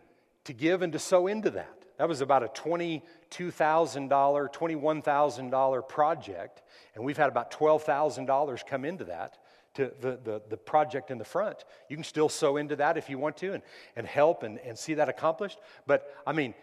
to 0.46 0.54
give 0.54 0.82
and 0.82 0.94
to 0.94 1.00
sow 1.00 1.28
into 1.28 1.50
that. 1.52 1.72
That 1.98 2.10
was 2.10 2.22
about 2.22 2.44
a 2.44 2.48
$22,000, 2.48 4.10
$21,000 4.10 5.88
project, 5.88 6.62
and 6.94 7.04
we've 7.06 7.18
had 7.18 7.30
about 7.30 7.52
$12,000 7.52 8.68
come 8.68 8.86
into 8.86 9.06
that 9.06 9.38
to 9.76 9.92
the, 10.02 10.20
the, 10.24 10.42
the, 10.50 10.58
project 10.58 11.12
in 11.12 11.18
the 11.18 11.26
front. 11.26 11.64
You 11.90 11.98
can 11.98 12.04
still 12.04 12.30
sow 12.30 12.58
into 12.58 12.76
that 12.78 12.98
if 12.98 13.10
you 13.10 13.18
want 13.18 13.38
to 13.38 13.54
and, 13.54 13.64
and 13.96 14.08
help 14.08 14.44
and, 14.44 14.58
and 14.60 14.78
see 14.78 14.94
that 14.96 15.10
accomplished. 15.10 15.60
But 15.86 16.14
I 16.26 16.32
mean, 16.32 16.54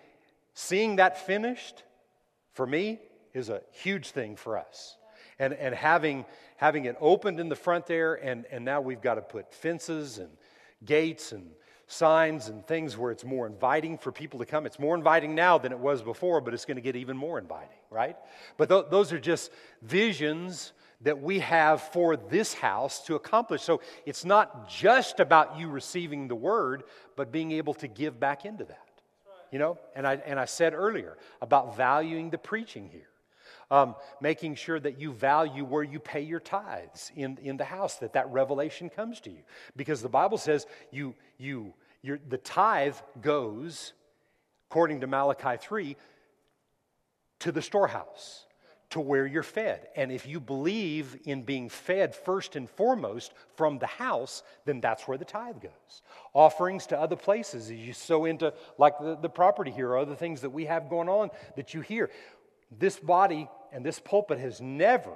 seeing 0.55 0.96
that 0.96 1.26
finished 1.26 1.82
for 2.53 2.66
me 2.66 3.00
is 3.35 3.49
a 3.49 3.62
huge 3.70 4.11
thing 4.11 4.37
for 4.37 4.59
us. 4.59 4.97
And, 5.39 5.55
and 5.55 5.74
having, 5.74 6.24
having 6.57 6.85
it 6.85 6.97
opened 7.01 7.41
in 7.41 7.49
the 7.49 7.57
front 7.57 7.87
there, 7.87 8.14
and, 8.14 8.45
and 8.51 8.64
now 8.64 8.80
we've 8.80 9.01
got 9.01 9.14
to 9.14 9.22
put 9.22 9.53
fences 9.53 10.18
and 10.18 10.30
gates 10.85 11.33
and 11.33 11.51
signs 11.87 12.49
and 12.49 12.66
things 12.66 12.97
where 12.97 13.11
it's 13.11 13.24
more 13.24 13.47
inviting 13.47 13.99
for 13.99 14.12
people 14.12 14.39
to 14.39 14.47
come. 14.47 14.66
It's 14.66 14.78
more 14.78 14.95
inviting 14.95 15.35
now 15.35 15.59
than 15.59 15.72
it 15.72 15.78
was 15.78 16.03
before, 16.03 16.41
but 16.41 16.55
it's 16.55 16.64
going 16.64 16.76
to 16.76 16.83
get 16.83 16.97
even 16.97 17.16
more 17.16 17.39
inviting, 17.39 17.68
right? 17.91 18.16
But 18.57 18.68
th- 18.68 18.87
those 18.91 19.12
are 19.12 19.18
just 19.18 19.51
visions 19.83 20.72
that 21.03 21.20
we 21.20 21.41
have 21.41 21.83
for 21.83 22.16
this 22.16 22.55
house 22.55 23.05
to 23.07 23.14
accomplish. 23.16 23.62
So 23.62 23.80
it's 24.07 24.24
not 24.24 24.68
just 24.68 25.20
about 25.20 25.59
you 25.59 25.68
receiving 25.68 26.28
the 26.28 26.35
word, 26.35 26.85
but 27.16 27.33
being 27.33 27.53
able 27.53 27.74
to 27.74 27.89
give 27.89 28.18
back 28.20 28.45
into 28.45 28.64
that. 28.64 28.78
You 29.51 29.59
know, 29.59 29.78
and 29.95 30.07
I, 30.07 30.14
and 30.14 30.41
I 30.41 30.47
said 30.47 30.72
earlier 30.72 31.18
about 31.43 31.76
valuing 31.76 32.30
the 32.30 32.39
preaching 32.39 32.89
here. 32.89 33.09
Um, 33.73 33.95
making 34.20 34.57
sure 34.57 34.79
that 34.79 35.01
you 35.01 35.12
value 35.12 35.64
where 35.64 35.83
you 35.83 35.99
pay 35.99 36.20
your 36.20 36.41
tithes 36.41 37.11
in, 37.16 37.39
in 37.43 37.57
the 37.57 37.64
house, 37.64 37.97
that 37.97 38.12
that 38.12 38.31
revelation 38.31 38.91
comes 38.91 39.18
to 39.23 39.31
you. 39.31 39.39
Because 39.77 40.03
the 40.03 40.11
Bible 40.11 40.37
says 40.37 40.66
you, 40.91 41.14
you, 41.39 41.73
the 42.03 42.37
tithe 42.37 42.97
goes, 43.23 43.95
according 44.68 45.01
to 45.01 45.07
Malachi 45.07 45.57
3, 45.59 45.97
to 47.39 47.51
the 47.51 47.62
storehouse 47.62 48.45
to 48.93 49.01
where 49.01 49.27
you're 49.27 49.43
fed. 49.43 49.89
And 49.97 50.12
if 50.12 50.27
you 50.27 50.39
believe 50.39 51.18
in 51.25 51.45
being 51.45 51.70
fed 51.70 52.14
first 52.14 52.57
and 52.57 52.68
foremost 52.68 53.33
from 53.57 53.79
the 53.79 53.87
house, 53.87 54.43
then 54.66 54.83
that's 54.83 55.09
where 55.09 55.16
the 55.16 55.25
tithe 55.25 55.62
goes. 55.62 56.03
Offerings 56.35 56.87
to 56.89 57.01
other 57.01 57.16
places 57.16 57.70
as 57.70 57.77
you 57.79 57.95
sow 57.95 58.27
into, 58.27 58.53
like 58.77 58.99
the, 58.99 59.16
the 59.16 59.31
property 59.31 59.70
here, 59.70 59.89
or 59.89 59.99
other 59.99 60.14
things 60.14 60.43
that 60.43 60.51
we 60.51 60.66
have 60.66 60.91
going 60.91 61.09
on 61.09 61.31
that 61.57 61.73
you 61.73 61.81
hear. 61.81 62.11
This 62.79 62.99
body 62.99 63.49
and 63.73 63.85
this 63.85 63.99
pulpit 63.99 64.39
has 64.39 64.61
never 64.61 65.14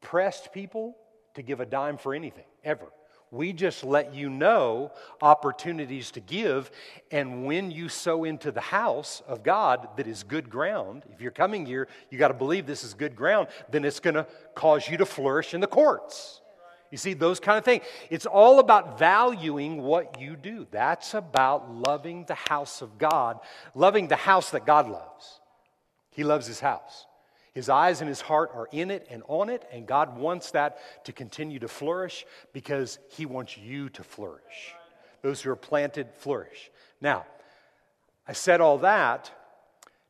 pressed 0.00 0.52
people 0.52 0.96
to 1.34 1.42
give 1.42 1.60
a 1.60 1.66
dime 1.66 1.96
for 1.96 2.14
anything, 2.14 2.44
ever. 2.64 2.86
We 3.30 3.54
just 3.54 3.82
let 3.82 4.14
you 4.14 4.28
know 4.28 4.92
opportunities 5.22 6.10
to 6.12 6.20
give. 6.20 6.70
And 7.10 7.46
when 7.46 7.70
you 7.70 7.88
sow 7.88 8.24
into 8.24 8.52
the 8.52 8.60
house 8.60 9.22
of 9.26 9.42
God 9.42 9.88
that 9.96 10.06
is 10.06 10.22
good 10.22 10.50
ground, 10.50 11.04
if 11.10 11.22
you're 11.22 11.30
coming 11.30 11.64
here, 11.64 11.88
you 12.10 12.18
got 12.18 12.28
to 12.28 12.34
believe 12.34 12.66
this 12.66 12.84
is 12.84 12.92
good 12.92 13.16
ground, 13.16 13.48
then 13.70 13.86
it's 13.86 14.00
going 14.00 14.14
to 14.14 14.26
cause 14.54 14.86
you 14.86 14.98
to 14.98 15.06
flourish 15.06 15.54
in 15.54 15.62
the 15.62 15.66
courts. 15.66 16.42
You 16.90 16.98
see, 16.98 17.14
those 17.14 17.40
kind 17.40 17.56
of 17.56 17.64
things. 17.64 17.84
It's 18.10 18.26
all 18.26 18.58
about 18.58 18.98
valuing 18.98 19.80
what 19.80 20.20
you 20.20 20.36
do. 20.36 20.66
That's 20.70 21.14
about 21.14 21.74
loving 21.74 22.26
the 22.26 22.34
house 22.34 22.82
of 22.82 22.98
God, 22.98 23.40
loving 23.74 24.08
the 24.08 24.16
house 24.16 24.50
that 24.50 24.66
God 24.66 24.90
loves. 24.90 25.40
He 26.12 26.24
loves 26.24 26.46
his 26.46 26.60
house. 26.60 27.06
His 27.52 27.68
eyes 27.68 28.00
and 28.00 28.08
his 28.08 28.20
heart 28.20 28.50
are 28.54 28.68
in 28.72 28.90
it 28.90 29.06
and 29.10 29.22
on 29.28 29.50
it, 29.50 29.66
and 29.70 29.86
God 29.86 30.16
wants 30.16 30.52
that 30.52 30.78
to 31.04 31.12
continue 31.12 31.58
to 31.58 31.68
flourish 31.68 32.24
because 32.52 32.98
he 33.10 33.26
wants 33.26 33.58
you 33.58 33.90
to 33.90 34.02
flourish. 34.02 34.74
Those 35.20 35.42
who 35.42 35.50
are 35.50 35.56
planted 35.56 36.08
flourish. 36.16 36.70
Now, 37.00 37.26
I 38.26 38.32
said 38.32 38.60
all 38.60 38.78
that 38.78 39.30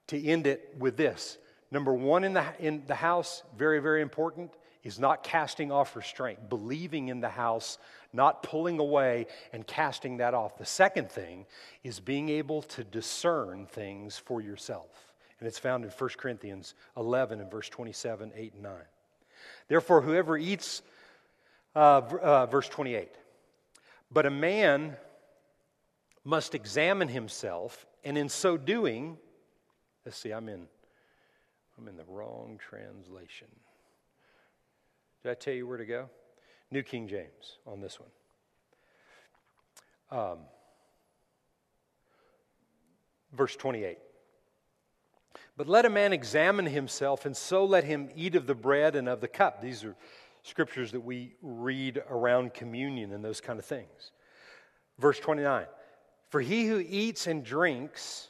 to 0.09 0.25
end 0.25 0.47
it 0.47 0.75
with 0.79 0.97
this. 0.97 1.39
Number 1.71 1.93
one 1.93 2.23
in 2.23 2.35
the, 2.35 2.45
in 2.61 2.85
the 2.87 2.95
house, 2.95 3.43
very, 3.57 3.81
very 3.81 4.03
important, 4.03 4.53
is 4.85 4.99
not 4.99 5.25
casting 5.25 5.73
off 5.73 5.97
restraint, 5.97 6.49
believing 6.49 7.09
in 7.09 7.21
the 7.21 7.29
house, 7.29 7.79
not 8.13 8.43
pulling 8.43 8.79
away 8.79 9.27
and 9.53 9.67
casting 9.67 10.19
that 10.19 10.35
off. 10.35 10.59
The 10.59 10.67
second 10.67 11.11
thing 11.11 11.47
is 11.83 11.99
being 11.99 12.29
able 12.29 12.63
to 12.63 12.85
discern 12.85 13.67
things 13.67 14.19
for 14.19 14.41
yourself 14.41 15.12
and 15.43 15.49
it's 15.49 15.59
found 15.59 15.85
in 15.85 15.91
1 15.91 16.11
Corinthians 16.19 16.75
11 16.97 17.41
and 17.41 17.51
verse 17.51 17.69
27, 17.69 18.31
8, 18.33 18.53
and 18.53 18.63
9. 18.63 18.73
Therefore, 19.67 20.01
whoever 20.01 20.39
eats, 20.39 20.83
uh, 21.75 22.01
uh, 22.23 22.47
verse 22.47 22.69
28, 22.69 23.09
but 24.13 24.25
a 24.25 24.31
man 24.31 24.97
must 26.23 26.55
examine 26.55 27.09
himself, 27.09 27.87
and 28.05 28.17
in 28.17 28.29
so 28.29 28.57
doing, 28.57 29.19
let's 30.07 30.17
see, 30.17 30.31
I'm 30.31 30.49
in, 30.49 30.69
I'm 31.77 31.89
in 31.89 31.97
the 31.97 32.07
wrong 32.07 32.61
translation. 32.61 33.49
Did 35.25 35.33
I 35.33 35.35
tell 35.35 35.55
you 35.55 35.67
where 35.67 35.79
to 35.79 35.87
go? 35.87 36.09
New 36.71 36.85
King 36.85 37.09
James 37.09 37.59
on 37.67 37.81
this 37.81 37.99
one. 37.99 38.11
Um, 40.21 40.39
verse 43.33 43.57
28. 43.57 43.99
But 45.57 45.69
let 45.69 45.85
a 45.85 45.91
man 45.91 46.13
examine 46.13 46.67
himself, 46.67 47.27
and 47.27 47.37
so 47.37 47.65
let 47.65 47.85
him 47.85 48.09
eat 48.15 48.35
of 48.35 48.47
the 48.47 48.55
bread 48.55 48.97
and 48.97 49.09
of 49.09 49.21
the 49.21 49.29
cup. 49.29 49.61
These 49.61 49.85
are 49.85 49.95
scriptures 50.43 50.93
that 50.93 51.01
we 51.01 51.35
read 51.43 52.03
around 52.09 52.55
communion 52.55 53.13
and 53.13 53.25
those 53.25 53.41
kind 53.41 53.59
of 53.59 53.65
things. 53.65 54.13
Verse 54.99 55.19
29 55.19 55.67
For 56.31 56.41
he 56.41 56.67
who 56.67 56.79
eats 56.79 57.27
and 57.27 57.45
drinks 57.45 58.29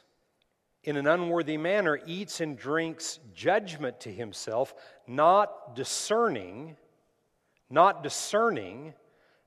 in 0.83 0.97
an 0.97 1.07
unworthy 1.07 1.57
manner 1.57 1.99
eats 2.05 2.41
and 2.41 2.57
drinks 2.57 3.19
judgment 3.33 4.01
to 4.01 4.11
himself, 4.11 4.73
not 5.07 5.75
discerning, 5.75 6.75
not 7.69 8.03
discerning 8.03 8.93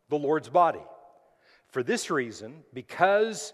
the 0.09 0.17
Lord's 0.17 0.49
body. 0.49 0.83
For 1.69 1.83
this 1.83 2.11
reason, 2.11 2.63
because 2.73 3.53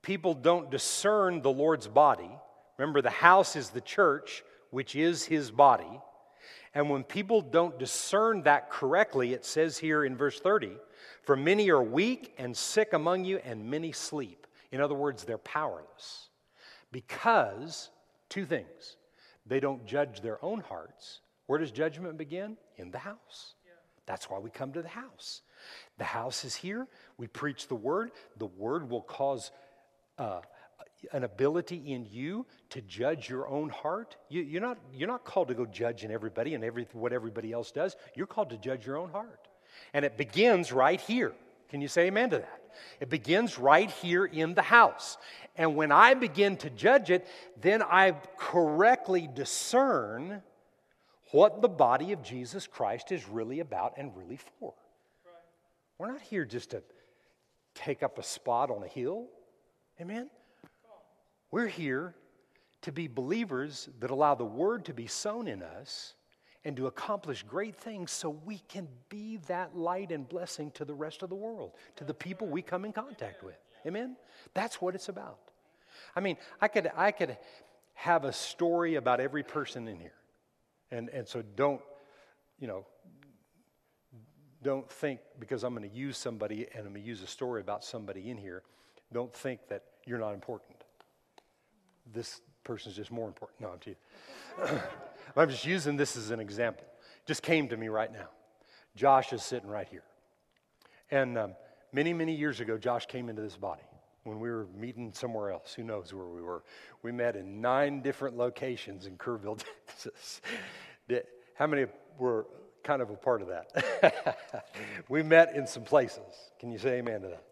people 0.00 0.32
don't 0.32 0.70
discern 0.70 1.42
the 1.42 1.52
Lord's 1.52 1.86
body, 1.86 2.30
Remember, 2.78 3.02
the 3.02 3.10
house 3.10 3.56
is 3.56 3.70
the 3.70 3.80
church, 3.80 4.42
which 4.70 4.96
is 4.96 5.24
his 5.24 5.50
body. 5.50 6.00
And 6.74 6.90
when 6.90 7.04
people 7.04 7.40
don't 7.40 7.78
discern 7.78 8.42
that 8.42 8.70
correctly, 8.70 9.32
it 9.32 9.44
says 9.44 9.78
here 9.78 10.04
in 10.04 10.16
verse 10.16 10.40
30 10.40 10.72
For 11.22 11.36
many 11.36 11.70
are 11.70 11.82
weak 11.82 12.34
and 12.38 12.56
sick 12.56 12.92
among 12.92 13.24
you, 13.24 13.38
and 13.38 13.70
many 13.70 13.92
sleep. 13.92 14.46
In 14.72 14.80
other 14.80 14.94
words, 14.94 15.24
they're 15.24 15.38
powerless. 15.38 16.28
Because, 16.90 17.90
two 18.28 18.44
things, 18.44 18.96
they 19.46 19.60
don't 19.60 19.86
judge 19.86 20.20
their 20.20 20.44
own 20.44 20.60
hearts. 20.60 21.20
Where 21.46 21.58
does 21.58 21.70
judgment 21.70 22.18
begin? 22.18 22.56
In 22.76 22.90
the 22.90 22.98
house. 22.98 23.54
That's 24.06 24.28
why 24.28 24.38
we 24.38 24.50
come 24.50 24.72
to 24.72 24.82
the 24.82 24.88
house. 24.88 25.42
The 25.98 26.04
house 26.04 26.44
is 26.44 26.54
here. 26.54 26.86
We 27.16 27.26
preach 27.26 27.68
the 27.68 27.74
word. 27.74 28.10
The 28.36 28.46
word 28.46 28.90
will 28.90 29.00
cause 29.00 29.50
uh, 30.18 30.40
an 31.12 31.24
ability 31.24 31.92
in 31.92 32.06
you 32.10 32.46
to 32.70 32.80
judge 32.82 33.28
your 33.28 33.48
own 33.48 33.68
heart. 33.68 34.16
You, 34.28 34.58
are 34.58 34.60
not, 34.60 34.78
you're 34.92 35.08
not 35.08 35.24
called 35.24 35.48
to 35.48 35.54
go 35.54 35.66
judging 35.66 36.10
everybody 36.10 36.54
and 36.54 36.64
every, 36.64 36.86
what 36.92 37.12
everybody 37.12 37.52
else 37.52 37.70
does. 37.70 37.96
You're 38.14 38.26
called 38.26 38.50
to 38.50 38.56
judge 38.56 38.86
your 38.86 38.96
own 38.96 39.10
heart. 39.10 39.48
And 39.92 40.04
it 40.04 40.16
begins 40.16 40.72
right 40.72 41.00
here. 41.00 41.32
Can 41.70 41.80
you 41.80 41.88
say 41.88 42.06
amen 42.06 42.30
to 42.30 42.38
that? 42.38 42.62
It 43.00 43.10
begins 43.10 43.58
right 43.58 43.90
here 43.90 44.24
in 44.24 44.54
the 44.54 44.62
house. 44.62 45.16
And 45.56 45.76
when 45.76 45.92
I 45.92 46.14
begin 46.14 46.56
to 46.58 46.70
judge 46.70 47.10
it, 47.10 47.26
then 47.60 47.82
I 47.82 48.16
correctly 48.36 49.28
discern 49.32 50.42
what 51.30 51.62
the 51.62 51.68
body 51.68 52.12
of 52.12 52.22
Jesus 52.22 52.66
Christ 52.66 53.10
is 53.10 53.28
really 53.28 53.60
about 53.60 53.94
and 53.96 54.16
really 54.16 54.38
for. 54.60 54.74
We're 55.98 56.12
not 56.12 56.20
here 56.20 56.44
just 56.44 56.70
to 56.70 56.82
take 57.74 58.02
up 58.02 58.18
a 58.18 58.22
spot 58.22 58.70
on 58.70 58.82
a 58.82 58.88
hill. 58.88 59.26
Amen? 60.00 60.30
We're 61.54 61.68
here 61.68 62.16
to 62.82 62.90
be 62.90 63.06
believers 63.06 63.88
that 64.00 64.10
allow 64.10 64.34
the 64.34 64.44
word 64.44 64.86
to 64.86 64.92
be 64.92 65.06
sown 65.06 65.46
in 65.46 65.62
us 65.62 66.14
and 66.64 66.76
to 66.76 66.88
accomplish 66.88 67.44
great 67.44 67.76
things 67.76 68.10
so 68.10 68.28
we 68.28 68.58
can 68.66 68.88
be 69.08 69.36
that 69.46 69.76
light 69.76 70.10
and 70.10 70.28
blessing 70.28 70.72
to 70.72 70.84
the 70.84 70.94
rest 70.94 71.22
of 71.22 71.28
the 71.28 71.36
world, 71.36 71.70
to 71.94 72.02
the 72.02 72.12
people 72.12 72.48
we 72.48 72.60
come 72.60 72.84
in 72.84 72.92
contact 72.92 73.44
with. 73.44 73.54
Amen? 73.86 74.16
That's 74.52 74.80
what 74.80 74.96
it's 74.96 75.08
about. 75.08 75.38
I 76.16 76.18
mean, 76.18 76.38
I 76.60 76.66
could, 76.66 76.90
I 76.96 77.12
could 77.12 77.38
have 77.92 78.24
a 78.24 78.32
story 78.32 78.96
about 78.96 79.20
every 79.20 79.44
person 79.44 79.86
in 79.86 80.00
here. 80.00 80.18
And, 80.90 81.08
and 81.10 81.28
so 81.28 81.44
don't, 81.54 81.80
you 82.58 82.66
know, 82.66 82.84
don't 84.60 84.90
think 84.90 85.20
because 85.38 85.62
I'm 85.62 85.72
going 85.72 85.88
to 85.88 85.96
use 85.96 86.18
somebody 86.18 86.66
and 86.74 86.84
I'm 86.84 86.94
going 86.94 87.02
to 87.04 87.08
use 87.08 87.22
a 87.22 87.28
story 87.28 87.60
about 87.60 87.84
somebody 87.84 88.28
in 88.28 88.38
here, 88.38 88.64
don't 89.12 89.32
think 89.32 89.60
that 89.68 89.84
you're 90.04 90.18
not 90.18 90.34
important. 90.34 90.73
This 92.14 92.40
person's 92.62 92.96
just 92.96 93.10
more 93.10 93.26
important. 93.26 93.60
No, 93.60 93.68
I'm 93.68 93.78
teasing. 93.78 94.80
I'm 95.36 95.50
just 95.50 95.66
using 95.66 95.96
this 95.96 96.16
as 96.16 96.30
an 96.30 96.40
example. 96.40 96.84
Just 97.26 97.42
came 97.42 97.68
to 97.68 97.76
me 97.76 97.88
right 97.88 98.12
now. 98.12 98.28
Josh 98.96 99.32
is 99.32 99.42
sitting 99.42 99.68
right 99.68 99.88
here. 99.88 100.04
And 101.10 101.36
um, 101.36 101.54
many, 101.92 102.12
many 102.12 102.34
years 102.34 102.60
ago, 102.60 102.78
Josh 102.78 103.06
came 103.06 103.28
into 103.28 103.42
this 103.42 103.56
body 103.56 103.82
when 104.22 104.40
we 104.40 104.50
were 104.50 104.66
meeting 104.78 105.12
somewhere 105.12 105.50
else. 105.50 105.74
Who 105.74 105.82
knows 105.82 106.12
where 106.14 106.26
we 106.26 106.40
were? 106.40 106.62
We 107.02 107.12
met 107.12 107.36
in 107.36 107.60
nine 107.60 108.00
different 108.00 108.36
locations 108.36 109.06
in 109.06 109.16
Kerrville, 109.16 109.62
Texas. 109.86 110.40
How 111.54 111.66
many 111.66 111.86
were 112.18 112.46
kind 112.82 113.02
of 113.02 113.10
a 113.10 113.16
part 113.16 113.42
of 113.42 113.48
that? 113.48 114.36
we 115.08 115.22
met 115.22 115.54
in 115.54 115.66
some 115.66 115.84
places. 115.84 116.50
Can 116.58 116.70
you 116.70 116.78
say 116.78 116.98
amen 116.98 117.22
to 117.22 117.28
that? 117.28 117.44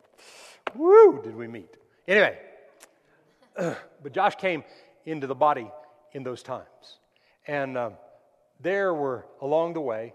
Woo, 0.74 1.20
did 1.22 1.34
we 1.34 1.46
meet? 1.46 1.74
Anyway, 2.08 2.38
but 3.55 4.12
Josh 4.12 4.34
came 4.36 4.64
into 5.05 5.26
the 5.26 5.34
body 5.34 5.70
in 6.12 6.22
those 6.22 6.42
times. 6.42 6.98
And 7.46 7.76
um, 7.76 7.94
there 8.61 8.94
were, 8.94 9.26
along 9.40 9.74
the 9.74 9.80
way, 9.80 10.14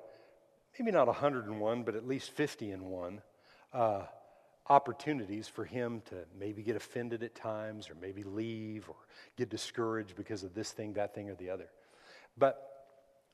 maybe 0.79 0.91
not 0.91 1.07
101, 1.07 1.83
but 1.83 1.95
at 1.95 2.07
least 2.07 2.31
50 2.31 2.71
in 2.71 2.85
one, 2.85 3.21
uh, 3.73 4.03
opportunities 4.69 5.47
for 5.47 5.65
him 5.65 6.01
to 6.05 6.15
maybe 6.37 6.61
get 6.61 6.75
offended 6.75 7.23
at 7.23 7.35
times 7.35 7.89
or 7.89 7.95
maybe 8.01 8.23
leave 8.23 8.89
or 8.89 8.95
get 9.37 9.49
discouraged 9.49 10.15
because 10.15 10.43
of 10.43 10.53
this 10.53 10.71
thing, 10.71 10.93
that 10.93 11.15
thing, 11.15 11.29
or 11.29 11.35
the 11.35 11.49
other. 11.49 11.67
But 12.37 12.85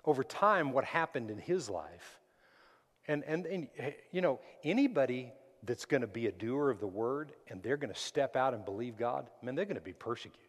over 0.05 0.23
time, 0.23 0.71
what 0.71 0.85
happened 0.85 1.31
in 1.31 1.37
his 1.37 1.69
life, 1.69 2.19
and, 3.07 3.23
and, 3.25 3.45
and 3.45 3.67
you 4.11 4.21
know, 4.21 4.39
anybody 4.63 5.33
that's 5.65 5.85
going 5.85 6.01
to 6.01 6.07
be 6.07 6.27
a 6.27 6.31
doer 6.31 6.69
of 6.69 6.79
the 6.79 6.87
word 6.87 7.31
and 7.47 7.61
they're 7.63 7.77
going 7.77 7.93
to 7.93 7.99
step 7.99 8.35
out 8.35 8.53
and 8.53 8.65
believe 8.65 8.97
God, 8.97 9.29
man, 9.41 9.55
they're 9.55 9.65
going 9.65 9.75
to 9.75 9.81
be 9.81 9.93
persecuted. 9.93 10.39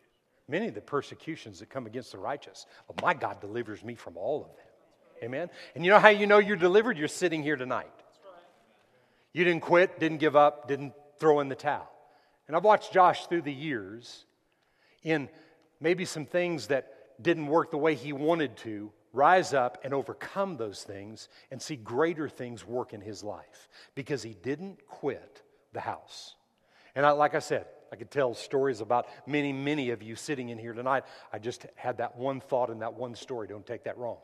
Many 0.49 0.69
of 0.69 0.75
the 0.75 0.81
persecutions 0.81 1.61
that 1.61 1.71
come 1.71 1.87
against 1.87 2.13
the 2.13 2.19
righteous, 2.19 2.67
well, 2.89 2.97
my 3.03 3.15
God 3.15 3.41
delivers 3.41 3.83
me 3.83 3.95
from 3.95 4.17
all 4.17 4.43
of 4.43 4.49
them. 4.49 4.67
Amen. 5.23 5.49
And 5.75 5.85
you 5.85 5.91
know 5.91 5.99
how 5.99 6.09
you 6.09 6.27
know 6.27 6.39
you're 6.39 6.57
delivered? 6.57 6.99
You're 6.99 7.09
sitting 7.09 7.43
here 7.43 7.57
tonight. 7.57 7.87
You 9.33 9.45
didn't 9.45 9.63
quit, 9.63 9.99
didn't 9.99 10.19
give 10.19 10.37
up, 10.37 10.69
didn't 10.69 10.93
throw 11.19 11.41
in 11.41 11.49
the 11.49 11.55
towel. 11.55 11.91
And 12.47 12.57
I've 12.57 12.65
watched 12.65 12.93
Josh 12.93 13.27
through 13.27 13.43
the 13.43 13.53
years 13.53 14.27
in 15.03 15.29
maybe 15.81 16.05
some 16.05 16.27
things 16.27 16.69
that 16.69 16.93
didn't 17.21 17.47
work 17.47 17.71
the 17.71 17.79
way 17.79 17.95
he 17.95 18.13
wanted 18.13 18.57
to 18.59 18.93
rise 19.15 19.55
up 19.55 19.79
and 19.85 19.95
overcome 19.95 20.57
those 20.57 20.83
things 20.83 21.29
and 21.51 21.63
see 21.63 21.77
greater 21.77 22.29
things 22.29 22.67
work 22.67 22.93
in 22.93 23.01
his 23.01 23.25
life 23.25 23.69
because 23.95 24.23
he 24.23 24.35
didn't 24.43 24.87
quit 24.87 25.43
the 25.73 25.81
house. 25.81 26.35
And 26.95 27.07
I, 27.07 27.13
like 27.13 27.35
I 27.35 27.39
said, 27.39 27.67
I 27.93 27.97
could 27.97 28.11
tell 28.11 28.35
stories 28.35 28.81
about 28.81 29.07
many, 29.27 29.53
many 29.53 29.91
of 29.91 30.03
you 30.03 30.17
sitting 30.17 30.49
in 30.49 30.59
here 30.59 30.73
tonight. 30.73 31.05
I 31.33 31.39
just 31.39 31.67
had 31.77 31.99
that 31.99 32.17
one 32.17 32.41
thought 32.41 32.71
and 32.71 32.83
that 32.83 32.95
one 32.95 33.15
story. 33.15 33.47
Don't 33.47 33.67
take 33.67 33.85
that 33.85 33.97
wrong. 33.97 34.19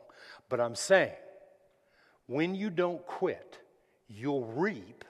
But 0.49 0.59
I'm 0.59 0.75
saying, 0.75 1.13
when 2.27 2.53
you 2.53 2.69
don't 2.69 3.05
quit, 3.05 3.59
you'll 4.09 4.45
reap 4.45 5.05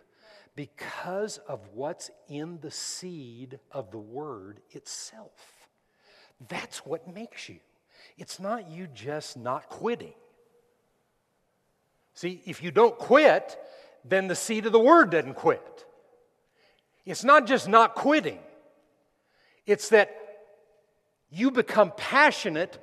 because 0.56 1.40
of 1.48 1.60
what's 1.74 2.12
in 2.30 2.60
the 2.62 2.72
seed 2.72 3.60
of 3.72 3.90
the 3.90 3.98
word 3.98 4.62
itself. 4.72 5.68
That's 6.48 6.86
what 6.86 7.12
makes 7.12 7.50
you. 7.50 7.60
It's 8.18 8.40
not 8.40 8.70
you 8.70 8.88
just 8.94 9.38
not 9.38 9.70
quitting. 9.70 10.14
See, 12.14 12.42
if 12.46 12.62
you 12.62 12.72
don't 12.72 12.98
quit, 12.98 13.58
then 14.06 14.28
the 14.28 14.36
seed 14.36 14.66
of 14.66 14.72
the 14.72 14.80
word 14.80 15.12
doesn't 15.12 15.36
quit. 15.36 15.86
It's 17.06 17.24
not 17.24 17.48
just 17.48 17.68
not 17.68 17.96
quitting, 17.96 18.40
it's 19.66 19.90
that 19.90 20.16
you 21.32 21.50
become 21.50 21.94
passionate 21.96 22.78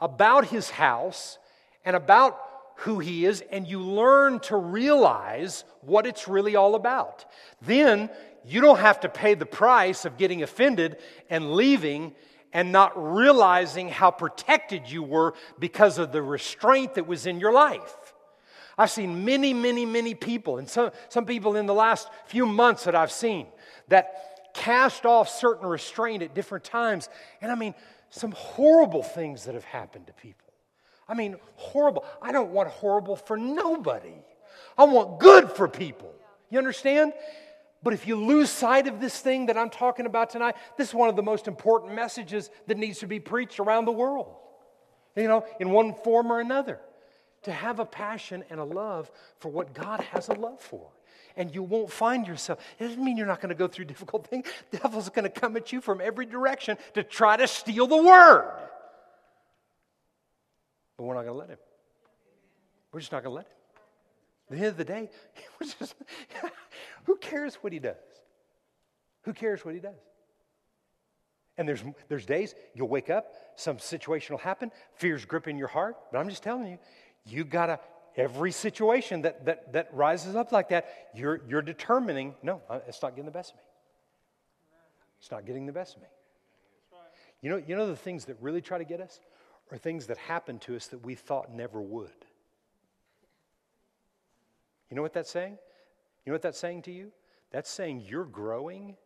about 0.00 0.46
his 0.46 0.70
house 0.70 1.38
and 1.84 1.96
about 1.96 2.38
who 2.76 2.98
he 2.98 3.26
is, 3.26 3.42
and 3.50 3.66
you 3.66 3.80
learn 3.80 4.40
to 4.40 4.56
realize 4.56 5.64
what 5.82 6.06
it's 6.06 6.28
really 6.28 6.56
all 6.56 6.74
about. 6.74 7.26
Then 7.60 8.08
you 8.46 8.60
don't 8.60 8.78
have 8.78 9.00
to 9.00 9.08
pay 9.08 9.34
the 9.34 9.46
price 9.46 10.04
of 10.04 10.16
getting 10.16 10.42
offended 10.42 10.96
and 11.28 11.52
leaving 11.52 12.14
and 12.52 12.72
not 12.72 12.92
realizing 12.96 13.88
how 13.88 14.10
protected 14.10 14.90
you 14.90 15.02
were 15.02 15.34
because 15.58 15.98
of 15.98 16.12
the 16.12 16.22
restraint 16.22 16.94
that 16.94 17.06
was 17.06 17.26
in 17.26 17.40
your 17.40 17.52
life. 17.52 18.14
I've 18.76 18.90
seen 18.90 19.24
many, 19.24 19.52
many, 19.52 19.84
many 19.84 20.14
people, 20.14 20.58
and 20.58 20.68
some, 20.68 20.90
some 21.08 21.26
people 21.26 21.56
in 21.56 21.66
the 21.66 21.74
last 21.74 22.08
few 22.26 22.46
months 22.46 22.84
that 22.84 22.94
I've 22.94 23.12
seen, 23.12 23.46
that 23.88 24.52
cast 24.54 25.04
off 25.04 25.28
certain 25.28 25.66
restraint 25.66 26.22
at 26.22 26.34
different 26.34 26.64
times. 26.64 27.08
And 27.40 27.52
I 27.52 27.54
mean, 27.54 27.74
some 28.08 28.32
horrible 28.32 29.02
things 29.02 29.44
that 29.44 29.54
have 29.54 29.64
happened 29.64 30.06
to 30.06 30.12
people. 30.14 30.52
I 31.08 31.14
mean, 31.14 31.36
horrible. 31.56 32.04
I 32.22 32.32
don't 32.32 32.50
want 32.52 32.68
horrible 32.68 33.16
for 33.16 33.36
nobody. 33.36 34.14
I 34.78 34.84
want 34.84 35.20
good 35.20 35.50
for 35.50 35.68
people. 35.68 36.14
You 36.50 36.58
understand? 36.58 37.12
But 37.82 37.94
if 37.94 38.06
you 38.06 38.16
lose 38.16 38.50
sight 38.50 38.86
of 38.86 39.00
this 39.00 39.20
thing 39.20 39.46
that 39.46 39.56
I'm 39.56 39.70
talking 39.70 40.06
about 40.06 40.30
tonight, 40.30 40.56
this 40.76 40.88
is 40.88 40.94
one 40.94 41.08
of 41.08 41.16
the 41.16 41.22
most 41.22 41.48
important 41.48 41.94
messages 41.94 42.50
that 42.66 42.76
needs 42.76 42.98
to 42.98 43.06
be 43.06 43.20
preached 43.20 43.58
around 43.58 43.86
the 43.86 43.92
world. 43.92 44.36
You 45.16 45.28
know, 45.28 45.44
in 45.58 45.70
one 45.70 45.94
form 46.04 46.30
or 46.30 46.40
another. 46.40 46.80
To 47.44 47.52
have 47.52 47.80
a 47.80 47.86
passion 47.86 48.44
and 48.50 48.60
a 48.60 48.64
love 48.64 49.10
for 49.38 49.48
what 49.48 49.72
God 49.72 50.00
has 50.12 50.28
a 50.28 50.34
love 50.34 50.60
for 50.60 50.90
and 51.36 51.54
you 51.54 51.62
won't 51.62 51.90
find 51.90 52.26
yourself. 52.26 52.58
It 52.78 52.84
doesn't 52.84 53.02
mean 53.02 53.16
you're 53.16 53.26
not 53.26 53.40
going 53.40 53.50
to 53.50 53.54
go 53.54 53.68
through 53.68 53.84
difficult 53.86 54.26
things. 54.26 54.46
The 54.70 54.78
devil's 54.78 55.08
going 55.08 55.24
to 55.24 55.30
come 55.30 55.56
at 55.56 55.72
you 55.72 55.80
from 55.80 56.00
every 56.00 56.26
direction 56.26 56.76
to 56.94 57.02
try 57.02 57.36
to 57.36 57.46
steal 57.46 57.86
the 57.86 58.02
word. 58.02 58.52
But 60.96 61.04
we're 61.04 61.14
not 61.14 61.22
going 61.22 61.34
to 61.34 61.38
let 61.38 61.48
him. 61.48 61.58
We're 62.92 63.00
just 63.00 63.12
not 63.12 63.22
going 63.22 63.32
to 63.32 63.36
let 63.36 63.46
him. 63.46 63.52
At 64.50 64.56
the 64.56 64.58
end 64.58 64.66
of 64.66 64.76
the 64.76 64.84
day, 64.84 65.10
we're 65.60 65.70
just, 65.78 65.94
who 67.10 67.16
cares 67.16 67.56
what 67.56 67.72
he 67.72 67.80
does? 67.80 67.96
Who 69.22 69.32
cares 69.32 69.64
what 69.64 69.74
he 69.74 69.80
does? 69.80 69.98
And 71.58 71.68
there's, 71.68 71.82
there's 72.08 72.24
days 72.24 72.54
you'll 72.72 72.86
wake 72.86 73.10
up, 73.10 73.32
some 73.56 73.80
situation 73.80 74.32
will 74.32 74.38
happen, 74.38 74.70
fear's 74.94 75.24
gripping 75.24 75.58
your 75.58 75.66
heart. 75.66 75.96
But 76.12 76.18
I'm 76.18 76.28
just 76.28 76.44
telling 76.44 76.68
you, 76.68 76.78
you 77.26 77.42
got 77.42 77.66
to 77.66 77.80
every 78.16 78.52
situation 78.52 79.22
that, 79.22 79.44
that, 79.46 79.72
that 79.72 79.88
rises 79.92 80.36
up 80.36 80.52
like 80.52 80.68
that, 80.68 81.08
you're, 81.12 81.40
you're 81.48 81.62
determining, 81.62 82.36
no, 82.44 82.62
uh, 82.70 82.78
it's 82.86 83.02
not 83.02 83.16
getting 83.16 83.24
the 83.24 83.32
best 83.32 83.54
of 83.54 83.56
me. 83.56 83.64
It's 85.18 85.32
not 85.32 85.44
getting 85.44 85.66
the 85.66 85.72
best 85.72 85.96
of 85.96 86.02
me. 86.02 86.08
You 87.42 87.50
know, 87.50 87.56
you 87.56 87.74
know 87.74 87.88
the 87.88 87.96
things 87.96 88.26
that 88.26 88.36
really 88.40 88.60
try 88.60 88.78
to 88.78 88.84
get 88.84 89.00
us 89.00 89.18
are 89.72 89.78
things 89.78 90.06
that 90.06 90.16
happen 90.16 90.60
to 90.60 90.76
us 90.76 90.86
that 90.86 91.04
we 91.04 91.16
thought 91.16 91.52
never 91.52 91.80
would. 91.80 92.24
You 94.90 94.94
know 94.94 95.02
what 95.02 95.12
that's 95.12 95.30
saying? 95.30 95.58
You 96.24 96.30
know 96.30 96.34
what 96.34 96.42
that's 96.42 96.58
saying 96.58 96.82
to 96.82 96.92
you? 96.92 97.12
That's 97.50 97.70
saying 97.70 98.04
you're 98.06 98.24
growing 98.24 98.96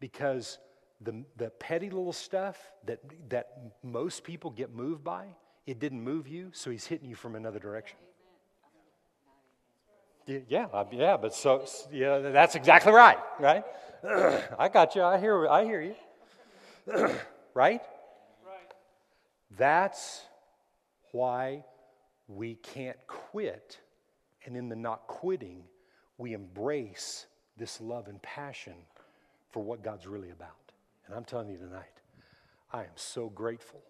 because 0.00 0.58
the, 1.00 1.24
the 1.36 1.50
petty 1.50 1.90
little 1.90 2.12
stuff 2.12 2.58
that, 2.86 3.00
that 3.30 3.72
most 3.82 4.24
people 4.24 4.50
get 4.50 4.74
moved 4.74 5.04
by, 5.04 5.26
it 5.66 5.78
didn't 5.78 6.02
move 6.02 6.26
you, 6.28 6.50
so 6.52 6.70
he's 6.70 6.86
hitting 6.86 7.08
you 7.08 7.14
from 7.14 7.34
another 7.36 7.58
direction. 7.58 7.98
Yeah, 10.26 10.66
yeah, 10.92 11.16
but 11.16 11.34
so 11.34 11.64
yeah, 11.90 12.18
that's 12.18 12.54
exactly 12.54 12.92
right, 12.92 13.16
right? 13.40 13.64
I 14.58 14.68
got 14.68 14.94
you. 14.94 15.02
I 15.02 15.18
hear. 15.18 15.48
I 15.48 15.64
hear 15.64 15.80
you. 15.80 15.94
right? 17.54 17.80
Right. 18.44 18.72
That's 19.56 20.22
why 21.12 21.64
we 22.28 22.56
can't 22.56 22.98
quit. 23.06 23.78
And 24.44 24.56
in 24.56 24.68
the 24.68 24.76
not 24.76 25.06
quitting, 25.06 25.64
we 26.18 26.34
embrace 26.34 27.26
this 27.56 27.80
love 27.80 28.08
and 28.08 28.20
passion 28.20 28.74
for 29.50 29.62
what 29.62 29.82
God's 29.82 30.06
really 30.06 30.30
about. 30.30 30.50
And 31.06 31.16
I'm 31.16 31.24
telling 31.24 31.48
you 31.48 31.56
tonight, 31.56 31.84
I 32.72 32.82
am 32.82 32.96
so 32.96 33.30
grateful 33.30 33.80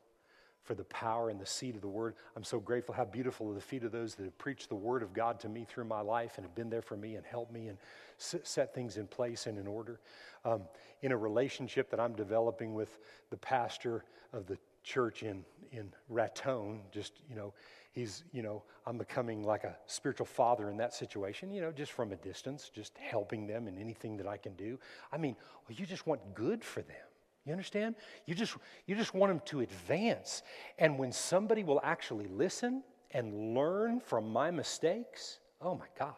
for 0.62 0.74
the 0.74 0.84
power 0.84 1.30
and 1.30 1.40
the 1.40 1.46
seed 1.46 1.74
of 1.74 1.80
the 1.80 1.88
word. 1.88 2.14
I'm 2.36 2.44
so 2.44 2.60
grateful 2.60 2.94
how 2.94 3.06
beautiful 3.06 3.50
are 3.50 3.54
the 3.54 3.60
feet 3.60 3.84
of 3.84 3.90
those 3.90 4.14
that 4.16 4.24
have 4.24 4.36
preached 4.36 4.68
the 4.68 4.74
word 4.74 5.02
of 5.02 5.14
God 5.14 5.40
to 5.40 5.48
me 5.48 5.64
through 5.64 5.86
my 5.86 6.02
life 6.02 6.34
and 6.36 6.44
have 6.44 6.54
been 6.54 6.68
there 6.68 6.82
for 6.82 6.96
me 6.96 7.14
and 7.16 7.24
helped 7.24 7.52
me 7.52 7.68
and 7.68 7.78
set 8.18 8.74
things 8.74 8.98
in 8.98 9.06
place 9.06 9.46
and 9.46 9.58
in 9.58 9.66
order. 9.66 9.98
Um, 10.44 10.62
in 11.00 11.12
a 11.12 11.16
relationship 11.16 11.90
that 11.90 11.98
I'm 11.98 12.12
developing 12.12 12.74
with 12.74 12.98
the 13.30 13.38
pastor 13.38 14.04
of 14.34 14.46
the 14.46 14.58
church 14.82 15.22
in, 15.22 15.42
in 15.72 15.90
Raton, 16.10 16.80
just, 16.92 17.14
you 17.30 17.36
know, 17.36 17.54
he's, 17.92 18.24
you 18.32 18.42
know, 18.42 18.62
I'm 18.86 18.98
becoming 18.98 19.42
like 19.42 19.64
a 19.64 19.76
spiritual 19.86 20.26
father 20.26 20.70
in 20.70 20.76
that 20.78 20.94
situation, 20.94 21.52
you 21.52 21.60
know, 21.60 21.72
just 21.72 21.92
from 21.92 22.12
a 22.12 22.16
distance, 22.16 22.70
just 22.74 22.96
helping 22.98 23.46
them 23.46 23.68
in 23.68 23.78
anything 23.78 24.16
that 24.18 24.26
I 24.26 24.36
can 24.36 24.54
do. 24.54 24.78
I 25.12 25.18
mean, 25.18 25.36
well, 25.68 25.76
you 25.78 25.86
just 25.86 26.06
want 26.06 26.20
good 26.34 26.64
for 26.64 26.82
them. 26.82 26.96
You 27.44 27.52
understand? 27.52 27.94
You 28.26 28.34
just, 28.34 28.56
you 28.86 28.94
just 28.94 29.14
want 29.14 29.30
them 29.30 29.40
to 29.46 29.60
advance. 29.60 30.42
And 30.78 30.98
when 30.98 31.12
somebody 31.12 31.64
will 31.64 31.80
actually 31.82 32.26
listen 32.26 32.82
and 33.10 33.54
learn 33.54 34.00
from 34.00 34.30
my 34.30 34.50
mistakes, 34.50 35.38
oh 35.62 35.74
my 35.74 35.86
gosh. 35.98 36.14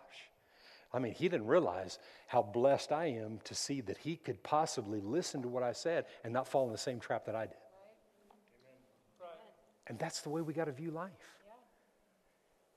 I 0.92 0.98
mean, 0.98 1.14
he 1.14 1.28
didn't 1.28 1.46
realize 1.46 2.00
how 2.26 2.42
blessed 2.42 2.90
I 2.90 3.06
am 3.06 3.38
to 3.44 3.54
see 3.54 3.80
that 3.82 3.98
he 3.98 4.16
could 4.16 4.42
possibly 4.42 5.00
listen 5.00 5.40
to 5.42 5.48
what 5.48 5.62
I 5.62 5.72
said 5.72 6.06
and 6.24 6.32
not 6.32 6.48
fall 6.48 6.66
in 6.66 6.72
the 6.72 6.78
same 6.78 6.98
trap 6.98 7.26
that 7.26 7.36
I 7.36 7.46
did. 7.46 7.56
And 9.86 9.98
that's 9.98 10.20
the 10.20 10.30
way 10.30 10.40
we 10.40 10.52
got 10.52 10.66
to 10.66 10.72
view 10.72 10.90
life. 10.90 11.10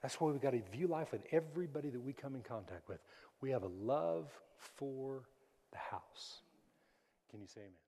That's 0.03 0.19
why 0.19 0.29
we've 0.29 0.41
got 0.41 0.51
to 0.51 0.61
view 0.71 0.87
life 0.87 1.13
with 1.13 1.21
everybody 1.31 1.89
that 1.89 1.99
we 2.01 2.11
come 2.13 2.35
in 2.35 2.41
contact 2.41 2.89
with. 2.89 2.99
We 3.41 3.49
have 3.51 3.63
a 3.63 3.71
love 3.81 4.27
for 4.57 5.23
the 5.71 5.77
house. 5.77 6.41
Can 7.31 7.39
you 7.41 7.47
say 7.47 7.61
amen? 7.61 7.82